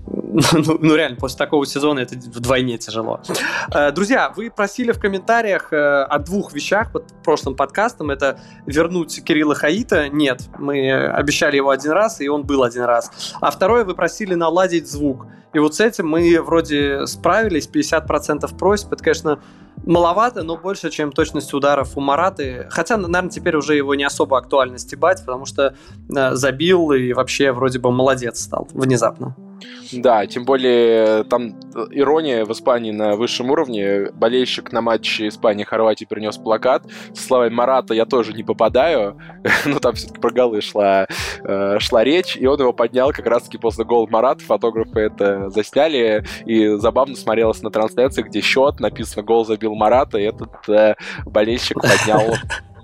ну, 0.53 0.77
ну 0.79 0.95
реально, 0.95 1.17
после 1.17 1.37
такого 1.37 1.65
сезона 1.65 1.99
это 1.99 2.15
вдвойне 2.15 2.77
тяжело. 2.77 3.21
Э, 3.73 3.91
друзья, 3.91 4.31
вы 4.35 4.49
просили 4.49 4.91
в 4.91 4.99
комментариях 4.99 5.73
э, 5.73 6.03
о 6.03 6.19
двух 6.19 6.53
вещах 6.53 6.91
под 6.91 7.05
прошлым 7.23 7.55
подкастом. 7.55 8.11
Это 8.11 8.39
вернуть 8.65 9.23
Кирилла 9.23 9.55
Хаита. 9.55 10.09
Нет, 10.09 10.41
мы 10.57 10.91
обещали 10.91 11.57
его 11.57 11.69
один 11.69 11.91
раз, 11.91 12.21
и 12.21 12.27
он 12.27 12.43
был 12.43 12.63
один 12.63 12.83
раз. 12.83 13.33
А 13.41 13.51
второе, 13.51 13.83
вы 13.83 13.95
просили 13.95 14.33
наладить 14.33 14.89
звук. 14.89 15.27
И 15.53 15.59
вот 15.59 15.75
с 15.75 15.79
этим 15.79 16.07
мы 16.07 16.41
вроде 16.41 17.07
справились, 17.07 17.69
50% 17.71 18.57
просьб. 18.57 18.93
Это, 18.93 19.03
конечно, 19.03 19.39
маловато, 19.85 20.43
но 20.43 20.57
больше, 20.57 20.89
чем 20.89 21.11
точность 21.11 21.53
ударов 21.53 21.97
у 21.97 22.01
Мараты. 22.01 22.67
Хотя, 22.69 22.97
наверное, 22.97 23.29
теперь 23.29 23.55
уже 23.55 23.75
его 23.75 23.95
не 23.95 24.03
особо 24.03 24.37
актуально 24.37 24.77
стебать, 24.77 25.23
потому 25.25 25.45
что 25.45 25.75
э, 26.15 26.35
забил 26.35 26.91
и 26.91 27.13
вообще 27.13 27.51
вроде 27.51 27.79
бы 27.79 27.91
молодец 27.91 28.41
стал 28.41 28.67
внезапно. 28.73 29.35
Да, 29.91 30.25
тем 30.25 30.45
более 30.45 31.23
там 31.23 31.59
ирония 31.91 32.45
в 32.45 32.51
Испании 32.51 32.91
на 32.91 33.15
высшем 33.15 33.51
уровне. 33.51 34.11
Болельщик 34.13 34.71
на 34.71 34.81
матче 34.81 35.27
Испании-Хорватии 35.27 36.05
принес 36.05 36.37
плакат 36.37 36.83
с 37.13 37.25
словами 37.25 37.53
«Марата 37.53 37.93
я 37.93 38.05
тоже 38.05 38.33
не 38.33 38.43
попадаю». 38.43 39.17
ну, 39.65 39.79
там 39.79 39.95
все-таки 39.95 40.19
про 40.19 40.31
голы 40.31 40.61
шла, 40.61 41.07
э, 41.43 41.79
шла 41.79 42.03
речь, 42.03 42.35
и 42.35 42.45
он 42.45 42.59
его 42.59 42.73
поднял 42.73 43.11
как 43.11 43.25
раз-таки 43.25 43.57
после 43.57 43.85
гола 43.85 44.07
Марата. 44.09 44.43
Фотографы 44.43 44.99
это 44.99 45.49
засняли, 45.49 46.23
и 46.45 46.67
забавно 46.77 47.15
смотрелось 47.15 47.61
на 47.61 47.71
трансляции, 47.71 48.23
где 48.23 48.41
счет, 48.41 48.79
написано 48.79 49.23
«Гол 49.23 49.45
забил 49.45 49.75
Марата», 49.75 50.17
и 50.17 50.23
этот 50.23 50.69
э, 50.69 50.95
болельщик 51.25 51.81
поднял 51.81 52.35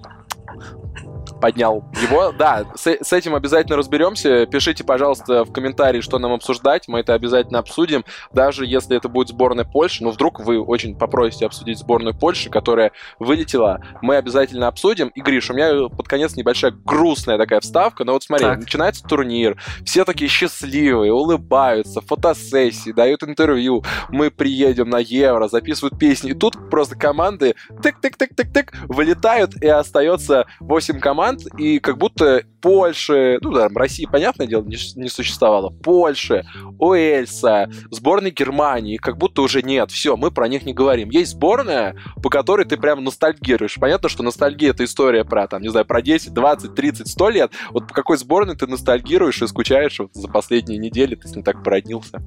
поднял 1.44 1.84
его. 2.02 2.32
Да, 2.32 2.64
с, 2.74 2.88
с 2.88 3.12
этим 3.12 3.36
обязательно 3.36 3.76
разберемся. 3.76 4.46
Пишите, 4.46 4.86
пожалуйста, 4.86 5.44
в 5.44 5.52
комментарии, 5.52 6.00
что 6.00 6.18
нам 6.18 6.32
обсуждать. 6.32 6.88
Мы 6.88 7.02
это 7.02 7.14
обязательно 7.14 7.60
обсудим. 7.60 8.06
Даже 8.32 8.66
если 8.66 8.96
это 8.96 9.10
будет 9.10 9.28
сборная 9.28 9.66
Польши, 9.66 10.06
ну 10.06 10.12
вдруг 10.12 10.40
вы 10.40 10.64
очень 10.64 10.98
попросите 10.98 11.46
обсудить 11.46 11.80
сборную 11.80 12.18
Польши, 12.18 12.50
которая 12.50 12.94
вылетела, 13.20 13.82
мы 14.02 14.16
обязательно 14.16 14.68
обсудим. 14.68 15.10
И, 15.10 15.20
Гриш, 15.20 15.50
у 15.50 15.54
меня 15.54 15.90
под 15.90 16.08
конец 16.08 16.38
небольшая 16.38 16.72
грустная 16.72 17.38
такая 17.38 17.60
вставка. 17.60 18.06
Но 18.06 18.14
вот 18.14 18.24
смотри, 18.24 18.46
так. 18.46 18.60
начинается 18.60 19.04
турнир, 19.04 19.62
все 19.84 20.06
такие 20.06 20.30
счастливые, 20.30 21.12
улыбаются, 21.12 22.00
фотосессии, 22.00 22.94
дают 22.94 23.22
интервью. 23.22 23.84
Мы 24.08 24.32
приедем 24.32 24.90
на 24.90 25.00
Евро, 25.00 25.50
записывают 25.50 26.00
песни. 26.00 26.32
И 26.32 26.34
тут 26.34 26.70
просто 26.70 26.96
команды 26.96 27.56
тык-тык-тык-тык-тык 27.82 28.72
вылетают, 28.88 29.62
и 29.62 29.68
остается 29.68 30.46
8 30.62 31.02
команд, 31.02 31.33
команд, 31.34 31.60
и 31.60 31.80
как 31.80 31.98
будто 31.98 32.44
Польши, 32.62 33.40
ну 33.42 33.52
да, 33.52 33.68
России, 33.74 34.08
понятное 34.10 34.48
дело, 34.48 34.64
не, 34.64 34.78
не 34.96 35.10
существовало, 35.10 35.70
Польши, 35.70 36.46
Уэльса, 36.80 37.70
сборной 37.92 38.32
Германии, 38.32 38.98
как 38.98 39.18
будто 39.18 39.42
уже 39.42 39.62
нет, 39.62 39.92
все, 39.92 40.16
мы 40.16 40.32
про 40.32 40.48
них 40.48 40.64
не 40.64 40.74
говорим. 40.74 41.10
Есть 41.10 41.32
сборная, 41.32 41.96
по 42.22 42.30
которой 42.30 42.66
ты 42.66 42.78
прям 42.78 43.04
ностальгируешь. 43.04 43.76
Понятно, 43.80 44.10
что 44.10 44.24
ностальгия— 44.24 44.70
это 44.72 44.86
история 44.86 45.26
про, 45.26 45.48
там, 45.48 45.62
не 45.62 45.70
знаю, 45.70 45.86
про 45.86 46.02
10, 46.02 46.34
20, 46.34 46.74
30, 46.74 47.08
100 47.08 47.30
лет. 47.30 47.52
Вот 47.72 47.88
по 47.88 47.94
какой 47.94 48.18
сборной 48.18 48.56
ты 48.56 48.68
ностальгируешь 48.68 49.42
и 49.42 49.48
скучаешь 49.48 50.00
вот 50.00 50.12
за 50.14 50.28
последние 50.28 50.78
недели, 50.78 51.16
ты 51.16 51.28
с 51.28 51.36
ним 51.36 51.44
так 51.44 51.64
породнился? 51.64 52.22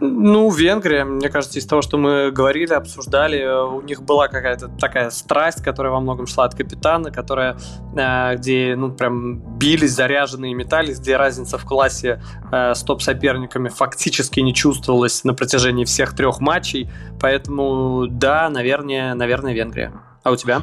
Ну, 0.00 0.50
Венгрия, 0.50 1.04
мне 1.04 1.28
кажется, 1.28 1.58
из 1.58 1.66
того, 1.66 1.82
что 1.82 1.98
мы 1.98 2.30
говорили, 2.30 2.72
обсуждали, 2.72 3.44
у 3.44 3.80
них 3.80 4.02
была 4.02 4.28
какая-то 4.28 4.68
такая 4.68 5.10
страсть, 5.10 5.62
которая 5.62 5.92
во 5.92 6.00
многом 6.00 6.26
шла 6.26 6.44
от 6.44 6.54
капитана, 6.54 7.10
которая, 7.10 7.56
э, 7.96 8.36
где, 8.36 8.74
ну, 8.76 8.92
прям 8.92 9.58
бились, 9.58 9.92
заряженные 9.92 10.54
метались, 10.54 11.00
где 11.00 11.16
разница 11.16 11.58
в 11.58 11.64
классе 11.64 12.22
э, 12.52 12.74
с 12.74 12.82
топ-соперниками 12.82 13.68
фактически 13.68 14.40
не 14.40 14.54
чувствовалась 14.54 15.24
на 15.24 15.34
протяжении 15.34 15.84
всех 15.84 16.14
трех 16.14 16.40
матчей. 16.40 16.90
Поэтому, 17.20 18.06
да, 18.08 18.48
наверное, 18.50 19.14
наверное, 19.14 19.52
Венгрия. 19.52 19.92
А 20.22 20.30
у 20.30 20.36
тебя? 20.36 20.62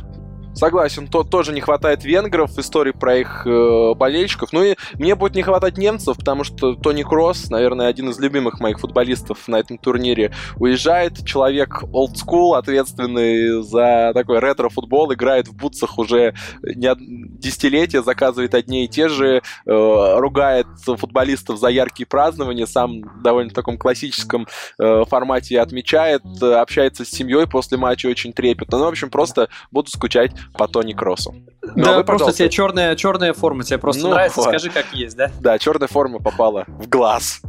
Согласен, 0.56 1.08
то 1.08 1.24
тоже 1.24 1.52
не 1.52 1.60
хватает 1.60 2.06
венгров, 2.06 2.58
истории 2.58 2.92
про 2.92 3.18
их 3.18 3.46
э, 3.46 3.94
болельщиков. 3.94 4.54
Ну 4.54 4.64
и 4.64 4.76
мне 4.94 5.16
будет 5.16 5.36
не 5.36 5.44
хватать 5.44 5.78
немцев, 5.78 6.18
потому 6.18 6.46
что 6.46 6.76
Тони 6.76 7.04
Кросс, 7.04 7.50
наверное, 7.50 7.88
один 7.88 8.10
из 8.10 8.20
любимых 8.20 8.62
моих 8.62 8.80
футболистов 8.80 9.50
на 9.50 9.58
этом 9.58 9.78
турнире, 9.78 10.32
уезжает. 10.58 11.26
Человек 11.26 11.84
school, 11.84 12.58
ответственный 12.58 13.64
за 13.64 14.12
такой 14.14 14.40
ретро-футбол, 14.40 15.14
играет 15.14 15.50
в 15.50 15.56
бутсах 15.56 15.98
уже 15.98 16.34
не 16.64 16.90
десятилетия, 16.98 18.02
заказывает 18.02 18.56
одни 18.56 18.86
и 18.86 18.88
те 18.88 19.10
же, 19.10 19.42
э, 19.66 20.16
ругает 20.20 20.68
футболистов 20.86 21.60
за 21.60 21.68
яркие 21.68 22.08
празднования, 22.08 22.66
сам 22.66 23.22
довольно 23.22 23.50
в 23.50 23.54
таком 23.54 23.78
классическом 23.78 24.48
э, 24.80 25.04
формате 25.10 25.60
отмечает, 25.60 26.22
общается 26.42 27.04
с 27.04 27.10
семьей 27.10 27.46
после 27.46 27.78
матча 27.78 28.08
очень 28.08 28.32
трепетно. 28.32 28.78
Ну, 28.78 28.86
в 28.86 28.90
общем, 28.90 29.10
просто 29.10 29.50
буду 29.70 29.90
скучать 29.90 30.32
по 30.54 30.68
Тони 30.68 30.94
Кроссу. 30.94 31.34
Ну, 31.62 31.84
да, 31.84 31.98
вы, 31.98 32.04
просто 32.04 32.32
тебе 32.32 32.50
черная, 32.50 32.96
черная 32.96 33.34
форма, 33.34 33.64
тебе 33.64 33.78
просто 33.78 34.04
ну, 34.04 34.10
нравится, 34.10 34.40
вот. 34.40 34.50
скажи, 34.50 34.70
как 34.70 34.86
есть, 34.94 35.18
да? 35.18 35.32
Да, 35.40 35.58
черная 35.58 35.88
форма 35.88 36.20
попала 36.20 36.66
в 36.68 36.88
глаз. 36.88 37.42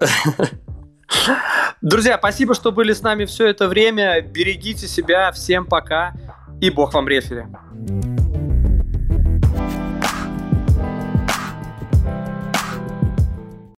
Друзья, 1.80 2.16
спасибо, 2.18 2.54
что 2.54 2.72
были 2.72 2.92
с 2.92 3.02
нами 3.02 3.24
все 3.24 3.46
это 3.46 3.68
время. 3.68 4.20
Берегите 4.20 4.86
себя. 4.86 5.32
Всем 5.32 5.66
пока. 5.66 6.14
И 6.60 6.70
бог 6.70 6.94
вам 6.94 7.08
рефери. 7.08 7.44